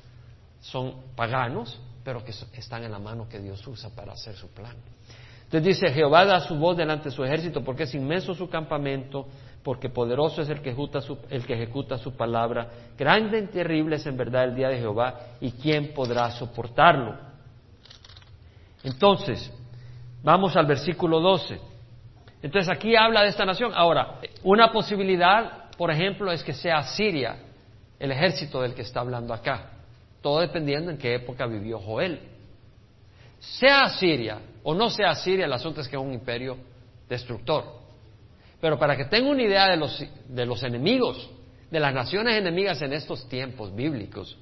Son 0.61 0.95
paganos, 1.15 1.79
pero 2.03 2.23
que 2.23 2.31
están 2.53 2.83
en 2.83 2.91
la 2.91 2.99
mano 2.99 3.27
que 3.27 3.39
Dios 3.39 3.65
usa 3.67 3.89
para 3.89 4.13
hacer 4.13 4.35
su 4.35 4.47
plan. 4.49 4.75
Entonces 5.45 5.79
dice, 5.79 5.93
Jehová 5.93 6.25
da 6.25 6.39
su 6.39 6.55
voz 6.55 6.77
delante 6.77 7.05
de 7.05 7.11
su 7.11 7.23
ejército 7.23 7.63
porque 7.63 7.83
es 7.83 7.93
inmenso 7.93 8.33
su 8.33 8.49
campamento, 8.49 9.27
porque 9.63 9.89
poderoso 9.89 10.41
es 10.41 10.49
el 10.49 10.61
que, 10.61 10.69
ejecuta 10.69 11.01
su, 11.01 11.17
el 11.29 11.45
que 11.45 11.53
ejecuta 11.53 11.97
su 11.97 12.15
palabra. 12.15 12.69
Grande 12.97 13.39
y 13.39 13.47
terrible 13.47 13.95
es 13.95 14.05
en 14.05 14.17
verdad 14.17 14.43
el 14.43 14.55
día 14.55 14.67
de 14.67 14.77
Jehová 14.77 15.19
y 15.39 15.51
quién 15.51 15.93
podrá 15.93 16.29
soportarlo. 16.31 17.17
Entonces, 18.83 19.51
vamos 20.21 20.55
al 20.57 20.65
versículo 20.65 21.21
12. 21.21 21.59
Entonces 22.41 22.69
aquí 22.75 22.95
habla 22.97 23.21
de 23.21 23.29
esta 23.29 23.45
nación. 23.45 23.71
Ahora, 23.73 24.19
una 24.43 24.69
posibilidad, 24.71 25.69
por 25.77 25.89
ejemplo, 25.89 26.29
es 26.31 26.43
que 26.43 26.53
sea 26.53 26.83
Siria 26.83 27.37
el 27.97 28.11
ejército 28.11 28.61
del 28.61 28.73
que 28.73 28.81
está 28.81 28.99
hablando 28.99 29.33
acá. 29.33 29.69
Todo 30.21 30.41
dependiendo 30.41 30.91
en 30.91 30.97
qué 30.97 31.15
época 31.15 31.45
vivió 31.47 31.79
Joel. 31.79 32.19
Sea 33.39 33.87
Siria 33.87 34.39
o 34.61 34.73
no 34.73 34.89
sea 34.89 35.15
Siria, 35.15 35.45
el 35.45 35.53
asunto 35.53 35.79
es 35.79 35.87
que 35.87 35.95
es 35.95 36.01
un 36.01 36.13
imperio 36.13 36.57
destructor. 37.07 37.82
Pero 38.63 38.79
para 38.79 38.95
que 38.95 39.03
tenga 39.03 39.29
una 39.29 39.43
idea 39.43 39.67
de 39.67 39.75
los, 39.75 40.01
de 40.29 40.45
los 40.45 40.63
enemigos, 40.63 41.29
de 41.69 41.81
las 41.81 41.93
naciones 41.93 42.37
enemigas 42.37 42.81
en 42.81 42.93
estos 42.93 43.27
tiempos 43.27 43.75
bíblicos, 43.75 44.37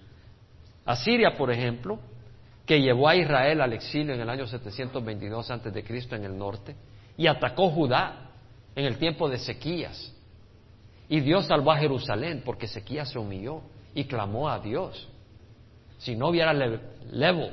Asiria, 0.85 1.35
por 1.35 1.49
ejemplo, 1.49 1.97
que 2.63 2.79
llevó 2.79 3.09
a 3.09 3.15
Israel 3.15 3.61
al 3.61 3.73
exilio 3.73 4.13
en 4.13 4.21
el 4.21 4.29
año 4.29 4.45
722 4.45 5.49
antes 5.49 5.73
de 5.73 5.83
Cristo 5.83 6.15
en 6.15 6.25
el 6.25 6.37
norte 6.37 6.75
y 7.17 7.25
atacó 7.25 7.71
Judá 7.71 8.29
en 8.75 8.85
el 8.85 8.99
tiempo 8.99 9.27
de 9.27 9.37
Ezequías 9.37 10.13
y 11.09 11.19
Dios 11.21 11.47
salvó 11.47 11.71
a 11.71 11.77
Jerusalén 11.77 12.43
porque 12.45 12.67
Ezequías 12.67 13.09
se 13.09 13.17
humilló 13.17 13.63
y 13.95 14.03
clamó 14.03 14.49
a 14.49 14.59
Dios. 14.59 15.09
Si 15.97 16.15
no 16.15 16.27
hubiera 16.27 16.53
levo, 16.53 17.49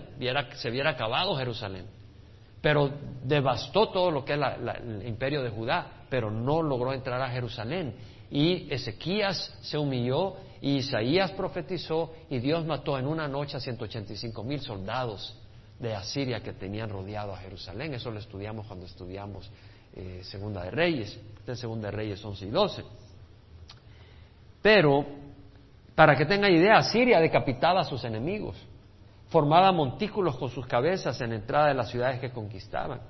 se 0.57 0.69
hubiera 0.69 0.91
acabado 0.91 1.35
Jerusalén. 1.35 1.87
Pero 2.61 2.91
devastó 3.23 3.89
todo 3.89 4.11
lo 4.11 4.25
que 4.25 4.35
es 4.35 4.41
el 4.41 5.07
imperio 5.07 5.43
de 5.43 5.51
Judá, 5.51 6.05
pero 6.09 6.31
no 6.31 6.63
logró 6.63 6.93
entrar 6.93 7.21
a 7.21 7.31
Jerusalén. 7.31 7.95
Y 8.31 8.73
Ezequías 8.73 9.57
se 9.63 9.79
humilló 9.79 10.35
y 10.61 10.77
Isaías 10.77 11.31
profetizó 11.33 12.13
y 12.29 12.39
Dios 12.41 12.67
mató 12.67 12.99
en 12.99 13.07
una 13.07 13.29
noche 13.29 13.57
a 13.57 13.61
185 13.61 14.43
mil 14.43 14.61
soldados 14.61 15.37
de 15.79 15.95
Asiria 15.95 16.41
que 16.41 16.53
tenían 16.53 16.91
rodeado 16.91 17.33
a 17.33 17.39
Jerusalén. 17.39 17.95
Eso 17.95 18.11
lo 18.11 18.19
estudiamos 18.19 18.67
cuando 18.67 18.87
estudiamos 18.87 19.51
eh, 19.95 20.21
Segunda 20.25 20.63
de 20.65 20.71
Reyes, 20.71 21.19
de 21.47 21.57
Segunda 21.57 21.91
de 21.91 21.97
Reyes 21.97 22.25
11 22.25 22.47
y 22.47 22.51
12. 22.51 22.85
Pero, 24.61 25.07
para 25.95 26.17
que 26.17 26.27
tengan 26.27 26.53
idea, 26.53 26.83
Siria 26.83 27.21
decapitaba 27.21 27.81
a 27.81 27.85
sus 27.85 28.03
enemigos, 28.05 28.57
formaba 29.29 29.73
montículos 29.73 30.37
con 30.37 30.51
sus 30.51 30.67
cabezas 30.67 31.21
en 31.21 31.31
la 31.31 31.37
entrada 31.37 31.69
de 31.69 31.75
las 31.75 31.91
ciudades 31.91 32.21
que 32.21 32.31
conquistaban, 32.31 33.01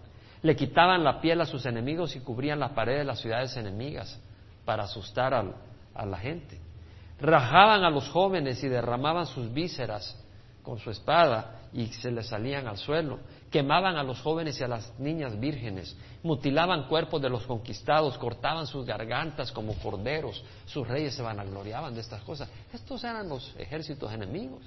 le 0.42 0.56
quitaban 0.56 1.02
la 1.02 1.20
piel 1.20 1.40
a 1.40 1.46
sus 1.46 1.66
enemigos 1.66 2.14
y 2.16 2.20
cubrían 2.20 2.60
las 2.60 2.72
paredes 2.72 3.00
de 3.00 3.04
las 3.04 3.20
ciudades 3.20 3.56
enemigas 3.56 4.20
para 4.64 4.84
asustar 4.84 5.34
a 5.34 6.06
la 6.06 6.18
gente. 6.18 6.60
Rajaban 7.20 7.82
a 7.82 7.90
los 7.90 8.08
jóvenes 8.08 8.62
y 8.62 8.68
derramaban 8.68 9.26
sus 9.26 9.52
vísceras 9.52 10.16
con 10.62 10.78
su 10.78 10.90
espada 10.90 11.62
y 11.72 11.86
se 11.86 12.12
les 12.12 12.28
salían 12.28 12.68
al 12.68 12.76
suelo. 12.76 13.18
Quemaban 13.50 13.96
a 13.96 14.04
los 14.04 14.20
jóvenes 14.20 14.60
y 14.60 14.64
a 14.64 14.68
las 14.68 14.96
niñas 15.00 15.38
vírgenes, 15.40 15.96
mutilaban 16.22 16.86
cuerpos 16.86 17.20
de 17.20 17.30
los 17.30 17.44
conquistados, 17.46 18.18
cortaban 18.18 18.66
sus 18.66 18.86
gargantas 18.86 19.50
como 19.50 19.74
corderos, 19.74 20.44
sus 20.66 20.86
reyes 20.86 21.14
se 21.14 21.22
vanagloriaban 21.22 21.94
de 21.94 22.00
estas 22.00 22.22
cosas. 22.22 22.48
Estos 22.72 23.02
eran 23.02 23.28
los 23.28 23.54
ejércitos 23.58 24.12
enemigos 24.12 24.62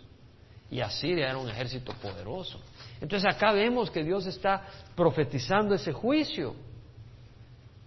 y 0.71 0.79
Asiria 0.79 1.27
era 1.29 1.37
un 1.37 1.49
ejército 1.49 1.93
poderoso. 1.93 2.59
Entonces 3.01 3.29
acá 3.29 3.51
vemos 3.51 3.91
que 3.91 4.03
Dios 4.03 4.25
está 4.25 4.65
profetizando 4.95 5.75
ese 5.75 5.91
juicio. 5.91 6.55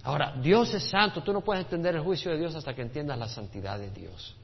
Ahora, 0.02 0.34
Dios 0.40 0.72
es 0.74 0.84
santo, 0.90 1.22
tú 1.22 1.32
no 1.32 1.40
puedes 1.40 1.64
entender 1.64 1.94
el 1.94 2.02
juicio 2.02 2.30
de 2.30 2.38
Dios 2.38 2.54
hasta 2.54 2.74
que 2.74 2.82
entiendas 2.82 3.18
la 3.18 3.26
santidad 3.26 3.78
de 3.78 3.90
Dios. 3.90 4.36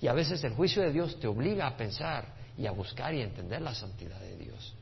Y 0.00 0.06
a 0.06 0.12
veces 0.12 0.44
el 0.44 0.52
juicio 0.52 0.80
de 0.80 0.92
Dios 0.92 1.18
te 1.18 1.26
obliga 1.26 1.66
a 1.66 1.76
pensar 1.76 2.26
y 2.56 2.66
a 2.66 2.70
buscar 2.70 3.12
y 3.12 3.20
entender 3.20 3.60
la 3.60 3.74
santidad 3.74 4.20
de 4.20 4.36
Dios. 4.36 4.74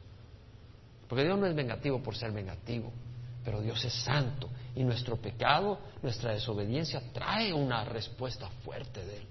Porque 1.09 1.25
Dios 1.25 1.39
no 1.39 1.47
es 1.47 1.55
vengativo 1.55 2.03
por 2.03 2.15
ser 2.15 2.33
vengativo, 2.33 2.93
pero 3.45 3.63
Dios 3.63 3.83
es 3.83 3.95
santo 3.95 4.51
y 4.75 4.85
nuestro 4.85 5.17
pecado, 5.17 5.79
nuestra 6.03 6.33
desobediencia 6.33 7.01
trae 7.15 7.51
una 7.53 7.85
respuesta 7.85 8.49
fuerte 8.63 9.05
de 9.07 9.17
Él. 9.17 9.27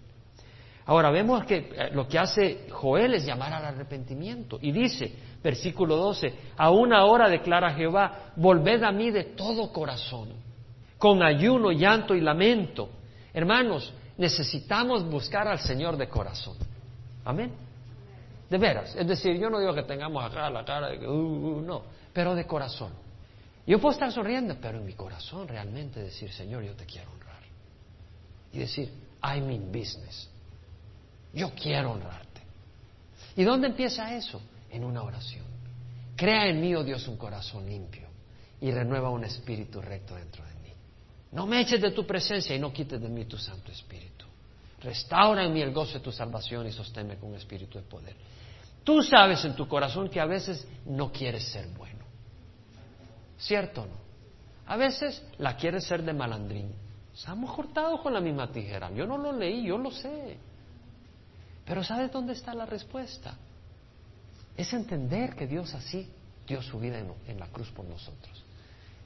Ahora 0.86 1.12
vemos 1.12 1.46
que 1.46 1.58
eh, 1.58 1.90
lo 1.94 2.08
que 2.08 2.20
hace 2.20 2.68
Joel 2.72 3.14
es 3.14 3.26
llamar 3.26 3.54
al 3.54 3.66
arrepentimiento 3.66 4.60
y 4.62 4.72
dice, 4.72 5.14
versículo 5.42 5.96
12, 5.96 6.34
a 6.58 6.72
una 6.72 7.06
hora 7.06 7.30
declara 7.30 7.74
Jehová, 7.74 8.34
volved 8.36 8.84
a 8.84 8.92
mí 8.92 9.10
de 9.10 9.24
todo 9.24 9.72
corazón, 9.72 10.30
con 10.98 11.24
ayuno, 11.24 11.72
llanto 11.72 12.14
y 12.16 12.22
lamento. 12.22 12.90
Hermanos, 13.34 13.94
necesitamos 14.18 15.10
buscar 15.10 15.48
al 15.48 15.60
Señor 15.60 15.96
de 15.96 16.10
corazón. 16.10 16.58
Amén. 17.24 17.52
De 18.50 18.58
veras. 18.58 18.94
Es 18.96 19.08
decir, 19.08 19.38
yo 19.40 19.50
no 19.50 19.60
digo 19.60 19.74
que 19.74 19.84
tengamos 19.84 20.24
acá 20.24 20.50
la 20.50 20.66
cara 20.66 20.90
de 20.90 21.00
que, 21.00 21.08
uh, 21.08 21.12
uh, 21.12 21.62
no, 21.62 21.84
pero 22.12 22.36
de 22.36 22.46
corazón. 22.46 22.92
Yo 23.66 23.80
puedo 23.80 23.94
estar 23.94 24.12
sonriendo, 24.12 24.58
pero 24.62 24.80
en 24.80 24.86
mi 24.86 24.94
corazón 24.94 25.48
realmente 25.48 26.02
decir, 26.02 26.30
Señor, 26.32 26.64
yo 26.64 26.76
te 26.76 26.86
quiero 26.86 27.10
honrar. 27.12 27.42
Y 28.52 28.60
decir, 28.60 28.92
I 29.24 29.40
mean 29.40 29.72
business. 29.72 30.30
Yo 31.34 31.52
quiero 31.56 31.92
honrarte. 31.92 32.42
¿Y 33.36 33.44
dónde 33.44 33.68
empieza 33.68 34.16
eso? 34.16 34.42
En 34.70 34.84
una 34.84 35.02
oración. 35.02 35.46
Crea 36.16 36.48
en 36.48 36.62
mí, 36.62 36.76
oh 36.76 36.84
Dios, 36.84 37.08
un 37.08 37.18
corazón 37.18 37.66
limpio 37.66 38.08
y 38.62 38.72
renueva 38.72 39.10
un 39.10 39.24
espíritu 39.24 39.82
recto 39.82 40.16
dentro 40.16 40.46
de 40.46 40.54
mí. 40.56 40.74
No 41.32 41.46
me 41.46 41.60
eches 41.60 41.82
de 41.82 41.92
tu 41.92 42.06
presencia 42.06 42.56
y 42.56 42.60
no 42.60 42.72
quites 42.72 43.02
de 43.02 43.10
mí 43.10 43.26
tu 43.26 43.38
Santo 43.38 43.72
Espíritu. 43.72 44.26
Restaura 44.82 45.44
en 45.44 45.54
mí 45.54 45.62
el 45.62 45.74
gozo 45.74 45.94
de 45.94 46.00
tu 46.02 46.12
salvación 46.12 46.68
y 46.68 46.72
sosténme 46.72 47.18
con 47.18 47.30
un 47.30 47.36
espíritu 47.36 47.80
de 47.80 47.84
poder. 47.84 48.16
Tú 48.84 49.02
sabes 49.02 49.44
en 49.46 49.56
tu 49.56 49.68
corazón 49.68 50.10
que 50.10 50.20
a 50.20 50.26
veces 50.26 50.68
no 50.86 51.12
quieres 51.12 51.44
ser 51.46 51.68
bueno. 51.70 52.04
¿Cierto 53.38 53.82
o 53.82 53.86
no? 53.86 54.04
A 54.68 54.78
veces 54.78 55.24
la 55.40 55.58
quieres 55.58 55.86
ser 55.86 56.04
de 56.04 56.14
malandrín. 56.14 56.74
Estamos 57.14 57.54
cortados 57.54 58.02
con 58.02 58.14
la 58.14 58.22
misma 58.22 58.52
tijera. 58.52 58.92
Yo 58.92 59.06
no 59.06 59.18
lo 59.18 59.32
leí, 59.32 59.66
yo 59.66 59.78
lo 59.78 59.92
sé. 59.92 60.38
Pero 61.66 61.84
¿sabes 61.84 62.12
dónde 62.12 62.34
está 62.34 62.54
la 62.54 62.66
respuesta? 62.66 63.38
Es 64.58 64.74
entender 64.74 65.36
que 65.36 65.48
Dios 65.48 65.74
así 65.74 66.10
dio 66.46 66.62
su 66.62 66.80
vida 66.80 67.00
en, 67.00 67.40
la 67.40 67.48
cruz 67.48 67.70
por 67.72 67.86
nosotros. 67.86 68.44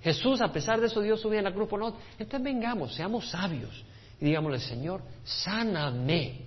Jesús, 0.01 0.41
a 0.41 0.51
pesar 0.51 0.79
de 0.79 0.87
eso, 0.87 1.01
dio 1.01 1.17
su 1.17 1.29
vida 1.29 1.39
en 1.39 1.45
la 1.45 1.53
cruz 1.53 1.69
por 1.69 1.79
nosotros. 1.79 2.03
Entonces 2.17 2.43
vengamos, 2.43 2.95
seamos 2.95 3.29
sabios 3.29 3.83
y 4.19 4.25
digámosle, 4.25 4.59
Señor, 4.59 5.01
sáname 5.23 6.41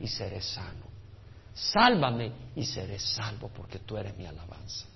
y 0.00 0.06
seré 0.06 0.40
sano. 0.40 0.84
Sálvame 1.54 2.32
y 2.56 2.64
seré 2.64 2.98
salvo 2.98 3.48
porque 3.48 3.78
tú 3.78 3.96
eres 3.96 4.16
mi 4.16 4.26
alabanza. 4.26 4.86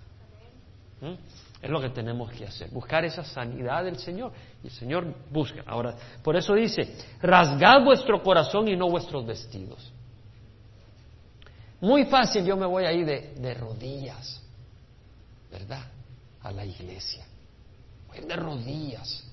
¿Mm? 1.01 1.15
Es 1.63 1.71
lo 1.71 1.81
que 1.81 1.91
tenemos 1.91 2.31
que 2.33 2.45
hacer, 2.45 2.71
buscar 2.71 3.05
esa 3.05 3.25
sanidad 3.25 3.85
del 3.85 3.99
Señor. 3.99 4.33
Y 4.63 4.67
el 4.67 4.73
Señor 4.73 5.15
busca. 5.31 5.63
Ahora, 5.67 5.95
por 6.23 6.37
eso 6.37 6.55
dice, 6.55 6.97
rasgad 7.21 7.85
vuestro 7.85 8.23
corazón 8.23 8.69
y 8.69 8.77
no 8.77 8.89
vuestros 8.89 9.25
vestidos. 9.27 9.93
Muy 11.81 12.07
fácil 12.07 12.45
yo 12.45 12.57
me 12.57 12.67
voy 12.67 12.85
ahí 12.85 13.05
de, 13.05 13.35
de 13.37 13.55
rodillas, 13.55 14.43
¿verdad? 15.51 15.85
A 16.43 16.51
la 16.51 16.65
iglesia. 16.65 17.25
Voy 18.09 18.21
de 18.21 18.37
rodillas, 18.37 19.25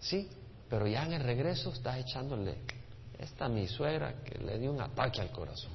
¿sí? 0.00 0.28
Pero 0.68 0.86
ya 0.86 1.04
en 1.04 1.14
el 1.14 1.22
regreso 1.22 1.70
estás 1.70 1.98
echándole, 1.98 2.56
esta 3.18 3.48
mi 3.48 3.66
suegra 3.66 4.16
que 4.22 4.38
le 4.38 4.58
dio 4.58 4.72
un 4.72 4.80
ataque 4.80 5.20
al 5.20 5.30
corazón. 5.30 5.72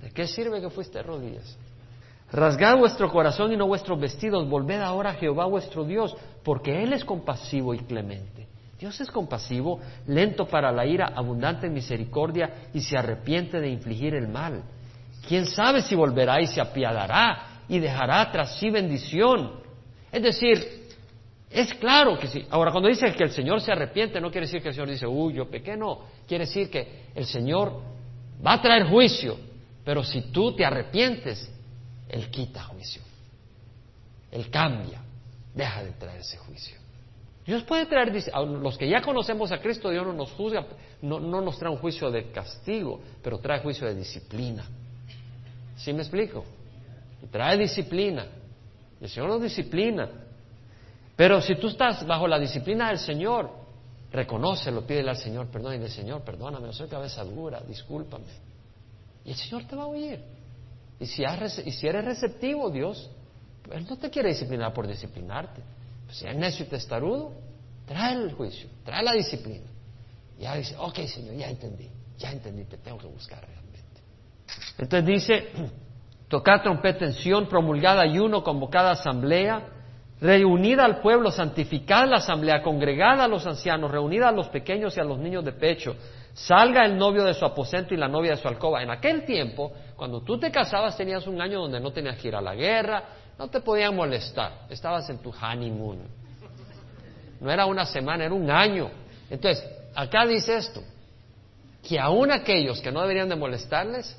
¿De 0.00 0.10
qué 0.10 0.26
sirve 0.26 0.60
que 0.60 0.70
fuiste 0.70 0.98
de 0.98 1.04
rodillas? 1.04 1.56
Rasgad 2.32 2.78
vuestro 2.78 3.10
corazón 3.10 3.52
y 3.52 3.56
no 3.56 3.66
vuestros 3.66 4.00
vestidos, 4.00 4.48
volved 4.48 4.80
ahora 4.80 5.10
a 5.10 5.14
Jehová 5.14 5.44
vuestro 5.44 5.84
Dios, 5.84 6.16
porque 6.42 6.82
Él 6.82 6.94
es 6.94 7.04
compasivo 7.04 7.74
y 7.74 7.80
clemente. 7.80 8.48
Dios 8.78 8.98
es 9.00 9.10
compasivo, 9.10 9.78
lento 10.06 10.46
para 10.46 10.72
la 10.72 10.86
ira, 10.86 11.12
abundante 11.14 11.66
en 11.66 11.74
misericordia 11.74 12.68
y 12.72 12.80
se 12.80 12.96
arrepiente 12.96 13.60
de 13.60 13.68
infligir 13.68 14.14
el 14.14 14.28
mal 14.28 14.62
quién 15.26 15.46
sabe 15.46 15.82
si 15.82 15.94
volverá 15.94 16.40
y 16.40 16.46
se 16.46 16.60
apiadará 16.60 17.62
y 17.68 17.78
dejará 17.78 18.30
tras 18.30 18.58
sí 18.58 18.70
bendición. 18.70 19.60
Es 20.10 20.22
decir, 20.22 20.82
es 21.50 21.72
claro 21.74 22.18
que 22.18 22.26
sí. 22.26 22.46
Ahora, 22.50 22.70
cuando 22.70 22.88
dice 22.88 23.12
que 23.12 23.24
el 23.24 23.30
Señor 23.30 23.60
se 23.60 23.72
arrepiente, 23.72 24.20
no 24.20 24.30
quiere 24.30 24.46
decir 24.46 24.62
que 24.62 24.68
el 24.68 24.74
Señor 24.74 24.88
dice, 24.88 25.06
uy, 25.06 25.34
yo 25.34 25.50
pequé. 25.50 25.78
Quiere 26.26 26.46
decir 26.46 26.70
que 26.70 27.06
el 27.14 27.26
Señor 27.26 27.80
va 28.44 28.54
a 28.54 28.62
traer 28.62 28.88
juicio, 28.88 29.38
pero 29.84 30.02
si 30.02 30.32
tú 30.32 30.54
te 30.54 30.64
arrepientes, 30.64 31.50
Él 32.08 32.30
quita 32.30 32.62
juicio. 32.64 33.02
Él 34.30 34.48
cambia, 34.50 35.02
deja 35.54 35.84
de 35.84 35.92
traer 35.92 36.20
ese 36.20 36.38
juicio. 36.38 36.76
Dios 37.44 37.64
puede 37.64 37.86
traer, 37.86 38.12
los 38.36 38.78
que 38.78 38.88
ya 38.88 39.02
conocemos 39.02 39.52
a 39.52 39.58
Cristo, 39.58 39.90
Dios 39.90 40.06
no 40.06 40.12
nos 40.12 40.30
juzga, 40.32 40.64
no, 41.02 41.18
no 41.20 41.40
nos 41.40 41.58
trae 41.58 41.70
un 41.70 41.78
juicio 41.78 42.10
de 42.10 42.30
castigo, 42.30 43.00
pero 43.22 43.38
trae 43.38 43.60
juicio 43.60 43.86
de 43.86 43.94
disciplina. 43.94 44.64
¿Sí 45.82 45.92
me 45.92 46.02
explico? 46.02 46.44
trae 47.30 47.56
disciplina. 47.56 48.26
El 49.00 49.08
Señor 49.08 49.30
nos 49.30 49.42
disciplina. 49.42 50.08
Pero 51.16 51.40
si 51.40 51.56
tú 51.56 51.68
estás 51.68 52.06
bajo 52.06 52.26
la 52.28 52.38
disciplina 52.38 52.88
del 52.88 52.98
Señor, 52.98 53.50
reconócelo, 54.12 54.86
pídele 54.86 55.10
al 55.10 55.16
Señor 55.16 55.46
perdón 55.48 55.82
y 55.82 55.88
Señor, 55.88 56.22
perdóname, 56.22 56.72
soy 56.72 56.88
cabeza 56.88 57.24
dura, 57.24 57.60
discúlpame. 57.66 58.24
Y 59.24 59.30
el 59.30 59.36
Señor 59.36 59.64
te 59.64 59.76
va 59.76 59.84
a 59.84 59.86
oír. 59.86 60.20
Y 61.00 61.06
si, 61.06 61.22
y 61.22 61.86
eres 61.86 62.04
receptivo, 62.04 62.70
Dios, 62.70 63.10
Él 63.70 63.86
no 63.88 63.96
te 63.96 64.08
quiere 64.10 64.28
disciplinar 64.28 64.72
por 64.72 64.86
disciplinarte. 64.86 65.62
Pues 66.06 66.18
si 66.18 66.26
es 66.26 66.36
necio 66.36 66.64
y 66.64 66.68
testarudo, 66.68 67.32
trae 67.86 68.14
el 68.14 68.32
juicio, 68.34 68.68
trae 68.84 69.02
la 69.02 69.12
disciplina. 69.12 69.66
Y 70.38 70.42
ya 70.42 70.54
dice, 70.54 70.76
ok, 70.78 70.98
Señor, 71.06 71.34
ya 71.34 71.48
entendí, 71.48 71.88
ya 72.18 72.30
entendí, 72.30 72.64
te 72.64 72.78
tengo 72.78 72.98
que 72.98 73.08
buscar. 73.08 73.61
Entonces 74.78 75.06
dice, 75.06 75.48
tocar 76.28 76.62
trompeta 76.62 77.04
en 77.04 77.12
Sion, 77.12 77.46
promulgada 77.46 78.02
ayuno, 78.02 78.42
convocada 78.42 78.92
asamblea, 78.92 79.68
reunida 80.20 80.84
al 80.84 81.00
pueblo, 81.00 81.30
santificada 81.30 82.06
la 82.06 82.16
asamblea, 82.18 82.62
congregada 82.62 83.24
a 83.24 83.28
los 83.28 83.46
ancianos, 83.46 83.90
reunida 83.90 84.28
a 84.28 84.32
los 84.32 84.48
pequeños 84.48 84.96
y 84.96 85.00
a 85.00 85.04
los 85.04 85.18
niños 85.18 85.44
de 85.44 85.52
pecho, 85.52 85.96
salga 86.32 86.84
el 86.84 86.96
novio 86.96 87.24
de 87.24 87.34
su 87.34 87.44
aposento 87.44 87.92
y 87.92 87.96
la 87.96 88.08
novia 88.08 88.32
de 88.32 88.36
su 88.36 88.48
alcoba. 88.48 88.82
En 88.82 88.90
aquel 88.90 89.24
tiempo, 89.24 89.72
cuando 89.96 90.22
tú 90.22 90.38
te 90.38 90.50
casabas, 90.50 90.96
tenías 90.96 91.26
un 91.26 91.40
año 91.40 91.60
donde 91.60 91.80
no 91.80 91.92
tenías 91.92 92.16
que 92.16 92.28
ir 92.28 92.36
a 92.36 92.40
la 92.40 92.54
guerra, 92.54 93.02
no 93.38 93.48
te 93.48 93.60
podían 93.60 93.96
molestar, 93.96 94.66
estabas 94.70 95.10
en 95.10 95.18
tu 95.18 95.30
honeymoon. 95.30 95.98
No 97.40 97.50
era 97.50 97.66
una 97.66 97.84
semana, 97.84 98.24
era 98.24 98.34
un 98.34 98.48
año. 98.48 98.90
Entonces, 99.28 99.68
acá 99.94 100.24
dice 100.24 100.56
esto, 100.56 100.82
que 101.86 101.98
aún 101.98 102.30
aquellos 102.30 102.80
que 102.80 102.92
no 102.92 103.00
deberían 103.00 103.28
de 103.28 103.34
molestarles, 103.34 104.16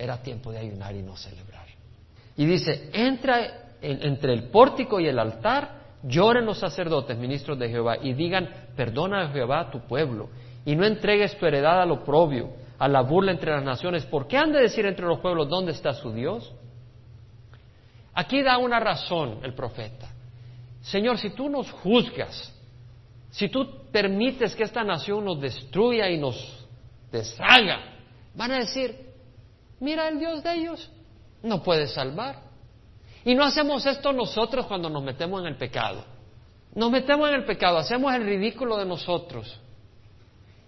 era 0.00 0.22
tiempo 0.22 0.50
de 0.50 0.58
ayunar 0.58 0.94
y 0.96 1.02
no 1.02 1.16
celebrar. 1.16 1.66
Y 2.36 2.46
dice, 2.46 2.90
entra 2.92 3.68
entre 3.82 4.32
el 4.32 4.44
pórtico 4.44 4.98
y 4.98 5.06
el 5.06 5.18
altar, 5.18 5.80
lloren 6.02 6.46
los 6.46 6.58
sacerdotes, 6.58 7.16
ministros 7.18 7.58
de 7.58 7.68
Jehová, 7.68 7.98
y 8.00 8.14
digan, 8.14 8.48
perdona 8.76 9.22
a 9.22 9.28
Jehová 9.28 9.60
a 9.60 9.70
tu 9.70 9.80
pueblo, 9.80 10.30
y 10.64 10.74
no 10.74 10.84
entregues 10.84 11.36
tu 11.38 11.46
heredad 11.46 11.82
al 11.82 11.90
oprobio, 11.90 12.50
a 12.78 12.88
la 12.88 13.02
burla 13.02 13.32
entre 13.32 13.50
las 13.50 13.62
naciones. 13.62 14.06
¿Por 14.06 14.26
qué 14.26 14.38
han 14.38 14.52
de 14.52 14.60
decir 14.60 14.86
entre 14.86 15.06
los 15.06 15.20
pueblos 15.20 15.48
dónde 15.48 15.72
está 15.72 15.92
su 15.92 16.12
Dios? 16.12 16.50
Aquí 18.14 18.42
da 18.42 18.56
una 18.56 18.80
razón 18.80 19.40
el 19.42 19.54
profeta. 19.54 20.08
Señor, 20.80 21.18
si 21.18 21.30
tú 21.30 21.50
nos 21.50 21.70
juzgas, 21.70 22.54
si 23.30 23.48
tú 23.50 23.86
permites 23.92 24.56
que 24.56 24.64
esta 24.64 24.82
nación 24.82 25.26
nos 25.26 25.40
destruya 25.40 26.08
y 26.08 26.18
nos 26.18 26.66
deshaga, 27.12 27.80
van 28.34 28.52
a 28.52 28.58
decir, 28.60 29.09
mira 29.80 30.08
el 30.08 30.18
Dios 30.18 30.42
de 30.42 30.54
ellos, 30.54 30.90
no 31.42 31.62
puede 31.62 31.86
salvar. 31.86 32.36
Y 33.24 33.34
no 33.34 33.44
hacemos 33.44 33.84
esto 33.84 34.12
nosotros 34.12 34.66
cuando 34.66 34.88
nos 34.88 35.02
metemos 35.02 35.40
en 35.40 35.48
el 35.48 35.56
pecado. 35.56 36.04
Nos 36.74 36.90
metemos 36.90 37.28
en 37.28 37.34
el 37.34 37.44
pecado, 37.44 37.78
hacemos 37.78 38.14
el 38.14 38.24
ridículo 38.24 38.76
de 38.78 38.86
nosotros. 38.86 39.58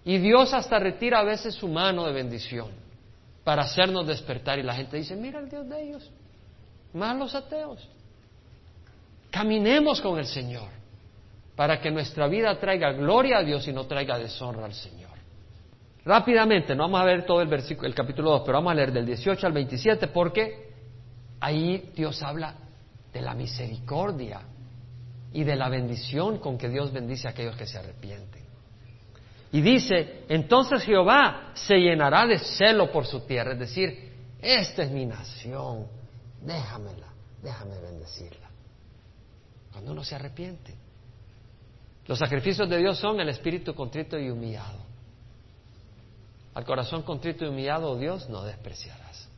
Y 0.05 0.17
Dios 0.17 0.53
hasta 0.53 0.79
retira 0.79 1.19
a 1.19 1.23
veces 1.23 1.55
su 1.55 1.67
mano 1.67 2.05
de 2.05 2.11
bendición 2.11 2.71
para 3.43 3.63
hacernos 3.63 4.05
despertar. 4.05 4.59
Y 4.59 4.63
la 4.63 4.75
gente 4.75 4.97
dice, 4.97 5.15
mira 5.15 5.39
el 5.39 5.49
Dios 5.49 5.67
de 5.69 5.81
ellos, 5.81 6.11
más 6.93 7.17
los 7.17 7.33
ateos. 7.33 7.87
Caminemos 9.31 10.01
con 10.01 10.19
el 10.19 10.27
Señor 10.27 10.69
para 11.55 11.79
que 11.79 11.89
nuestra 11.89 12.27
vida 12.27 12.59
traiga 12.59 12.91
gloria 12.91 13.37
a 13.37 13.43
Dios 13.43 13.67
y 13.67 13.73
no 13.73 13.85
traiga 13.85 14.17
deshonra 14.17 14.65
al 14.65 14.73
Señor. 14.73 15.02
Rápidamente, 16.05 16.75
no 16.75 16.83
vamos 16.83 17.01
a 17.01 17.05
ver 17.05 17.25
todo 17.25 17.41
el, 17.41 17.47
versículo, 17.47 17.87
el 17.87 17.95
capítulo 17.95 18.31
2, 18.31 18.41
pero 18.45 18.57
vamos 18.57 18.71
a 18.71 18.75
leer 18.75 18.91
del 18.91 19.05
18 19.05 19.47
al 19.47 19.53
27 19.53 20.07
porque 20.07 20.73
ahí 21.39 21.91
Dios 21.95 22.21
habla 22.21 22.55
de 23.13 23.21
la 23.21 23.33
misericordia 23.33 24.41
y 25.31 25.43
de 25.43 25.55
la 25.55 25.69
bendición 25.69 26.39
con 26.39 26.57
que 26.57 26.67
Dios 26.67 26.91
bendice 26.91 27.27
a 27.27 27.31
aquellos 27.31 27.55
que 27.55 27.65
se 27.65 27.77
arrepienten. 27.77 28.43
Y 29.53 29.61
dice, 29.61 30.23
entonces 30.29 30.83
Jehová 30.83 31.51
se 31.53 31.75
llenará 31.75 32.25
de 32.25 32.39
celo 32.39 32.91
por 32.91 33.05
su 33.05 33.21
tierra, 33.21 33.53
es 33.53 33.59
decir, 33.59 34.11
esta 34.41 34.83
es 34.83 34.91
mi 34.91 35.05
nación, 35.05 35.87
déjamela, 36.41 37.07
déjame 37.41 37.79
bendecirla. 37.79 38.49
Cuando 39.71 39.91
uno 39.91 40.03
se 40.03 40.15
arrepiente. 40.15 40.75
Los 42.07 42.19
sacrificios 42.19 42.69
de 42.69 42.77
Dios 42.77 42.97
son 42.97 43.19
el 43.21 43.29
espíritu 43.29 43.73
contrito 43.73 44.19
y 44.19 44.29
humillado. 44.29 44.92
Al 46.53 46.65
corazón 46.65 47.01
contrito 47.01 47.45
y 47.45 47.47
humillado, 47.47 47.97
Dios, 47.97 48.29
no 48.29 48.43
despreciarás. 48.43 49.29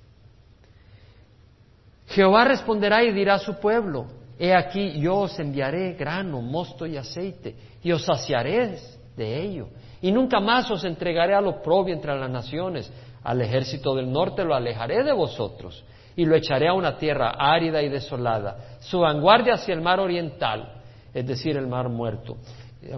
Jehová 2.08 2.46
responderá 2.46 3.04
y 3.04 3.12
dirá 3.12 3.36
a 3.36 3.40
su 3.40 3.56
pueblo, 3.56 4.06
he 4.38 4.54
aquí 4.54 5.00
yo 5.00 5.18
os 5.22 5.40
enviaré 5.40 5.94
grano, 5.94 6.42
mosto 6.42 6.86
y 6.86 6.98
aceite, 6.98 7.56
y 7.82 7.92
os 7.92 8.04
saciaré 8.04 8.78
de 9.16 9.42
ello, 9.42 9.70
y 10.02 10.12
nunca 10.12 10.40
más 10.40 10.70
os 10.70 10.84
entregaré 10.84 11.34
a 11.34 11.42
lo 11.42 11.62
propio 11.62 11.94
entre 11.94 12.18
las 12.18 12.30
naciones, 12.30 12.92
al 13.24 13.42
ejército 13.42 13.96
del 13.96 14.12
norte 14.12 14.44
lo 14.44 14.54
alejaré 14.54 15.04
de 15.04 15.14
vosotros, 15.14 15.84
y 16.16 16.26
lo 16.26 16.36
echaré 16.36 16.68
a 16.68 16.74
una 16.74 16.98
tierra 16.98 17.32
árida 17.38 17.82
y 17.82 17.90
desolada, 17.90 18.78
su 18.82 19.00
vanguardia 19.00 19.56
hacia 19.56 19.74
el 19.74 19.82
mar 19.82 20.00
oriental, 20.00 20.82
es 21.14 21.26
decir, 21.26 21.58
el 21.58 21.68
mar 21.68 21.90
muerto, 21.90 22.38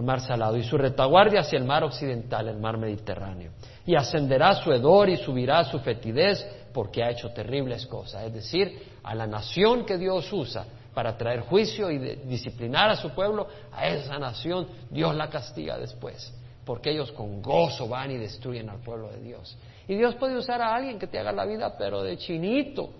mar 0.02 0.20
salado, 0.20 0.56
y 0.56 0.62
su 0.62 0.76
retaguardia 0.76 1.40
hacia 1.40 1.58
el 1.58 1.64
mar 1.64 1.84
occidental, 1.84 2.48
el 2.48 2.58
mar 2.58 2.78
Mediterráneo. 2.78 3.52
Y 3.86 3.94
ascenderá 3.94 4.54
su 4.54 4.72
hedor 4.72 5.08
y 5.08 5.16
subirá 5.16 5.64
su 5.64 5.78
fetidez, 5.80 6.46
porque 6.72 7.02
ha 7.02 7.10
hecho 7.10 7.30
terribles 7.30 7.86
cosas, 7.86 8.24
es 8.24 8.32
decir, 8.32 8.82
a 9.02 9.14
la 9.14 9.26
nación 9.26 9.84
que 9.84 9.96
Dios 9.96 10.32
usa 10.32 10.64
para 10.94 11.16
traer 11.16 11.40
juicio 11.40 11.90
y 11.90 11.98
disciplinar 11.98 12.90
a 12.90 12.96
su 12.96 13.10
pueblo, 13.10 13.48
a 13.72 13.86
esa 13.88 14.18
nación 14.18 14.66
Dios 14.90 15.14
la 15.14 15.28
castiga 15.30 15.78
después, 15.78 16.32
porque 16.64 16.90
ellos 16.90 17.12
con 17.12 17.40
gozo 17.40 17.88
van 17.88 18.10
y 18.10 18.16
destruyen 18.16 18.68
al 18.68 18.80
pueblo 18.80 19.08
de 19.08 19.20
Dios. 19.20 19.56
Y 19.86 19.96
Dios 19.96 20.14
puede 20.16 20.36
usar 20.36 20.60
a 20.60 20.74
alguien 20.74 20.98
que 20.98 21.06
te 21.06 21.18
haga 21.18 21.32
la 21.32 21.46
vida 21.46 21.76
pero 21.78 22.02
de 22.02 22.18
chinito 22.18 22.90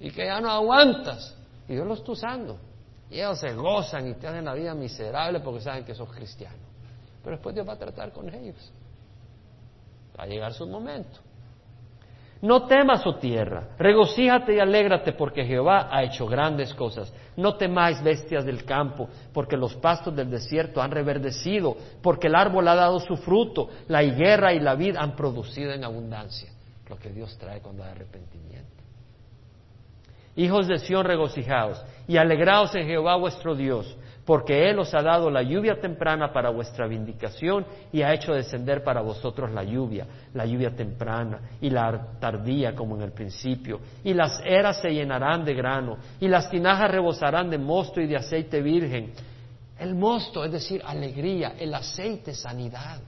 y 0.00 0.10
que 0.10 0.24
ya 0.24 0.40
no 0.40 0.50
aguantas. 0.50 1.36
Y 1.68 1.74
Dios 1.74 1.86
lo 1.86 1.94
está 1.94 2.12
usando. 2.12 2.58
Y 3.10 3.16
ellos 3.16 3.40
se 3.40 3.54
gozan 3.54 4.08
y 4.08 4.14
te 4.14 4.26
hacen 4.26 4.44
la 4.44 4.54
vida 4.54 4.74
miserable 4.74 5.40
porque 5.40 5.60
saben 5.60 5.84
que 5.84 5.94
sos 5.94 6.10
cristiano. 6.12 6.58
Pero 7.22 7.36
después 7.36 7.54
Dios 7.54 7.66
va 7.66 7.72
a 7.72 7.78
tratar 7.78 8.12
con 8.12 8.32
ellos. 8.32 8.72
Va 10.18 10.24
a 10.24 10.26
llegar 10.26 10.52
su 10.52 10.66
momento. 10.66 11.20
No 12.40 12.66
temas, 12.66 13.04
oh 13.04 13.16
tierra, 13.16 13.70
regocíjate 13.78 14.54
y 14.54 14.60
alégrate 14.60 15.12
porque 15.12 15.44
Jehová 15.44 15.88
ha 15.90 16.04
hecho 16.04 16.26
grandes 16.26 16.72
cosas. 16.72 17.12
No 17.36 17.56
temáis 17.56 18.00
bestias 18.00 18.44
del 18.44 18.64
campo, 18.64 19.08
porque 19.32 19.56
los 19.56 19.74
pastos 19.74 20.14
del 20.14 20.30
desierto 20.30 20.80
han 20.80 20.92
reverdecido, 20.92 21.76
porque 22.00 22.28
el 22.28 22.36
árbol 22.36 22.68
ha 22.68 22.76
dado 22.76 23.00
su 23.00 23.16
fruto, 23.16 23.68
la 23.88 24.04
higuera 24.04 24.52
y 24.52 24.60
la 24.60 24.76
vid 24.76 24.96
han 24.96 25.16
producido 25.16 25.72
en 25.72 25.82
abundancia. 25.82 26.48
Lo 26.88 26.96
que 26.96 27.10
Dios 27.10 27.36
trae 27.38 27.60
cuando 27.60 27.82
hay 27.82 27.90
arrepentimiento. 27.90 28.77
Hijos 30.38 30.68
de 30.68 30.78
Sión, 30.78 31.04
regocijaos 31.04 31.84
y 32.06 32.16
alegraos 32.16 32.72
en 32.76 32.86
Jehová 32.86 33.16
vuestro 33.16 33.56
Dios, 33.56 33.96
porque 34.24 34.70
Él 34.70 34.78
os 34.78 34.94
ha 34.94 35.02
dado 35.02 35.30
la 35.30 35.42
lluvia 35.42 35.80
temprana 35.80 36.32
para 36.32 36.50
vuestra 36.50 36.86
vindicación 36.86 37.66
y 37.92 38.02
ha 38.02 38.14
hecho 38.14 38.32
descender 38.32 38.84
para 38.84 39.00
vosotros 39.00 39.50
la 39.50 39.64
lluvia, 39.64 40.06
la 40.34 40.46
lluvia 40.46 40.70
temprana 40.70 41.40
y 41.60 41.70
la 41.70 42.12
tardía 42.20 42.76
como 42.76 42.94
en 42.94 43.02
el 43.02 43.10
principio. 43.10 43.80
Y 44.04 44.14
las 44.14 44.40
eras 44.44 44.80
se 44.80 44.90
llenarán 44.90 45.44
de 45.44 45.54
grano 45.54 45.96
y 46.20 46.28
las 46.28 46.48
tinajas 46.48 46.88
rebosarán 46.88 47.50
de 47.50 47.58
mosto 47.58 48.00
y 48.00 48.06
de 48.06 48.14
aceite 48.14 48.62
virgen. 48.62 49.14
El 49.76 49.96
mosto, 49.96 50.44
es 50.44 50.52
decir, 50.52 50.80
alegría, 50.84 51.54
el 51.58 51.74
aceite, 51.74 52.32
sanidad. 52.32 53.00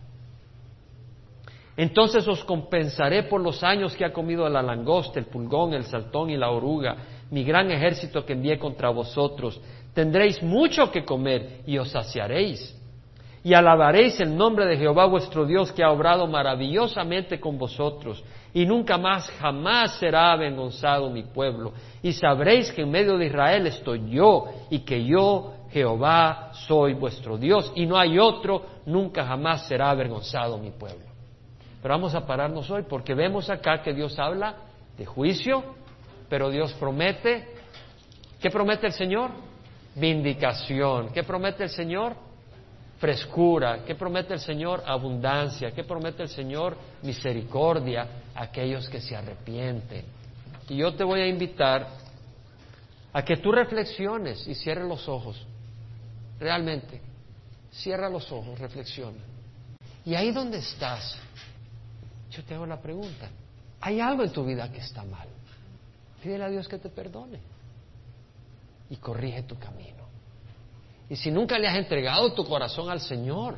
Entonces 1.80 2.28
os 2.28 2.44
compensaré 2.44 3.22
por 3.22 3.40
los 3.40 3.62
años 3.62 3.96
que 3.96 4.04
ha 4.04 4.12
comido 4.12 4.46
la 4.50 4.60
langosta, 4.60 5.18
el 5.18 5.24
pulgón, 5.24 5.72
el 5.72 5.84
saltón 5.84 6.28
y 6.28 6.36
la 6.36 6.50
oruga, 6.50 6.96
mi 7.30 7.44
gran 7.44 7.70
ejército 7.70 8.24
que 8.24 8.32
envié 8.32 8.58
contra 8.58 8.90
vosotros 8.90 9.60
tendréis 9.94 10.42
mucho 10.42 10.90
que 10.90 11.04
comer 11.04 11.60
y 11.66 11.78
os 11.78 11.90
saciaréis. 11.90 12.76
Y 13.42 13.54
alabaréis 13.54 14.20
el 14.20 14.36
nombre 14.36 14.66
de 14.66 14.76
Jehová 14.76 15.06
vuestro 15.06 15.46
Dios 15.46 15.72
que 15.72 15.82
ha 15.82 15.90
obrado 15.90 16.26
maravillosamente 16.26 17.40
con 17.40 17.56
vosotros. 17.56 18.22
Y 18.52 18.66
nunca 18.66 18.98
más, 18.98 19.30
jamás 19.40 19.94
será 19.94 20.32
avergonzado 20.32 21.08
mi 21.08 21.22
pueblo. 21.22 21.72
Y 22.02 22.12
sabréis 22.12 22.70
que 22.70 22.82
en 22.82 22.90
medio 22.90 23.16
de 23.16 23.26
Israel 23.26 23.66
estoy 23.66 24.10
yo 24.10 24.44
y 24.68 24.80
que 24.80 25.06
yo, 25.06 25.54
Jehová, 25.70 26.50
soy 26.52 26.92
vuestro 26.92 27.38
Dios. 27.38 27.72
Y 27.74 27.86
no 27.86 27.96
hay 27.98 28.18
otro, 28.18 28.62
nunca 28.84 29.24
jamás 29.24 29.66
será 29.66 29.90
avergonzado 29.90 30.58
mi 30.58 30.70
pueblo. 30.70 31.06
Pero 31.80 31.94
vamos 31.94 32.14
a 32.14 32.26
pararnos 32.26 32.70
hoy 32.70 32.82
porque 32.86 33.14
vemos 33.14 33.48
acá 33.48 33.80
que 33.80 33.94
Dios 33.94 34.18
habla 34.18 34.56
de 34.98 35.06
juicio, 35.06 35.64
pero 36.30 36.48
Dios 36.48 36.72
promete. 36.74 37.48
¿Qué 38.40 38.50
promete 38.50 38.86
el 38.86 38.92
Señor? 38.92 39.32
Vindicación. 39.96 41.12
¿Qué 41.12 41.24
promete 41.24 41.64
el 41.64 41.70
Señor? 41.70 42.14
Frescura. 42.98 43.84
¿Qué 43.84 43.96
promete 43.96 44.34
el 44.34 44.40
Señor? 44.40 44.82
Abundancia. 44.86 45.72
¿Qué 45.72 45.82
promete 45.82 46.22
el 46.22 46.28
Señor? 46.28 46.76
Misericordia 47.02 48.06
a 48.34 48.44
aquellos 48.44 48.88
que 48.88 49.00
se 49.00 49.16
arrepienten. 49.16 50.04
Y 50.68 50.76
yo 50.76 50.94
te 50.94 51.02
voy 51.02 51.20
a 51.20 51.26
invitar 51.26 51.88
a 53.12 53.24
que 53.24 53.36
tú 53.38 53.50
reflexiones 53.50 54.46
y 54.46 54.54
cierres 54.54 54.86
los 54.86 55.08
ojos. 55.08 55.44
Realmente. 56.38 57.00
Cierra 57.72 58.08
los 58.08 58.30
ojos, 58.30 58.58
reflexiona. 58.58 59.18
Y 60.04 60.14
ahí 60.14 60.30
donde 60.30 60.58
estás, 60.58 61.16
yo 62.30 62.44
te 62.44 62.54
hago 62.54 62.66
la 62.66 62.80
pregunta. 62.80 63.28
¿Hay 63.80 64.00
algo 64.00 64.22
en 64.22 64.32
tu 64.32 64.44
vida 64.44 64.70
que 64.70 64.78
está 64.78 65.04
mal? 65.04 65.28
Pídele 66.22 66.44
a 66.44 66.48
Dios 66.48 66.68
que 66.68 66.78
te 66.78 66.88
perdone 66.88 67.40
y 68.90 68.96
corrige 68.96 69.42
tu 69.42 69.58
camino. 69.58 70.04
Y 71.08 71.16
si 71.16 71.30
nunca 71.30 71.58
le 71.58 71.66
has 71.66 71.76
entregado 71.76 72.32
tu 72.34 72.44
corazón 72.44 72.90
al 72.90 73.00
Señor, 73.00 73.56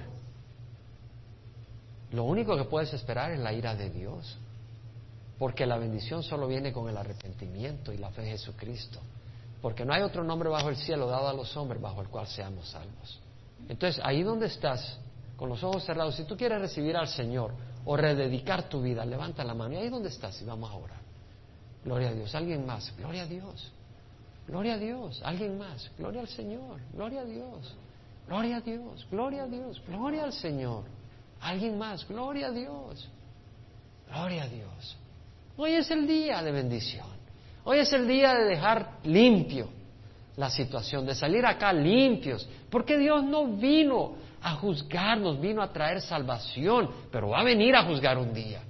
lo 2.12 2.24
único 2.24 2.56
que 2.56 2.64
puedes 2.64 2.92
esperar 2.92 3.32
es 3.32 3.40
la 3.40 3.52
ira 3.52 3.74
de 3.74 3.90
Dios, 3.90 4.38
porque 5.38 5.66
la 5.66 5.78
bendición 5.78 6.22
solo 6.22 6.46
viene 6.46 6.72
con 6.72 6.88
el 6.88 6.96
arrepentimiento 6.96 7.92
y 7.92 7.98
la 7.98 8.10
fe 8.10 8.22
en 8.22 8.28
Jesucristo, 8.32 9.00
porque 9.60 9.84
no 9.84 9.92
hay 9.92 10.02
otro 10.02 10.22
nombre 10.22 10.48
bajo 10.48 10.68
el 10.68 10.76
cielo 10.76 11.06
dado 11.08 11.28
a 11.28 11.32
los 11.32 11.56
hombres 11.56 11.80
bajo 11.80 12.00
el 12.00 12.08
cual 12.08 12.26
seamos 12.26 12.68
salvos. 12.68 13.20
Entonces, 13.68 14.02
ahí 14.04 14.22
donde 14.22 14.46
estás, 14.46 14.98
con 15.36 15.48
los 15.48 15.62
ojos 15.62 15.84
cerrados, 15.84 16.16
si 16.16 16.24
tú 16.24 16.36
quieres 16.36 16.60
recibir 16.60 16.96
al 16.96 17.08
Señor 17.08 17.52
o 17.84 17.96
rededicar 17.96 18.68
tu 18.68 18.82
vida, 18.82 19.04
levanta 19.04 19.42
la 19.44 19.54
mano 19.54 19.74
y 19.74 19.78
ahí 19.78 19.88
donde 19.88 20.08
estás 20.08 20.40
y 20.40 20.44
vamos 20.44 20.70
a 20.70 20.74
orar. 20.74 21.01
Gloria 21.84 22.10
a 22.10 22.12
Dios. 22.12 22.34
¿Alguien 22.34 22.64
más? 22.64 22.94
Gloria 22.96 23.22
a 23.22 23.26
Dios. 23.26 23.72
Gloria 24.46 24.74
a 24.74 24.78
Dios. 24.78 25.20
¿Alguien 25.24 25.58
más? 25.58 25.90
Gloria 25.98 26.20
al 26.20 26.28
Señor. 26.28 26.80
Gloria 26.92 27.20
a 27.20 27.24
Dios. 27.24 27.74
Gloria 28.26 28.56
a 28.56 28.60
Dios. 28.60 29.06
Gloria 29.10 29.42
a 29.44 29.46
Dios. 29.46 29.82
Gloria 29.86 30.24
al 30.24 30.32
Señor. 30.32 30.84
¿Alguien 31.40 31.78
más? 31.78 32.06
Gloria 32.06 32.48
a 32.48 32.50
Dios. 32.50 33.08
Gloria 34.08 34.44
a 34.44 34.48
Dios. 34.48 34.96
Hoy 35.56 35.72
es 35.72 35.90
el 35.90 36.06
día 36.06 36.42
de 36.42 36.52
bendición. 36.52 37.06
Hoy 37.64 37.78
es 37.78 37.92
el 37.92 38.06
día 38.06 38.34
de 38.34 38.44
dejar 38.44 38.98
limpio 39.04 39.68
la 40.36 40.50
situación, 40.50 41.04
de 41.04 41.14
salir 41.14 41.44
acá 41.44 41.72
limpios, 41.72 42.48
porque 42.70 42.96
Dios 42.96 43.22
no 43.22 43.46
vino 43.56 44.14
a 44.40 44.54
juzgarnos, 44.54 45.40
vino 45.40 45.62
a 45.62 45.72
traer 45.72 46.00
salvación, 46.00 46.90
pero 47.10 47.28
va 47.28 47.40
a 47.40 47.44
venir 47.44 47.76
a 47.76 47.84
juzgar 47.84 48.18
un 48.18 48.32
día. 48.32 48.62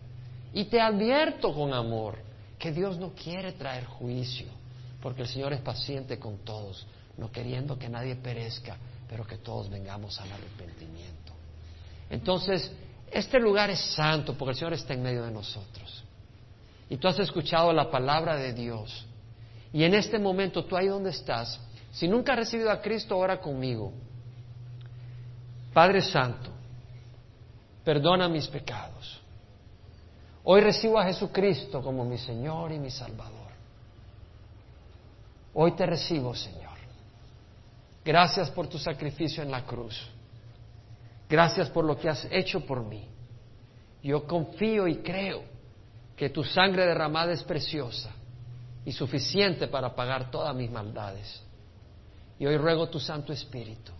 Y 0.52 0.64
te 0.64 0.80
advierto 0.80 1.54
con 1.54 1.72
amor 1.72 2.18
que 2.62 2.70
Dios 2.70 2.96
no 2.96 3.12
quiere 3.12 3.50
traer 3.52 3.84
juicio 3.86 4.46
porque 5.02 5.22
el 5.22 5.28
Señor 5.28 5.52
es 5.52 5.60
paciente 5.60 6.20
con 6.20 6.44
todos, 6.44 6.86
no 7.18 7.32
queriendo 7.32 7.76
que 7.76 7.88
nadie 7.88 8.14
perezca, 8.14 8.76
pero 9.08 9.26
que 9.26 9.38
todos 9.38 9.68
vengamos 9.68 10.20
al 10.20 10.30
arrepentimiento. 10.30 11.32
Entonces, 12.08 12.70
este 13.10 13.40
lugar 13.40 13.68
es 13.70 13.80
santo 13.80 14.38
porque 14.38 14.52
el 14.52 14.56
Señor 14.58 14.74
está 14.74 14.94
en 14.94 15.02
medio 15.02 15.24
de 15.24 15.32
nosotros. 15.32 16.04
Y 16.88 16.98
tú 16.98 17.08
has 17.08 17.18
escuchado 17.18 17.72
la 17.72 17.90
palabra 17.90 18.36
de 18.36 18.52
Dios. 18.52 19.06
Y 19.72 19.82
en 19.82 19.94
este 19.94 20.20
momento, 20.20 20.64
tú 20.64 20.76
ahí 20.76 20.86
donde 20.86 21.10
estás, 21.10 21.58
si 21.90 22.06
nunca 22.06 22.34
has 22.34 22.38
recibido 22.38 22.70
a 22.70 22.80
Cristo, 22.80 23.18
ora 23.18 23.40
conmigo. 23.40 23.92
Padre 25.74 26.00
Santo, 26.00 26.48
perdona 27.82 28.28
mis 28.28 28.46
pecados. 28.46 29.21
Hoy 30.44 30.60
recibo 30.60 30.98
a 30.98 31.04
Jesucristo 31.04 31.80
como 31.82 32.04
mi 32.04 32.18
Señor 32.18 32.72
y 32.72 32.78
mi 32.78 32.90
Salvador. 32.90 33.52
Hoy 35.54 35.72
te 35.72 35.86
recibo, 35.86 36.34
Señor. 36.34 36.72
Gracias 38.04 38.50
por 38.50 38.66
tu 38.66 38.78
sacrificio 38.78 39.42
en 39.42 39.50
la 39.50 39.64
cruz. 39.64 40.08
Gracias 41.28 41.70
por 41.70 41.84
lo 41.84 41.96
que 41.96 42.08
has 42.08 42.26
hecho 42.30 42.66
por 42.66 42.84
mí. 42.84 43.06
Yo 44.02 44.26
confío 44.26 44.88
y 44.88 44.96
creo 44.96 45.44
que 46.16 46.28
tu 46.28 46.42
sangre 46.42 46.86
derramada 46.86 47.32
es 47.32 47.44
preciosa 47.44 48.10
y 48.84 48.92
suficiente 48.92 49.68
para 49.68 49.94
pagar 49.94 50.30
todas 50.30 50.54
mis 50.56 50.70
maldades. 50.70 51.42
Y 52.38 52.46
hoy 52.46 52.56
ruego 52.56 52.88
tu 52.88 52.98
Santo 52.98 53.32
Espíritu 53.32 53.92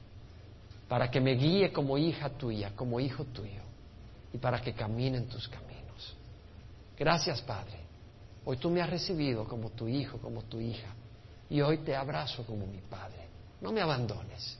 para 0.88 1.11
que 1.11 1.20
me 1.20 1.34
guíe 1.36 1.72
como 1.72 1.97
hija 1.97 2.28
tuya, 2.30 2.72
como 2.74 2.99
hijo 2.99 3.24
tuyo, 3.24 3.62
y 4.32 4.38
para 4.38 4.61
que 4.61 4.74
camine 4.74 5.18
en 5.18 5.28
tus 5.28 5.49
caminos. 5.49 5.72
Gracias, 7.03 7.43
Padre. 7.43 7.81
Hoy 8.45 8.59
tú 8.59 8.71
me 8.71 8.81
has 8.81 8.89
recibido 8.89 9.43
como 9.49 9.71
tu 9.71 9.89
hijo, 9.89 10.19
como 10.19 10.43
tu 10.43 10.61
hija. 10.61 10.87
Y 11.51 11.61
hoy 11.61 11.79
te 11.79 11.97
abrazo 11.97 12.47
como 12.47 12.65
mi 12.65 12.79
Padre. 12.79 13.27
No 13.61 13.73
me 13.73 13.81
abandones. 13.81 14.57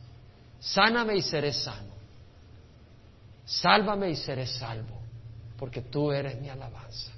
Sáname 0.59 1.14
y 1.14 1.22
seré 1.22 1.53
sano. 1.53 1.93
Sálvame 3.45 4.11
y 4.11 4.16
seré 4.16 4.49
salvo, 4.49 4.99
porque 5.57 5.82
tú 5.82 6.11
eres 6.11 6.40
mi 6.40 6.49
alabanza. 6.49 7.12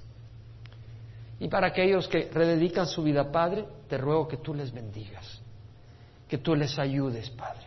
Y 1.39 1.47
para 1.47 1.69
aquellos 1.69 2.07
que 2.07 2.29
rededican 2.31 2.85
su 2.85 3.01
vida, 3.01 3.31
Padre, 3.31 3.65
te 3.89 3.97
ruego 3.97 4.27
que 4.27 4.37
tú 4.37 4.53
les 4.53 4.71
bendigas, 4.71 5.41
que 6.29 6.37
tú 6.37 6.53
les 6.53 6.77
ayudes, 6.77 7.31
Padre, 7.31 7.65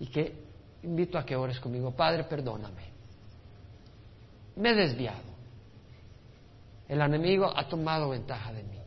y 0.00 0.06
que 0.08 0.34
invito 0.82 1.16
a 1.16 1.24
que 1.24 1.36
ores 1.36 1.60
conmigo. 1.60 1.92
Padre, 1.92 2.24
perdóname. 2.24 2.90
Me 4.56 4.70
he 4.70 4.74
desviado. 4.74 5.35
El 6.88 7.00
enemigo 7.00 7.52
ha 7.54 7.68
tomado 7.68 8.10
ventaja 8.10 8.52
de 8.52 8.62
mí, 8.62 8.78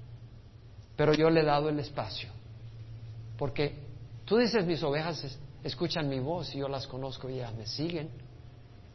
pero 0.96 1.14
yo 1.14 1.30
le 1.30 1.42
he 1.42 1.46
dado 1.46 1.70
el 1.70 1.80
espacio, 1.80 2.30
porque 3.38 3.76
tú 4.26 4.38
dices, 4.38 4.66
mis 4.66 4.82
ovejas 4.84 5.38
escuchan 5.64 6.08
mi 6.08 6.20
voz 6.20 6.54
y 6.56 6.60
yo 6.60 6.68
las 6.68 6.88
conozco 6.88 7.30
y 7.30 7.36
ellas 7.36 7.54
me 7.54 7.66
siguen. 7.66 8.10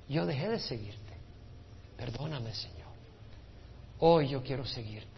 Yo 0.09 0.27
dejé 0.27 0.49
de 0.49 0.59
seguirte. 0.59 1.15
Perdóname, 1.97 2.55
Señor. 2.55 2.75
Hoy 4.01 4.29
yo 4.29 4.43
quiero 4.43 4.65
seguirte. 4.67 5.09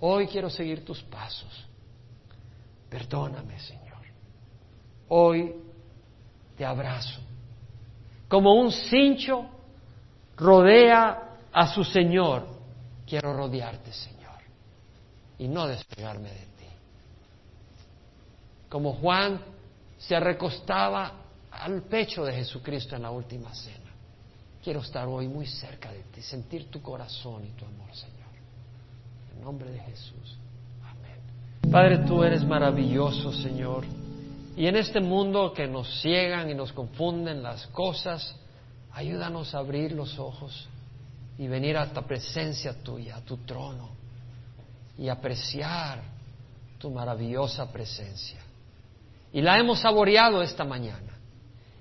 Hoy 0.00 0.26
quiero 0.26 0.50
seguir 0.50 0.84
tus 0.84 1.02
pasos. 1.02 1.66
Perdóname, 2.88 3.58
Señor. 3.58 3.84
Hoy 5.08 5.54
te 6.56 6.64
abrazo. 6.64 7.20
Como 8.28 8.54
un 8.54 8.70
cincho 8.70 9.46
rodea 10.36 11.36
a 11.52 11.68
su 11.68 11.84
Señor, 11.84 12.46
quiero 13.06 13.32
rodearte, 13.34 13.92
Señor, 13.92 14.40
y 15.38 15.48
no 15.48 15.66
despegarme 15.66 16.30
de 16.30 16.40
ti. 16.40 16.66
Como 18.68 18.94
Juan 18.94 19.40
se 19.98 20.18
recostaba 20.18 21.12
al 21.50 21.82
pecho 21.82 22.24
de 22.24 22.34
Jesucristo 22.34 22.96
en 22.96 23.02
la 23.02 23.10
última 23.10 23.54
cena. 23.54 23.78
Quiero 24.62 24.80
estar 24.80 25.06
hoy 25.06 25.28
muy 25.28 25.46
cerca 25.46 25.92
de 25.92 26.02
ti, 26.04 26.22
sentir 26.22 26.70
tu 26.70 26.80
corazón 26.80 27.44
y 27.44 27.50
tu 27.50 27.64
amor, 27.64 27.94
Señor. 27.94 28.14
En 29.36 29.44
nombre 29.44 29.70
de 29.70 29.78
Jesús. 29.78 30.38
Amén. 30.82 31.70
Padre, 31.70 31.98
tú 31.98 32.24
eres 32.24 32.44
maravilloso, 32.44 33.32
Señor. 33.32 33.84
Y 34.56 34.66
en 34.66 34.76
este 34.76 35.00
mundo 35.00 35.52
que 35.52 35.66
nos 35.66 36.00
ciegan 36.00 36.50
y 36.50 36.54
nos 36.54 36.72
confunden 36.72 37.42
las 37.42 37.66
cosas, 37.68 38.34
ayúdanos 38.92 39.54
a 39.54 39.58
abrir 39.58 39.92
los 39.92 40.18
ojos 40.18 40.68
y 41.38 41.48
venir 41.48 41.76
a 41.76 41.92
tu 41.92 42.02
presencia 42.02 42.72
tuya, 42.82 43.16
a 43.16 43.20
tu 43.20 43.38
trono, 43.38 43.90
y 44.96 45.08
apreciar 45.08 46.02
tu 46.78 46.90
maravillosa 46.90 47.70
presencia. 47.72 48.40
Y 49.32 49.40
la 49.40 49.58
hemos 49.58 49.80
saboreado 49.80 50.42
esta 50.42 50.64
mañana. 50.64 51.18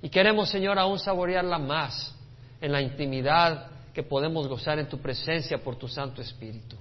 Y 0.01 0.09
queremos, 0.09 0.49
Señor, 0.49 0.79
aún 0.79 0.97
saborearla 0.99 1.59
más 1.59 2.15
en 2.59 2.71
la 2.71 2.81
intimidad 2.81 3.67
que 3.93 4.03
podemos 4.03 4.47
gozar 4.47 4.79
en 4.79 4.89
tu 4.89 4.99
presencia 4.99 5.59
por 5.63 5.75
tu 5.75 5.87
Santo 5.87 6.21
Espíritu. 6.21 6.77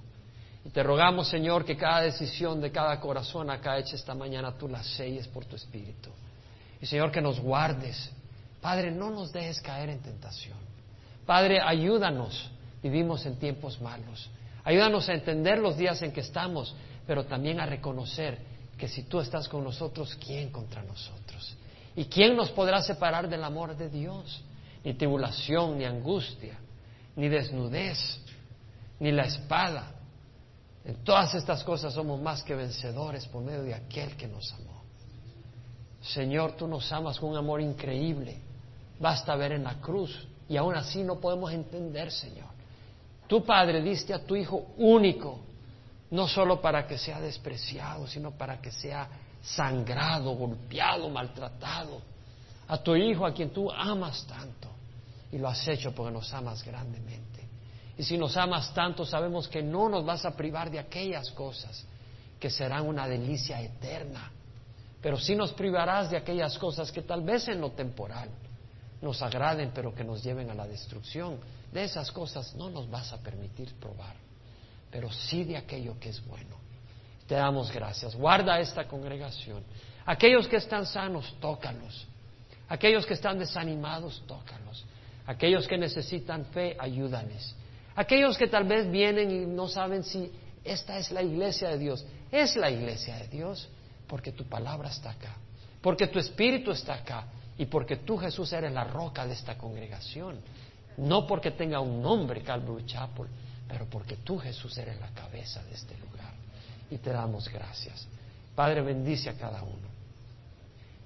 Y 0.65 0.69
te 0.69 0.81
rogamos, 0.81 1.27
Señor, 1.27 1.63
que 1.65 1.77
cada 1.77 2.01
decisión 2.01 2.59
de 2.59 2.71
cada 2.71 2.99
corazón 2.99 3.49
acá 3.49 3.77
hecha 3.77 3.95
esta 3.95 4.15
mañana 4.15 4.57
tú 4.57 4.67
la 4.67 4.81
selles 4.81 5.27
por 5.27 5.45
tu 5.45 5.55
Espíritu. 5.55 6.09
Y, 6.81 6.85
Señor, 6.85 7.11
que 7.11 7.21
nos 7.21 7.39
guardes. 7.39 8.11
Padre, 8.61 8.91
no 8.91 9.09
nos 9.09 9.31
dejes 9.31 9.61
caer 9.61 9.89
en 9.89 10.01
tentación. 10.01 10.57
Padre, 11.25 11.59
ayúdanos. 11.61 12.49
Vivimos 12.83 13.25
en 13.25 13.37
tiempos 13.37 13.81
malos. 13.81 14.29
Ayúdanos 14.63 15.09
a 15.09 15.13
entender 15.13 15.57
los 15.57 15.77
días 15.77 16.01
en 16.01 16.11
que 16.11 16.21
estamos, 16.21 16.75
pero 17.07 17.25
también 17.25 17.59
a 17.59 17.65
reconocer 17.65 18.37
que 18.77 18.87
si 18.87 19.03
tú 19.03 19.19
estás 19.19 19.47
con 19.47 19.63
nosotros, 19.63 20.15
¿quién 20.23 20.51
contra 20.51 20.83
nosotros? 20.83 21.55
¿Y 21.95 22.05
quién 22.05 22.35
nos 22.35 22.51
podrá 22.51 22.81
separar 22.81 23.27
del 23.29 23.43
amor 23.43 23.75
de 23.75 23.89
Dios? 23.89 24.43
Ni 24.83 24.93
tribulación, 24.93 25.77
ni 25.77 25.85
angustia, 25.85 26.59
ni 27.15 27.29
desnudez, 27.29 28.19
ni 28.99 29.11
la 29.11 29.23
espada 29.23 29.93
en 30.85 30.95
todas 31.03 31.33
estas 31.33 31.63
cosas 31.63 31.93
somos 31.93 32.21
más 32.21 32.43
que 32.43 32.55
vencedores 32.55 33.25
por 33.27 33.41
medio 33.41 33.63
de 33.63 33.73
aquel 33.73 34.17
que 34.17 34.27
nos 34.27 34.51
amó. 34.53 34.83
Señor, 36.01 36.57
tú 36.57 36.67
nos 36.67 36.91
amas 36.91 37.17
con 37.19 37.29
un 37.29 37.37
amor 37.37 37.61
increíble. 37.61 38.37
Basta 38.99 39.35
ver 39.35 39.53
en 39.53 39.63
la 39.63 39.79
cruz 39.79 40.27
y 40.49 40.57
aún 40.57 40.75
así 40.75 41.01
no 41.03 41.19
podemos 41.19 41.51
entender, 41.53 42.11
Señor. 42.11 42.51
Tu 43.27 43.43
Padre 43.43 43.81
diste 43.81 44.13
a 44.13 44.19
tu 44.19 44.35
Hijo 44.35 44.73
único, 44.77 45.39
no 46.11 46.27
solo 46.27 46.61
para 46.61 46.85
que 46.85 46.97
sea 46.97 47.19
despreciado, 47.19 48.07
sino 48.07 48.31
para 48.31 48.61
que 48.61 48.71
sea 48.71 49.07
sangrado, 49.41 50.31
golpeado, 50.35 51.09
maltratado. 51.09 52.01
A 52.67 52.77
tu 52.77 52.95
Hijo 52.95 53.25
a 53.25 53.33
quien 53.33 53.49
tú 53.51 53.71
amas 53.71 54.25
tanto 54.27 54.69
y 55.31 55.37
lo 55.37 55.47
has 55.47 55.67
hecho 55.67 55.93
porque 55.93 56.11
nos 56.11 56.33
amas 56.33 56.63
grandemente. 56.63 57.47
Y 57.97 58.03
si 58.03 58.17
nos 58.17 58.37
amas 58.37 58.73
tanto, 58.73 59.05
sabemos 59.05 59.47
que 59.47 59.61
no 59.61 59.89
nos 59.89 60.05
vas 60.05 60.25
a 60.25 60.35
privar 60.35 60.69
de 60.69 60.79
aquellas 60.79 61.31
cosas 61.31 61.85
que 62.39 62.49
serán 62.49 62.87
una 62.87 63.07
delicia 63.07 63.61
eterna. 63.61 64.31
Pero 65.01 65.17
sí 65.17 65.35
nos 65.35 65.53
privarás 65.53 66.09
de 66.09 66.17
aquellas 66.17 66.57
cosas 66.57 66.91
que 66.91 67.01
tal 67.01 67.21
vez 67.21 67.47
en 67.47 67.61
lo 67.61 67.71
temporal 67.71 68.29
nos 69.03 69.21
agraden, 69.21 69.71
pero 69.75 69.93
que 69.93 70.03
nos 70.03 70.23
lleven 70.23 70.49
a 70.49 70.55
la 70.55 70.65
destrucción. 70.65 71.37
De 71.71 71.83
esas 71.83 72.11
cosas 72.11 72.55
no 72.55 72.69
nos 72.69 72.89
vas 72.89 73.11
a 73.11 73.17
permitir 73.17 73.73
probar, 73.75 74.15
pero 74.89 75.11
sí 75.11 75.43
de 75.43 75.57
aquello 75.57 75.99
que 75.99 76.09
es 76.09 76.25
bueno. 76.25 76.55
Te 77.27 77.35
damos 77.35 77.71
gracias. 77.71 78.15
Guarda 78.15 78.59
esta 78.59 78.87
congregación. 78.87 79.63
Aquellos 80.05 80.47
que 80.47 80.55
están 80.55 80.85
sanos, 80.85 81.35
tócalos. 81.39 82.07
Aquellos 82.69 83.05
que 83.05 83.13
están 83.13 83.37
desanimados, 83.37 84.23
tócalos. 84.25 84.85
Aquellos 85.25 85.67
que 85.67 85.77
necesitan 85.77 86.45
fe, 86.45 86.75
ayúdales. 86.79 87.55
Aquellos 87.95 88.37
que 88.37 88.47
tal 88.47 88.63
vez 88.63 88.89
vienen 88.89 89.31
y 89.31 89.45
no 89.45 89.67
saben 89.67 90.03
si 90.03 90.31
esta 90.63 90.97
es 90.97 91.11
la 91.11 91.21
iglesia 91.21 91.69
de 91.69 91.77
Dios. 91.77 92.05
Es 92.31 92.55
la 92.55 92.71
iglesia 92.71 93.17
de 93.17 93.27
Dios 93.27 93.69
porque 94.07 94.31
tu 94.31 94.45
palabra 94.45 94.89
está 94.89 95.11
acá, 95.11 95.35
porque 95.81 96.07
tu 96.07 96.19
espíritu 96.19 96.71
está 96.71 96.95
acá 96.95 97.25
y 97.57 97.65
porque 97.65 97.97
tú 97.97 98.17
Jesús 98.17 98.51
eres 98.53 98.71
la 98.71 98.83
roca 98.83 99.25
de 99.25 99.33
esta 99.33 99.57
congregación. 99.57 100.37
No 100.97 101.25
porque 101.25 101.51
tenga 101.51 101.79
un 101.79 102.01
nombre 102.01 102.41
Calvary 102.41 102.85
Chapel, 102.85 103.27
pero 103.67 103.85
porque 103.85 104.17
tú 104.17 104.37
Jesús 104.37 104.77
eres 104.77 104.99
la 104.99 105.09
cabeza 105.09 105.63
de 105.63 105.73
este 105.73 105.97
lugar. 105.97 106.33
Y 106.89 106.97
te 106.97 107.11
damos 107.11 107.49
gracias. 107.49 108.07
Padre, 108.55 108.81
bendice 108.81 109.29
a 109.29 109.33
cada 109.33 109.63
uno. 109.63 109.87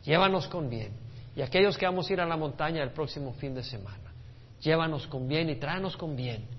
Llévanos 0.03 0.47
con 0.47 0.69
bien. 0.69 0.91
Y 1.35 1.41
aquellos 1.41 1.77
que 1.77 1.85
vamos 1.85 2.09
a 2.09 2.13
ir 2.13 2.21
a 2.21 2.25
la 2.25 2.35
montaña 2.35 2.83
el 2.83 2.91
próximo 2.91 3.33
fin 3.33 3.53
de 3.53 3.63
semana, 3.63 4.11
llévanos 4.61 5.05
con 5.07 5.27
bien 5.27 5.49
y 5.49 5.55
tráenos 5.55 5.95
con 5.95 6.15
bien 6.15 6.57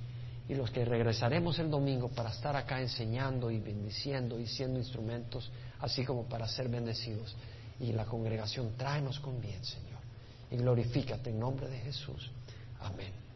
y 0.48 0.54
los 0.54 0.70
que 0.70 0.84
regresaremos 0.84 1.58
el 1.58 1.70
domingo 1.70 2.08
para 2.08 2.30
estar 2.30 2.56
acá 2.56 2.80
enseñando 2.80 3.50
y 3.50 3.58
bendiciendo 3.60 4.40
y 4.40 4.46
siendo 4.46 4.78
instrumentos, 4.78 5.50
así 5.80 6.04
como 6.04 6.24
para 6.24 6.48
ser 6.48 6.68
bendecidos. 6.68 7.36
Y 7.80 7.92
la 7.92 8.04
congregación, 8.04 8.72
tráenos 8.76 9.20
con 9.20 9.40
bien, 9.40 9.64
Señor. 9.64 9.98
Y 10.50 10.56
glorifícate 10.56 11.30
en 11.30 11.38
nombre 11.38 11.68
de 11.68 11.78
Jesús. 11.78 12.30
Amén. 12.80 13.27